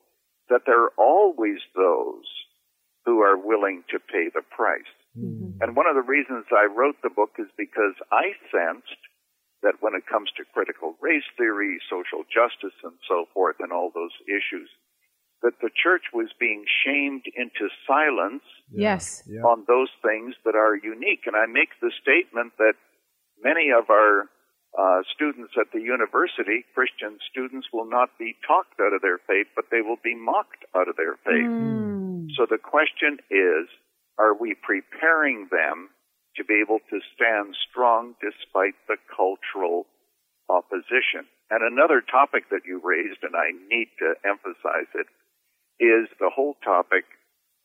that 0.49 0.63
there 0.67 0.83
are 0.85 0.93
always 0.97 1.59
those 1.75 2.29
who 3.05 3.21
are 3.21 3.37
willing 3.37 3.85
to 3.91 3.99
pay 3.99 4.31
the 4.33 4.43
price. 4.43 4.89
Mm-hmm. 5.19 5.61
And 5.61 5.77
one 5.77 5.87
of 5.87 5.95
the 5.95 6.07
reasons 6.07 6.47
I 6.51 6.67
wrote 6.67 6.97
the 7.03 7.11
book 7.11 7.37
is 7.39 7.49
because 7.59 7.95
I 8.11 8.33
sensed 8.51 9.01
that 9.65 9.81
when 9.81 9.97
it 9.97 10.07
comes 10.07 10.29
to 10.37 10.45
critical 10.53 10.95
race 11.01 11.27
theory, 11.37 11.81
social 11.89 12.23
justice, 12.29 12.77
and 12.85 12.95
so 13.09 13.25
forth, 13.33 13.57
and 13.59 13.73
all 13.73 13.91
those 13.91 14.15
issues, 14.29 14.69
that 15.43 15.57
the 15.61 15.73
church 15.73 16.12
was 16.12 16.29
being 16.39 16.65
shamed 16.85 17.25
into 17.35 17.73
silence 17.89 18.45
Yes. 18.73 19.23
On 19.45 19.65
those 19.69 19.93
things 20.03 20.35
that 20.45 20.55
are 20.55 20.75
unique. 20.75 21.27
And 21.27 21.37
I 21.37 21.47
make 21.47 21.71
the 21.81 21.93
statement 22.01 22.53
that 22.59 22.75
many 23.43 23.71
of 23.71 23.91
our 23.91 24.27
uh, 24.75 25.03
students 25.15 25.53
at 25.61 25.71
the 25.73 25.81
university, 25.81 26.65
Christian 26.75 27.19
students, 27.31 27.69
will 27.73 27.89
not 27.89 28.11
be 28.19 28.35
talked 28.47 28.81
out 28.81 28.93
of 28.93 29.03
their 29.03 29.19
faith, 29.19 29.47
but 29.55 29.67
they 29.71 29.81
will 29.81 30.01
be 30.03 30.15
mocked 30.15 30.65
out 30.75 30.89
of 30.89 30.97
their 30.97 31.15
faith. 31.23 31.47
Mm. 31.47 32.27
So 32.37 32.47
the 32.51 32.59
question 32.59 33.23
is, 33.31 33.71
are 34.19 34.35
we 34.35 34.55
preparing 34.59 35.49
them 35.51 35.93
to 36.37 36.45
be 36.45 36.61
able 36.61 36.80
to 36.91 36.99
stand 37.14 37.57
strong 37.70 38.14
despite 38.20 38.74
the 38.89 38.97
cultural 39.11 39.87
opposition? 40.49 41.26
And 41.51 41.62
another 41.62 42.01
topic 42.01 42.51
that 42.51 42.66
you 42.66 42.80
raised, 42.82 43.22
and 43.22 43.37
I 43.37 43.53
need 43.68 43.89
to 44.01 44.14
emphasize 44.24 44.91
it, 44.95 45.07
is 45.78 46.09
the 46.18 46.30
whole 46.30 46.57
topic 46.64 47.05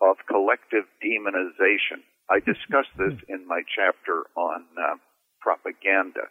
of 0.01 0.17
collective 0.28 0.86
demonization. 1.03 2.03
I 2.30 2.39
discussed 2.39 2.93
this 2.97 3.17
in 3.28 3.47
my 3.47 3.61
chapter 3.65 4.26
on 4.36 4.65
uh, 4.78 4.95
propaganda. 5.41 6.30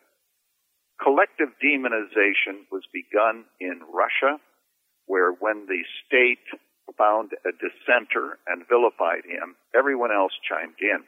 Collective 1.03 1.51
demonization 1.63 2.67
was 2.71 2.83
begun 2.93 3.45
in 3.61 3.81
Russia, 3.93 4.39
where 5.07 5.33
when 5.33 5.67
the 5.67 5.83
state 6.07 6.43
found 6.97 7.33
a 7.45 7.53
dissenter 7.53 8.39
and 8.47 8.67
vilified 8.69 9.25
him, 9.25 9.57
everyone 9.75 10.13
else 10.13 10.33
chimed 10.49 10.79
in. 10.81 11.05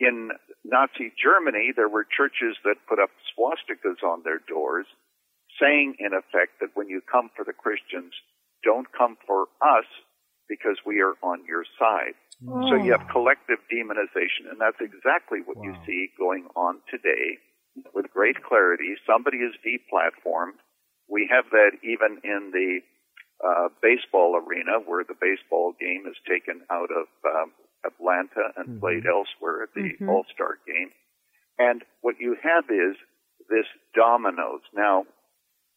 In 0.00 0.30
Nazi 0.64 1.12
Germany, 1.20 1.72
there 1.74 1.88
were 1.88 2.04
churches 2.04 2.56
that 2.64 2.76
put 2.88 2.98
up 2.98 3.10
swastikas 3.34 4.02
on 4.06 4.22
their 4.22 4.38
doors, 4.48 4.86
saying 5.60 5.96
in 5.98 6.14
effect 6.14 6.60
that 6.60 6.70
when 6.74 6.88
you 6.88 7.00
come 7.10 7.30
for 7.34 7.44
the 7.44 7.52
Christians, 7.52 8.12
don't 8.62 8.86
come 8.96 9.16
for 9.26 9.46
us 9.62 9.86
because 10.48 10.78
we 10.86 11.00
are 11.00 11.14
on 11.22 11.44
your 11.46 11.64
side. 11.78 12.14
So 12.70 12.76
you 12.76 12.92
have 12.92 13.02
collective 13.10 13.58
demonization, 13.66 14.46
and 14.48 14.60
that's 14.60 14.78
exactly 14.80 15.40
what 15.44 15.58
you 15.58 15.74
see 15.84 16.10
going 16.16 16.46
on 16.54 16.78
today 16.88 17.38
with 17.92 18.06
great 18.14 18.42
clarity. 18.44 18.94
Somebody 19.06 19.38
is 19.38 19.54
deplatformed. 19.66 20.62
We 21.08 21.28
have 21.30 21.50
that 21.50 21.72
even 21.82 22.22
in 22.22 22.52
the 22.54 22.80
uh, 23.42 23.68
baseball 23.82 24.38
arena, 24.38 24.78
where 24.86 25.02
the 25.02 25.18
baseball 25.18 25.74
game 25.80 26.06
is 26.06 26.16
taken 26.30 26.62
out 26.70 26.90
of 26.94 27.06
um, 27.26 27.50
Atlanta 27.84 28.52
and 28.56 28.80
played 28.80 29.06
elsewhere 29.06 29.62
at 29.62 29.74
the 29.74 29.96
Mhm. 30.00 30.08
All 30.08 30.24
Star 30.32 30.58
game. 30.66 30.92
And 31.58 31.84
what 32.00 32.20
you 32.20 32.34
have 32.42 32.70
is 32.70 32.96
this 33.48 33.66
dominoes. 33.94 34.62
Now, 34.72 35.06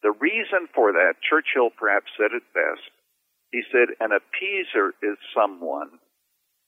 the 0.04 0.12
reason 0.12 0.68
for 0.74 0.92
that, 0.94 1.16
Churchill 1.22 1.70
perhaps 1.70 2.12
said 2.18 2.32
it 2.34 2.44
best. 2.54 2.90
He 3.52 3.64
said, 3.72 3.90
an 4.00 4.12
appeaser 4.12 4.94
is 5.02 5.18
someone 5.34 6.00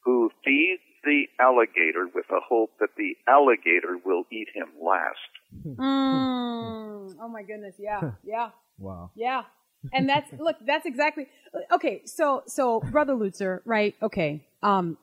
who 0.03 0.31
feeds 0.43 0.81
the 1.03 1.29
alligator 1.39 2.07
with 2.13 2.27
the 2.27 2.39
hope 2.47 2.71
that 2.79 2.89
the 2.97 3.17
alligator 3.27 3.97
will 4.03 4.25
eat 4.31 4.49
him 4.53 4.69
last. 4.81 5.17
Mm. 5.65 7.15
Oh 7.19 7.27
my 7.27 7.43
goodness. 7.43 7.75
Yeah. 7.79 8.11
Yeah. 8.23 8.51
Wow. 8.77 9.11
Yeah. 9.15 9.43
And 9.91 10.07
that's 10.07 10.31
look, 10.39 10.55
that's 10.65 10.85
exactly 10.85 11.27
okay. 11.71 12.01
So 12.05 12.43
so 12.47 12.79
brother 12.79 13.13
Lutzer, 13.13 13.61
right? 13.65 13.95
Okay. 14.01 14.45
Um 14.61 14.97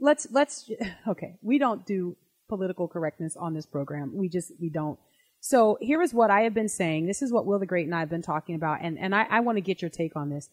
let's 0.00 0.26
let's 0.30 0.70
okay. 1.08 1.36
We 1.42 1.58
don't 1.58 1.84
do 1.86 2.16
political 2.48 2.88
correctness 2.88 3.36
on 3.36 3.54
this 3.54 3.66
program. 3.66 4.12
We 4.14 4.28
just 4.28 4.52
we 4.60 4.68
don't. 4.68 4.98
So 5.44 5.76
here 5.80 6.00
is 6.02 6.14
what 6.14 6.30
I 6.30 6.42
have 6.42 6.54
been 6.54 6.68
saying. 6.68 7.06
This 7.06 7.20
is 7.20 7.32
what 7.32 7.46
Wil 7.46 7.58
the 7.58 7.66
Great 7.66 7.86
and 7.86 7.94
I 7.94 7.98
have 7.98 8.08
been 8.08 8.22
talking 8.22 8.54
about, 8.54 8.78
and, 8.80 8.96
and 8.96 9.12
I, 9.12 9.26
I 9.28 9.40
want 9.40 9.56
to 9.56 9.60
get 9.60 9.82
your 9.82 9.90
take 9.90 10.14
on 10.14 10.30
this. 10.30 10.48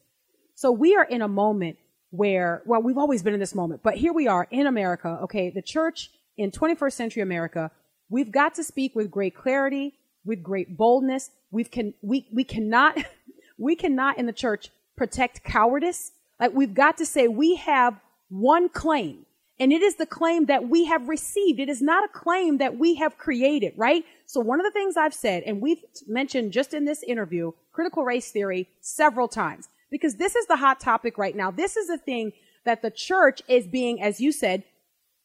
So 0.56 0.72
we 0.72 0.96
are 0.96 1.04
in 1.04 1.22
a 1.22 1.28
moment 1.28 1.78
where, 2.10 2.64
well, 2.66 2.82
we've 2.82 2.98
always 2.98 3.22
been 3.22 3.36
in 3.36 3.40
this 3.40 3.54
moment, 3.54 3.82
but 3.84 3.96
here 3.96 4.14
we 4.14 4.28
are 4.28 4.48
in 4.50 4.66
America, 4.66 5.20
okay, 5.24 5.52
the 5.52 5.62
church 5.62 6.10
in 6.38 6.50
21st 6.50 6.94
century 6.94 7.22
America, 7.22 7.70
we've 8.10 8.32
got 8.32 8.56
to 8.56 8.64
speak 8.64 8.96
with 8.96 9.12
great 9.12 9.36
clarity, 9.36 9.94
with 10.26 10.42
great 10.42 10.76
boldness. 10.76 11.30
We've 11.52 11.70
can, 11.70 11.94
we, 12.02 12.28
we 12.34 12.44
cannot, 12.44 12.98
we 13.60 13.76
cannot 13.76 14.18
in 14.18 14.26
the 14.26 14.34
church 14.34 14.72
protect 14.98 15.44
cowardice. 15.44 16.14
Like 16.40 16.54
we've 16.54 16.74
got 16.74 16.98
to 16.98 17.06
say 17.06 17.28
we 17.28 17.58
have 17.58 18.00
one 18.30 18.70
claim. 18.70 19.26
And 19.60 19.74
it 19.74 19.82
is 19.82 19.96
the 19.96 20.06
claim 20.06 20.46
that 20.46 20.70
we 20.70 20.86
have 20.86 21.10
received. 21.10 21.60
It 21.60 21.68
is 21.68 21.82
not 21.82 22.06
a 22.06 22.08
claim 22.08 22.60
that 22.60 22.78
we 22.78 22.96
have 22.96 23.18
created, 23.18 23.74
right? 23.76 24.06
So 24.26 24.40
one 24.40 24.60
of 24.62 24.66
the 24.66 24.72
things 24.72 24.96
I've 24.96 25.14
said, 25.14 25.44
and 25.44 25.62
we've 25.62 25.84
mentioned 26.08 26.54
just 26.54 26.74
in 26.74 26.86
this 26.86 27.04
interview, 27.04 27.52
critical 27.74 28.06
race 28.06 28.32
theory 28.32 28.70
several 28.80 29.28
times, 29.28 29.68
because 29.92 30.16
this 30.16 30.36
is 30.36 30.46
the 30.48 30.56
hot 30.56 30.80
topic 30.80 31.18
right 31.18 31.36
now. 31.36 31.52
This 31.52 31.76
is 31.76 31.88
the 31.88 31.98
thing 31.98 32.32
that 32.64 32.82
the 32.82 32.92
church 32.92 33.42
is 33.50 33.68
being, 33.68 34.02
as 34.02 34.22
you 34.22 34.32
said, 34.32 34.64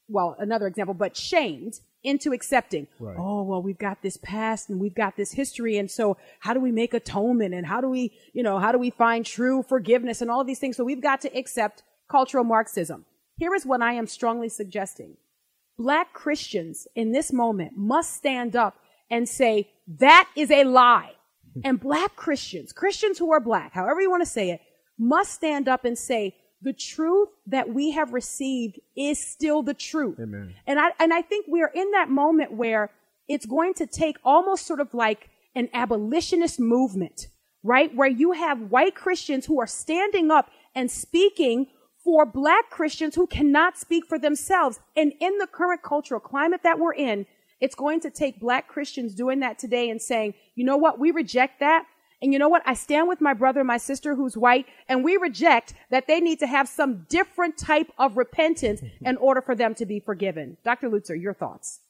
well, 0.09 0.34
another 0.38 0.66
example, 0.66 0.94
but 0.94 1.16
shamed 1.16 1.74
into 2.02 2.32
accepting. 2.32 2.86
Right. 2.98 3.16
Oh, 3.18 3.42
well, 3.42 3.62
we've 3.62 3.78
got 3.78 4.02
this 4.02 4.18
past 4.18 4.68
and 4.68 4.80
we've 4.80 4.94
got 4.94 5.16
this 5.16 5.32
history. 5.32 5.78
And 5.78 5.90
so 5.90 6.16
how 6.40 6.52
do 6.55 6.61
we 6.61 6.72
make 6.72 6.92
atonement 6.92 7.55
and 7.55 7.66
how 7.66 7.80
do 7.80 7.88
we, 7.88 8.12
you 8.32 8.42
know, 8.42 8.59
how 8.59 8.72
do 8.72 8.78
we 8.78 8.90
find 8.90 9.24
true 9.24 9.62
forgiveness 9.62 10.20
and 10.20 10.30
all 10.30 10.40
of 10.40 10.46
these 10.46 10.59
things? 10.59 10.76
So 10.76 10.84
we've 10.84 11.00
got 11.00 11.22
to 11.22 11.38
accept 11.38 11.82
cultural 12.09 12.44
Marxism. 12.44 13.05
Here 13.36 13.55
is 13.55 13.66
what 13.66 13.82
I 13.82 13.94
am 13.94 14.07
strongly 14.07 14.48
suggesting. 14.48 15.16
Black 15.76 16.12
Christians 16.12 16.86
in 16.94 17.12
this 17.12 17.32
moment 17.32 17.72
must 17.76 18.14
stand 18.14 18.55
up 18.55 18.76
and 19.11 19.28
say, 19.28 19.70
that 19.98 20.28
is 20.36 20.50
a 20.50 20.64
lie. 20.64 21.12
And 21.62 21.78
black 21.78 22.16
Christians, 22.16 22.72
Christians 22.72 23.16
who 23.16 23.32
are 23.32 23.38
black, 23.38 23.74
however 23.74 24.00
you 24.00 24.11
want 24.11 24.22
to 24.22 24.28
say 24.28 24.50
it, 24.50 24.61
must 24.98 25.32
stand 25.32 25.68
up 25.68 25.84
and 25.84 25.96
say, 25.96 26.34
the 26.64 26.72
truth 26.72 27.28
that 27.46 27.72
we 27.72 27.92
have 27.92 28.12
received 28.12 28.80
is 28.96 29.24
still 29.24 29.62
the 29.62 29.74
truth. 29.74 30.18
Amen. 30.18 30.55
And 30.66 30.80
I, 30.80 30.88
and 30.98 31.12
I 31.12 31.22
think 31.22 31.46
we 31.46 31.62
are 31.62 31.70
in 31.72 31.92
that 31.92 32.11
moment 32.11 32.52
where 32.52 32.90
it's 33.28 33.46
going 33.46 33.74
to 33.74 33.86
take 33.86 34.16
almost 34.24 34.66
sort 34.66 34.80
of 34.80 34.92
like 34.94 35.30
an 35.55 35.68
abolitionist 35.72 36.59
movement, 36.59 37.28
right? 37.62 37.94
Where 37.94 38.09
you 38.09 38.32
have 38.32 38.72
white 38.72 38.94
Christians 38.94 39.46
who 39.46 39.61
are 39.61 39.66
standing 39.66 40.30
up 40.30 40.50
and 40.74 40.90
speaking 40.90 41.68
for 42.05 42.26
black 42.26 42.68
Christians 42.70 43.14
who 43.14 43.26
cannot 43.26 43.78
speak 43.78 44.07
for 44.07 44.18
themselves. 44.18 44.78
And 44.94 45.14
in 45.20 45.38
the 45.38 45.46
current 45.46 45.82
cultural 45.82 46.20
climate 46.20 46.61
that 46.62 46.78
we're 46.78 46.94
in, 46.94 47.26
it's 47.61 47.74
going 47.74 48.00
to 48.00 48.11
take 48.11 48.38
black 48.38 48.68
Christians 48.68 49.14
doing 49.14 49.40
that 49.40 49.59
today 49.59 49.88
and 49.88 50.00
saying, 50.00 50.34
you 50.55 50.64
know 50.64 50.76
what? 50.76 50.98
We 50.98 51.11
reject 51.11 51.61
that. 51.61 51.86
And 52.20 52.32
you 52.32 52.38
know 52.38 52.48
what? 52.48 52.62
I 52.66 52.74
stand 52.74 53.09
with 53.09 53.20
my 53.20 53.34
brother 53.34 53.61
and 53.61 53.66
my 53.66 53.76
sister 53.76 54.14
who's 54.14 54.36
white, 54.36 54.66
and 54.88 55.05
we 55.05 55.16
reject 55.16 55.74
that 55.90 56.07
they 56.07 56.20
need 56.20 56.38
to 56.38 56.46
have 56.46 56.68
some 56.68 57.07
different 57.09 57.59
type 57.59 57.90
of 57.98 58.16
repentance 58.16 58.80
mm-hmm. 58.80 59.07
in 59.07 59.16
order 59.16 59.42
for 59.42 59.55
them 59.55 59.74
to 59.74 59.84
be 59.84 60.00
forgiven. 60.00 60.57
Dr. 60.64 60.88
Lutzer, 60.88 61.20
your 61.20 61.34
thoughts? 61.34 61.80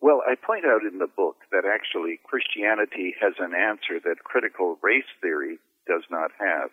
Well, 0.00 0.22
I 0.26 0.34
point 0.34 0.64
out 0.64 0.82
in 0.90 0.98
the 0.98 1.08
book 1.14 1.36
that 1.50 1.64
actually 1.66 2.20
Christianity 2.24 3.14
has 3.20 3.34
an 3.38 3.54
answer 3.54 4.00
that 4.04 4.24
critical 4.24 4.78
race 4.82 5.04
theory 5.20 5.58
does 5.86 6.04
not 6.10 6.30
have. 6.38 6.70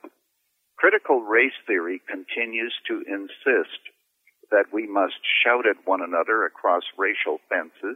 Critical 0.83 1.23
race 1.23 1.55
theory 1.63 2.03
continues 2.11 2.75
to 2.91 3.07
insist 3.07 3.79
that 4.51 4.67
we 4.75 4.83
must 4.83 5.15
shout 5.39 5.63
at 5.63 5.79
one 5.87 6.03
another 6.03 6.43
across 6.43 6.83
racial 6.99 7.39
fences 7.47 7.95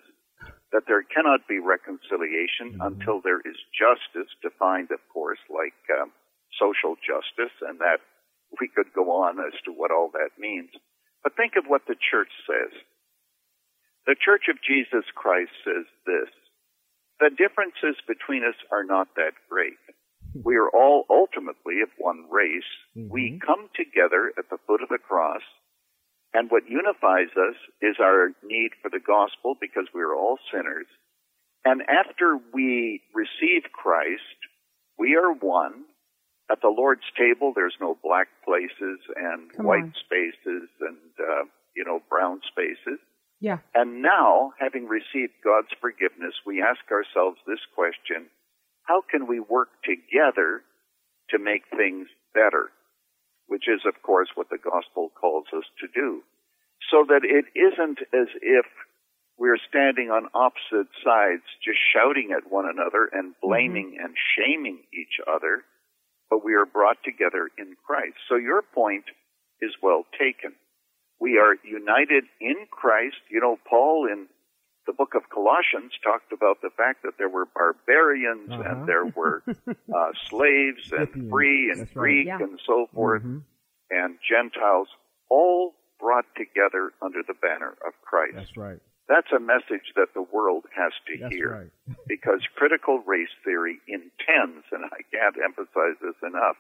that 0.72 0.88
there 0.88 1.04
cannot 1.04 1.44
be 1.52 1.60
reconciliation 1.60 2.80
mm-hmm. 2.80 2.88
until 2.88 3.20
there 3.20 3.44
is 3.44 3.60
justice, 3.76 4.32
defined, 4.40 4.88
of 4.96 5.04
course, 5.12 5.44
like 5.52 5.76
um, 6.00 6.16
social 6.56 6.96
justice, 7.04 7.52
and 7.60 7.76
that 7.84 8.00
we 8.56 8.72
could 8.72 8.88
go 8.96 9.12
on 9.20 9.36
as 9.44 9.60
to 9.68 9.76
what 9.76 9.92
all 9.92 10.08
that 10.16 10.40
means. 10.40 10.72
But 11.28 11.36
think 11.36 11.60
of 11.60 11.68
what 11.68 11.84
the 11.92 12.00
church 12.00 12.32
says. 12.48 12.72
The 14.08 14.16
Church 14.16 14.48
of 14.48 14.64
Jesus 14.64 15.04
Christ 15.12 15.52
says 15.68 15.84
this 16.08 16.32
The 17.20 17.36
differences 17.36 18.00
between 18.08 18.48
us 18.48 18.56
are 18.72 18.88
not 18.88 19.12
that 19.20 19.36
great. 19.52 19.76
We 20.44 20.56
are 20.56 20.70
all 20.70 21.06
ultimately 21.10 21.82
of 21.82 21.90
one 21.98 22.26
race. 22.30 22.70
Mm-hmm. 22.98 23.10
We 23.12 23.40
come 23.46 23.70
together 23.76 24.34
at 24.38 24.50
the 24.50 24.58
foot 24.68 24.82
of 24.82 24.90
the 24.90 24.98
cross 24.98 25.42
and 26.34 26.52
what 26.52 26.70
unifies 26.70 27.32
us 27.38 27.56
is 27.82 27.96
our 28.00 28.30
need 28.44 28.72
for 28.82 28.90
the 28.90 29.00
gospel 29.00 29.56
because 29.60 29.88
we 29.94 30.02
are 30.02 30.14
all 30.14 30.38
sinners. 30.52 30.88
And 31.66 31.82
after 31.90 32.38
we 32.54 33.02
receive 33.14 33.72
Christ, 33.72 34.38
we 34.98 35.16
are 35.16 35.34
one. 35.34 35.86
At 36.50 36.62
the 36.62 36.70
Lord's 36.70 37.10
table, 37.18 37.54
there's 37.56 37.76
no 37.82 37.98
black 38.04 38.28
places 38.46 39.00
and 39.16 39.52
Come 39.52 39.66
white 39.66 39.84
on. 39.84 39.94
spaces 40.00 40.70
and, 40.80 41.12
uh, 41.20 41.44
you 41.76 41.84
know, 41.84 42.00
brown 42.10 42.42
spaces. 42.48 43.00
Yeah. 43.42 43.60
And 43.76 44.02
now, 44.02 44.54
having 44.60 44.88
received 44.88 45.34
God's 45.44 45.74
forgiveness, 45.82 46.34
we 46.46 46.62
ask 46.62 46.80
ourselves 46.92 47.38
this 47.46 47.60
question 47.76 48.28
how 48.88 49.04
can 49.10 49.28
we 49.28 49.40
work 49.40 49.70
together 49.84 50.62
to 51.30 51.40
make 51.40 51.64
things 51.76 52.08
better? 52.34 52.72
which 53.48 53.68
is, 53.68 53.82
of 53.88 54.02
course, 54.04 54.30
what 54.36 54.50
the 54.50 54.60
gospel 54.60 55.10
calls 55.20 55.48
us 55.56 55.64
to 55.80 55.88
do. 55.88 56.22
So 56.92 57.04
that 57.08 57.24
it 57.24 57.48
isn't 57.56 58.00
as 58.14 58.28
if 58.42 58.66
we're 59.40 59.60
standing 59.68 60.12
on 60.12 60.30
opposite 60.36 60.92
sides, 61.04 61.44
just 61.64 61.80
shouting 61.94 62.36
at 62.36 62.52
one 62.52 62.66
another 62.68 63.10
and 63.12 63.34
mm-hmm. 63.34 63.48
blaming 63.48 63.90
mm-hmm. 63.96 64.06
and 64.06 64.16
shaming 64.36 64.84
each 64.94 65.18
other, 65.26 65.64
but 66.30 66.44
we 66.44 66.54
are 66.54 66.66
brought 66.66 66.98
together 67.04 67.50
in 67.58 67.76
Christ. 67.86 68.20
So 68.30 68.36
your 68.36 68.62
point 68.62 69.06
is 69.62 69.72
well 69.82 70.04
taken. 70.20 70.54
We 71.20 71.40
are 71.40 71.56
united 71.64 72.26
in 72.40 72.68
Christ. 72.70 73.18
You 73.32 73.42
know, 73.42 73.58
Paul 73.68 74.08
in 74.12 74.28
the 74.88 74.94
book 74.94 75.14
of 75.14 75.30
Colossians 75.30 75.92
talked 76.04 76.32
about 76.32 76.62
the 76.62 76.72
fact 76.76 77.04
that 77.04 77.20
there 77.20 77.30
were 77.30 77.46
barbarians 77.46 78.50
uh-huh. 78.50 78.64
and 78.66 78.88
there 78.88 79.06
were 79.06 79.44
uh, 79.68 80.12
slaves 80.30 80.92
and 80.92 81.30
free 81.30 81.70
and 81.70 81.82
That's 81.82 81.94
Greek 81.94 82.28
right. 82.28 82.40
yeah. 82.40 82.46
and 82.46 82.60
so 82.66 82.88
forth 82.94 83.22
mm-hmm. 83.22 83.40
and 83.92 84.18
Gentiles, 84.24 84.88
all 85.30 85.76
brought 86.00 86.26
together 86.36 86.94
under 87.02 87.22
the 87.28 87.34
banner 87.34 87.76
of 87.86 87.94
Christ. 88.02 88.36
That's 88.36 88.58
right. 88.58 88.80
That's 89.10 89.32
a 89.32 89.40
message 89.40 89.96
that 89.96 90.12
the 90.14 90.22
world 90.22 90.66
has 90.76 90.92
to 91.08 91.18
That's 91.20 91.34
hear 91.34 91.72
right. 91.88 91.98
because 92.08 92.42
critical 92.56 93.00
race 93.06 93.32
theory 93.44 93.80
intends, 93.88 94.66
and 94.72 94.84
I 94.86 95.04
can't 95.12 95.36
emphasize 95.44 95.96
this 96.02 96.18
enough, 96.24 96.58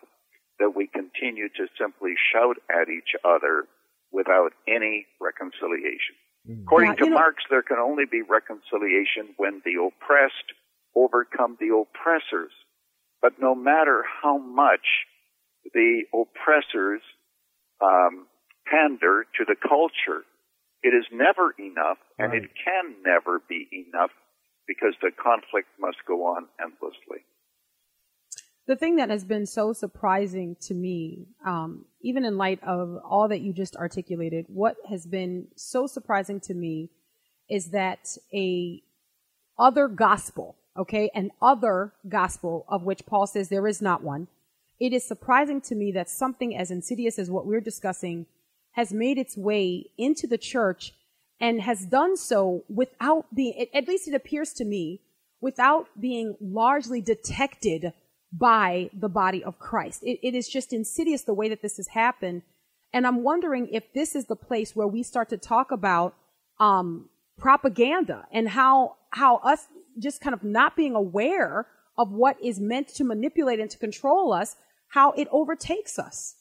that 0.60 0.76
we 0.76 0.88
continue 0.88 1.50
to 1.50 1.68
simply 1.78 2.16
shout 2.34 2.58
at 2.72 2.90
each 2.90 3.16
other 3.24 3.68
without 4.12 4.54
any 4.68 5.06
reconciliation. 5.20 6.16
Mm. 6.50 6.64
According 6.64 6.90
yeah, 6.92 7.06
to 7.06 7.10
know, 7.10 7.16
Marx, 7.16 7.44
there 7.50 7.62
can 7.62 7.78
only 7.78 8.06
be 8.10 8.22
reconciliation 8.22 9.36
when 9.38 9.62
the 9.66 9.76
oppressed 9.82 10.54
overcome 10.96 11.58
the 11.60 11.76
oppressors. 11.76 12.52
But 13.22 13.34
no 13.40 13.56
matter 13.56 14.04
how 14.22 14.38
much 14.38 15.06
the 15.74 16.04
oppressors 16.14 17.02
um, 17.82 18.28
pander 18.66 19.26
to 19.38 19.46
the 19.46 19.56
culture, 19.56 20.24
it 20.84 20.94
is 20.94 21.06
never 21.12 21.54
enough, 21.60 21.98
and 22.20 22.32
right. 22.32 22.44
it 22.44 22.50
can 22.64 22.96
never 23.04 23.42
be 23.50 23.68
enough 23.72 24.12
because 24.68 24.94
the 25.02 25.12
conflict 25.12 25.68
must 25.80 25.98
go 26.08 26.26
on 26.26 26.46
endlessly 26.62 27.26
the 28.68 28.76
thing 28.76 28.98
that 28.98 29.10
has 29.10 29.24
been 29.24 29.46
so 29.46 29.72
surprising 29.72 30.58
to 30.62 30.74
me, 30.74 31.28
um, 31.46 31.86
even 32.02 32.26
in 32.26 32.38
light 32.38 32.62
of 32.64 32.98
all 33.10 33.30
that 33.30 33.40
you 33.40 33.54
just 33.54 33.78
articulated, 33.78 34.46
what 34.50 34.76
has 34.90 35.06
been 35.06 35.48
so 35.56 35.88
surprising 35.88 36.42
to 36.42 36.54
me 36.54 36.90
is 37.50 37.70
that 37.70 38.18
a 38.34 38.84
other 39.58 39.88
gospel, 39.88 40.58
okay, 40.78 41.10
an 41.16 41.32
other 41.42 41.94
gospel 42.10 42.66
of 42.68 42.84
which 42.84 43.06
Paul 43.06 43.26
says 43.26 43.48
there 43.48 43.68
is 43.68 43.82
not 43.82 44.04
one. 44.04 44.28
It 44.80 44.92
is 44.92 45.08
surprising 45.08 45.62
to 45.62 45.76
me 45.76 45.94
that 45.94 46.10
something 46.10 46.56
as 46.56 46.70
insidious 46.70 47.18
as 47.18 47.32
what 47.32 47.48
we're 47.48 47.62
discussing 47.62 48.26
has 48.74 48.94
made 48.94 49.18
its 49.18 49.38
way 49.38 49.90
into 49.98 50.28
the 50.28 50.38
church 50.38 50.94
and 51.40 51.62
has 51.62 51.86
done 51.86 52.18
so 52.18 52.64
without 52.70 53.34
being, 53.34 53.68
at 53.74 53.88
least 53.88 54.10
it 54.10 54.14
appears 54.14 54.54
to 54.54 54.66
me, 54.66 55.02
without 55.40 55.88
being 56.00 56.36
largely 56.42 57.00
detected 57.02 57.94
by 58.32 58.90
the 58.94 59.10
body 59.10 59.44
of 59.44 59.60
Christ. 59.60 60.04
It, 60.04 60.20
it 60.22 60.36
is 60.36 60.48
just 60.48 60.74
insidious 60.74 61.24
the 61.24 61.34
way 61.34 61.50
that 61.50 61.62
this 61.62 61.78
has 61.78 61.90
happened. 61.90 62.44
And 62.94 63.06
I'm 63.06 63.24
wondering 63.24 63.68
if 63.72 63.94
this 63.94 64.16
is 64.16 64.26
the 64.26 64.36
place 64.36 64.76
where 64.76 64.88
we 64.88 65.04
start 65.04 65.30
to 65.30 65.38
talk 65.38 65.72
about 65.72 66.16
um, 66.60 67.10
propaganda 67.38 68.26
and 68.32 68.50
how 68.50 68.96
how 69.12 69.38
us 69.38 69.68
just 70.00 70.22
kind 70.22 70.34
of 70.34 70.44
not 70.44 70.76
being 70.76 70.96
aware 70.96 71.68
of 71.98 72.12
what 72.12 72.38
is 72.44 72.60
meant 72.60 72.88
to 72.88 73.04
manipulate 73.04 73.60
and 73.60 73.70
to 73.72 73.78
control 73.78 74.32
us, 74.32 74.56
how 74.90 75.12
it 75.14 75.28
overtakes 75.32 75.98
us. 75.98 76.36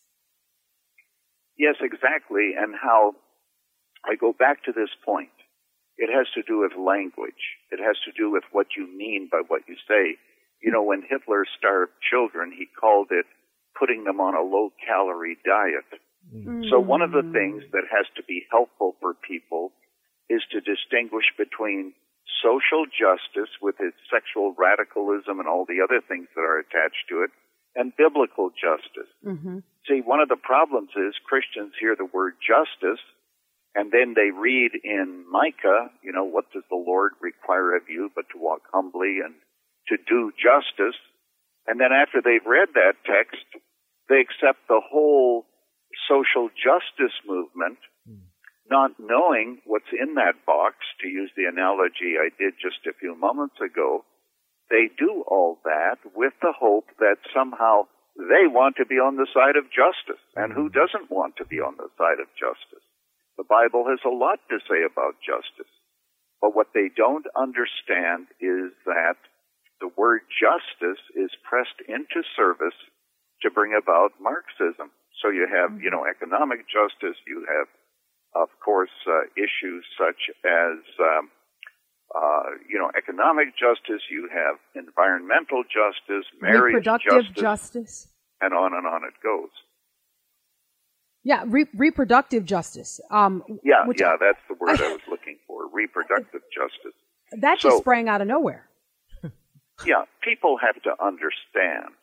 Yes, 1.57 1.77
exactly. 1.81 2.53
And 2.59 2.75
how 2.75 3.15
I 4.05 4.15
go 4.15 4.35
back 4.39 4.65
to 4.65 4.73
this 4.73 4.91
point. 5.05 5.31
It 5.97 6.11
has 6.13 6.27
to 6.35 6.43
do 6.43 6.59
with 6.59 6.73
language. 6.77 7.57
It 7.71 7.81
has 7.81 7.97
to 8.05 8.13
do 8.13 8.31
with 8.31 8.45
what 8.53 8.67
you 8.77 8.87
mean 8.87 9.29
by 9.33 9.41
what 9.49 9.63
you 9.67 9.77
say. 9.89 10.17
You 10.63 10.73
know, 10.73 10.83
when 10.83 11.03
Hitler 11.03 11.45
starved 11.59 11.93
children, 12.11 12.53
he 12.57 12.67
called 12.67 13.09
it 13.11 13.27
putting 13.79 14.05
them 14.05 14.21
on 14.21 14.35
a 14.35 14.41
low 14.43 14.73
calorie 14.87 15.39
diet. 15.45 16.01
Mm. 16.35 16.69
So 16.71 16.81
one 16.81 17.03
of 17.03 17.13
the 17.13 17.23
things 17.23 17.63
that 17.73 17.85
has 17.93 18.07
to 18.17 18.23
be 18.25 18.47
helpful 18.51 18.97
for 19.01 19.15
people 19.15 19.73
is 20.29 20.43
to 20.51 20.61
distinguish 20.61 21.27
between 21.39 21.93
social 22.43 22.87
justice 22.89 23.53
with 23.63 23.77
its 23.79 23.97
sexual 24.11 24.55
radicalism 24.59 25.39
and 25.39 25.47
all 25.47 25.65
the 25.69 25.85
other 25.85 26.01
things 26.01 26.27
that 26.35 26.43
are 26.43 26.59
attached 26.59 27.07
to 27.11 27.23
it 27.23 27.31
and 27.77 27.93
biblical 27.97 28.51
justice. 28.51 29.13
Mm-hmm. 29.25 29.59
See, 29.87 30.01
one 30.01 30.21
of 30.21 30.29
the 30.29 30.41
problems 30.41 30.91
is 30.97 31.15
Christians 31.29 31.75
hear 31.79 31.95
the 31.95 32.09
word 32.09 32.35
justice 32.43 33.03
And 33.77 33.93
then 33.93 34.15
they 34.17 34.31
read 34.33 34.73
in 34.83 35.25
Micah, 35.31 35.93
you 36.03 36.11
know, 36.11 36.25
what 36.25 36.51
does 36.51 36.65
the 36.71 36.81
Lord 36.81 37.13
require 37.21 37.77
of 37.77 37.83
you 37.89 38.11
but 38.15 38.25
to 38.33 38.39
walk 38.41 38.63
humbly 38.73 39.21
and 39.23 39.35
to 39.89 39.97
do 40.09 40.33
justice? 40.37 40.99
And 41.67 41.81
then 41.81 41.93
after 41.93 42.23
they've 42.23 42.47
read 42.47 42.75
that 42.75 43.03
text, 43.05 43.45
they 44.09 44.23
accept 44.23 44.67
the 44.69 44.81
whole 44.81 45.47
social 46.09 46.49
justice 46.55 47.15
movement, 47.27 47.79
hmm. 48.07 48.31
not 48.71 48.93
knowing 48.99 49.63
what's 49.67 49.91
in 49.91 50.15
that 50.15 50.47
box, 50.47 50.77
to 51.03 51.09
use 51.09 51.31
the 51.37 51.47
analogy 51.47 52.19
I 52.19 52.31
did 52.39 52.55
just 52.61 52.87
a 52.87 52.95
few 52.99 53.17
moments 53.17 53.57
ago. 53.59 54.05
They 54.71 54.91
do 54.99 55.25
all 55.27 55.59
that 55.65 55.99
with 56.15 56.35
the 56.43 56.53
hope 56.53 56.87
that 56.99 57.23
somehow 57.35 57.87
they 58.17 58.47
want 58.47 58.77
to 58.77 58.87
be 58.87 58.97
on 58.97 59.17
the 59.17 59.31
side 59.35 59.55
of 59.57 59.71
justice. 59.71 60.23
And 60.35 60.53
who 60.53 60.69
hmm. 60.69 60.77
doesn't 60.79 61.11
want 61.11 61.37
to 61.39 61.47
be 61.47 61.59
on 61.59 61.77
the 61.79 61.91
side 61.99 62.21
of 62.23 62.31
justice? 62.39 62.85
The 63.37 63.45
Bible 63.45 63.85
has 63.91 64.01
a 64.05 64.15
lot 64.15 64.41
to 64.49 64.59
say 64.65 64.81
about 64.87 65.21
justice. 65.21 65.71
But 66.41 66.55
what 66.55 66.73
they 66.75 66.89
don't 66.95 67.27
understand 67.37 68.29
is 68.41 68.73
that 68.85 69.21
the 69.81 69.89
word 69.97 70.23
justice 70.41 71.01
is 71.15 71.31
pressed 71.49 71.81
into 71.89 72.23
service 72.37 72.77
to 73.43 73.51
bring 73.51 73.73
about 73.77 74.13
Marxism. 74.21 74.91
So 75.23 75.29
you 75.31 75.47
have, 75.51 75.81
you 75.83 75.91
know, 75.91 76.05
economic 76.05 76.67
justice, 76.69 77.17
you 77.27 77.45
have, 77.49 77.69
of 78.35 78.49
course, 78.65 78.91
uh, 79.07 79.29
issues 79.37 79.85
such 79.99 80.31
as, 80.45 80.79
um, 81.01 81.31
uh, 82.15 82.57
you 82.69 82.79
know, 82.79 82.91
economic 82.97 83.49
justice, 83.57 84.03
you 84.11 84.29
have 84.33 84.57
environmental 84.75 85.65
justice, 85.65 86.25
marriage 86.41 86.75
reproductive 86.75 87.35
justice, 87.35 87.43
justice. 87.43 88.09
and 88.41 88.55
on 88.55 88.73
and 88.75 88.87
on 88.87 89.05
it 89.05 89.15
goes. 89.23 89.51
Yeah, 91.25 91.43
re- 91.47 91.67
reproductive 91.75 92.45
justice. 92.45 93.01
Um, 93.11 93.43
Yeah, 93.65 93.85
yeah, 93.99 94.17
that's 94.21 94.39
the 94.49 94.55
word 94.55 94.81
I 94.81 94.93
was 94.93 95.01
looking 95.11 95.39
for. 95.47 95.69
Reproductive 95.73 96.43
justice. 96.55 96.95
that 97.33 97.59
just 97.59 97.77
So- 97.77 97.81
sprang 97.81 98.09
out 98.09 98.21
of 98.21 98.29
nowhere. 98.29 98.69
Yeah, 99.85 100.05
people 100.23 100.59
have 100.61 100.83
to 100.83 100.91
understand 101.05 101.95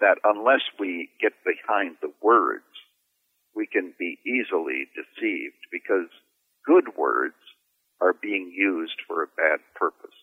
that 0.00 0.16
unless 0.24 0.62
we 0.78 1.10
get 1.20 1.32
behind 1.44 1.96
the 2.00 2.12
words, 2.22 2.64
we 3.54 3.66
can 3.66 3.92
be 3.98 4.18
easily 4.24 4.86
deceived 4.94 5.60
because 5.70 6.08
good 6.64 6.96
words 6.96 7.34
are 8.00 8.14
being 8.14 8.50
used 8.56 8.96
for 9.06 9.22
a 9.22 9.26
bad 9.36 9.60
purpose. 9.74 10.14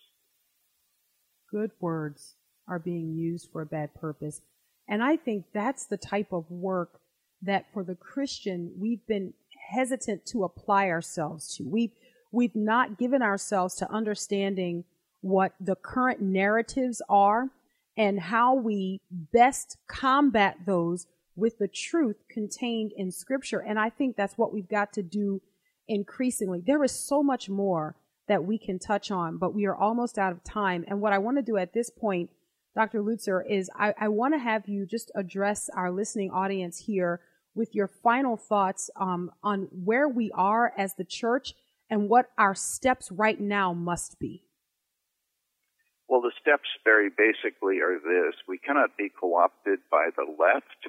good 1.50 1.70
words 1.80 2.34
are 2.68 2.78
being 2.78 3.14
used 3.14 3.48
for 3.52 3.62
a 3.62 3.66
bad 3.66 3.94
purpose. 3.94 4.42
And 4.88 5.02
I 5.02 5.16
think 5.16 5.46
that's 5.54 5.86
the 5.86 5.96
type 5.96 6.32
of 6.32 6.50
work 6.50 7.00
that 7.42 7.66
for 7.72 7.84
the 7.84 7.94
Christian 7.94 8.72
we've 8.78 9.06
been 9.06 9.32
hesitant 9.70 10.26
to 10.26 10.44
apply 10.44 10.88
ourselves 10.88 11.54
to. 11.56 11.64
We've 11.64 11.92
we've 12.32 12.56
not 12.56 12.98
given 12.98 13.22
ourselves 13.22 13.76
to 13.76 13.90
understanding 13.90 14.84
what 15.20 15.52
the 15.60 15.76
current 15.76 16.20
narratives 16.20 17.02
are 17.08 17.50
and 17.96 18.20
how 18.20 18.54
we 18.54 19.00
best 19.10 19.76
combat 19.88 20.56
those 20.66 21.06
with 21.34 21.58
the 21.58 21.68
truth 21.68 22.16
contained 22.28 22.92
in 22.96 23.10
scripture. 23.10 23.60
And 23.60 23.78
I 23.78 23.90
think 23.90 24.16
that's 24.16 24.38
what 24.38 24.52
we've 24.52 24.68
got 24.68 24.92
to 24.94 25.02
do 25.02 25.40
increasingly. 25.88 26.62
There 26.64 26.82
is 26.84 26.92
so 26.92 27.22
much 27.22 27.48
more 27.48 27.96
that 28.28 28.44
we 28.44 28.58
can 28.58 28.78
touch 28.78 29.10
on, 29.10 29.38
but 29.38 29.54
we 29.54 29.66
are 29.66 29.74
almost 29.74 30.18
out 30.18 30.32
of 30.32 30.44
time. 30.44 30.84
And 30.86 31.00
what 31.00 31.12
I 31.12 31.18
want 31.18 31.38
to 31.38 31.42
do 31.42 31.56
at 31.56 31.72
this 31.72 31.90
point, 31.90 32.30
Dr. 32.74 33.00
Lutzer, 33.00 33.42
is 33.48 33.70
I, 33.74 33.94
I 33.98 34.08
want 34.08 34.34
to 34.34 34.38
have 34.38 34.68
you 34.68 34.86
just 34.86 35.10
address 35.14 35.68
our 35.74 35.90
listening 35.90 36.30
audience 36.30 36.78
here 36.78 37.20
with 37.54 37.74
your 37.74 37.88
final 37.88 38.36
thoughts 38.36 38.90
um, 38.96 39.32
on 39.42 39.68
where 39.72 40.08
we 40.08 40.30
are 40.32 40.72
as 40.76 40.94
the 40.94 41.04
church 41.04 41.54
and 41.90 42.08
what 42.08 42.26
our 42.36 42.54
steps 42.54 43.10
right 43.10 43.40
now 43.40 43.72
must 43.72 44.18
be. 44.20 44.44
Well, 46.08 46.20
the 46.20 46.32
steps 46.40 46.68
very 46.84 47.10
basically 47.12 47.80
are 47.84 48.00
this. 48.00 48.34
We 48.48 48.58
cannot 48.58 48.96
be 48.96 49.12
co-opted 49.12 49.80
by 49.90 50.08
the 50.16 50.24
left 50.24 50.88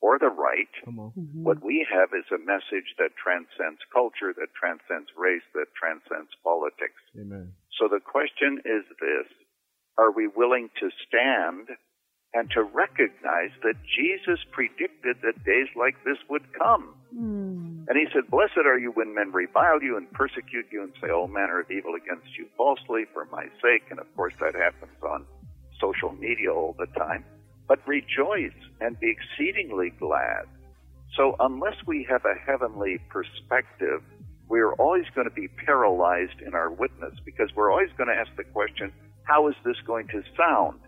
or 0.00 0.18
the 0.18 0.30
right. 0.30 0.70
Come 0.84 0.98
on. 0.98 1.12
Mm-hmm. 1.18 1.42
What 1.44 1.62
we 1.62 1.86
have 1.90 2.10
is 2.14 2.24
a 2.32 2.38
message 2.38 2.94
that 2.98 3.18
transcends 3.18 3.82
culture, 3.92 4.32
that 4.32 4.54
transcends 4.54 5.10
race, 5.18 5.44
that 5.54 5.74
transcends 5.76 6.30
politics. 6.42 7.02
Amen. 7.18 7.52
So 7.78 7.88
the 7.88 8.00
question 8.00 8.62
is 8.64 8.86
this 9.00 9.28
Are 9.98 10.12
we 10.12 10.28
willing 10.28 10.70
to 10.80 10.88
stand 11.06 11.76
and 12.32 12.50
to 12.52 12.62
recognize 12.62 13.50
that 13.62 13.74
Jesus 13.84 14.38
predicted 14.52 15.16
that 15.22 15.44
days 15.44 15.68
like 15.76 15.96
this 16.04 16.18
would 16.28 16.46
come? 16.54 16.94
Hmm. 17.12 17.84
And 17.88 17.98
he 17.98 18.06
said, 18.12 18.30
Blessed 18.30 18.64
are 18.64 18.78
you 18.78 18.92
when 18.92 19.14
men 19.14 19.32
revile 19.32 19.82
you 19.82 19.96
and 19.96 20.10
persecute 20.12 20.66
you 20.70 20.82
and 20.82 20.92
say 21.02 21.10
all 21.10 21.26
manner 21.26 21.60
of 21.60 21.70
evil 21.70 21.94
against 21.94 22.38
you 22.38 22.46
falsely 22.56 23.04
for 23.12 23.26
my 23.32 23.44
sake. 23.62 23.82
And 23.90 23.98
of 23.98 24.06
course, 24.14 24.34
that 24.40 24.54
happens 24.54 24.94
on 25.02 25.26
social 25.80 26.12
media 26.12 26.52
all 26.52 26.76
the 26.78 26.86
time. 26.98 27.24
But 27.66 27.86
rejoice 27.86 28.58
and 28.80 28.98
be 29.00 29.10
exceedingly 29.10 29.90
glad. 29.98 30.46
So, 31.16 31.34
unless 31.40 31.74
we 31.86 32.06
have 32.08 32.24
a 32.24 32.38
heavenly 32.38 32.98
perspective, 33.08 34.02
we're 34.48 34.74
always 34.74 35.06
going 35.14 35.28
to 35.28 35.34
be 35.34 35.48
paralyzed 35.48 36.40
in 36.44 36.54
our 36.54 36.70
witness 36.70 37.14
because 37.24 37.50
we're 37.54 37.70
always 37.70 37.90
going 37.96 38.08
to 38.08 38.14
ask 38.14 38.30
the 38.36 38.44
question, 38.44 38.92
how 39.24 39.48
is 39.48 39.54
this 39.64 39.76
going 39.86 40.08
to 40.08 40.22
sound? 40.36 40.80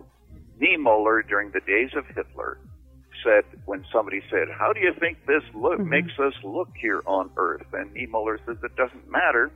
Niemöller, 0.63 1.27
during 1.29 1.51
the 1.51 1.61
days 1.61 1.91
of 1.97 2.05
Hitler, 2.15 2.59
said 3.25 3.45
when 3.67 3.85
somebody 3.93 4.23
said, 4.31 4.49
"How 4.57 4.73
do 4.73 4.81
you 4.81 4.93
think 5.01 5.19
this 5.27 5.43
look 5.55 5.81
makes 5.81 6.13
us 6.19 6.35
look 6.45 6.69
here 6.77 7.03
on 7.07 7.31
Earth?" 7.37 7.67
and 7.73 7.91
Niemöller 7.95 8.39
says, 8.47 8.57
"It 8.63 8.77
doesn't 8.77 9.11
matter. 9.11 9.51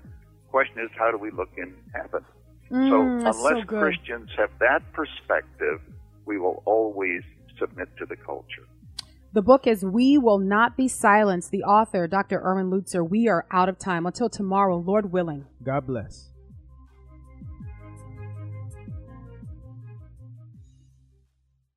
Question 0.50 0.80
is, 0.80 0.90
how 0.98 1.10
do 1.10 1.18
we 1.18 1.30
look 1.30 1.50
in 1.56 1.74
heaven?" 1.94 2.24
Mm, 2.70 2.90
so 2.90 3.24
that's 3.24 3.38
so 3.38 3.48
unless. 3.48 3.66
Christians 3.66 4.30
have 4.36 4.50
that 4.58 4.82
perspective, 4.92 5.80
we 6.24 6.38
will 6.38 6.62
always 6.64 7.22
submit 7.58 7.88
to 7.98 8.06
the 8.06 8.16
culture. 8.16 8.64
The 9.32 9.42
book 9.42 9.66
is 9.66 9.84
We 9.84 10.18
Will 10.18 10.38
Not 10.38 10.76
Be 10.76 10.88
Silenced. 10.88 11.50
The 11.50 11.62
author, 11.62 12.06
Dr. 12.06 12.40
Erwin 12.40 12.70
Lutzer. 12.70 13.08
We 13.08 13.28
are 13.28 13.46
out 13.50 13.68
of 13.68 13.78
time. 13.78 14.06
Until 14.06 14.30
tomorrow, 14.30 14.78
Lord 14.78 15.12
willing. 15.12 15.44
God 15.62 15.86
bless. 15.86 16.30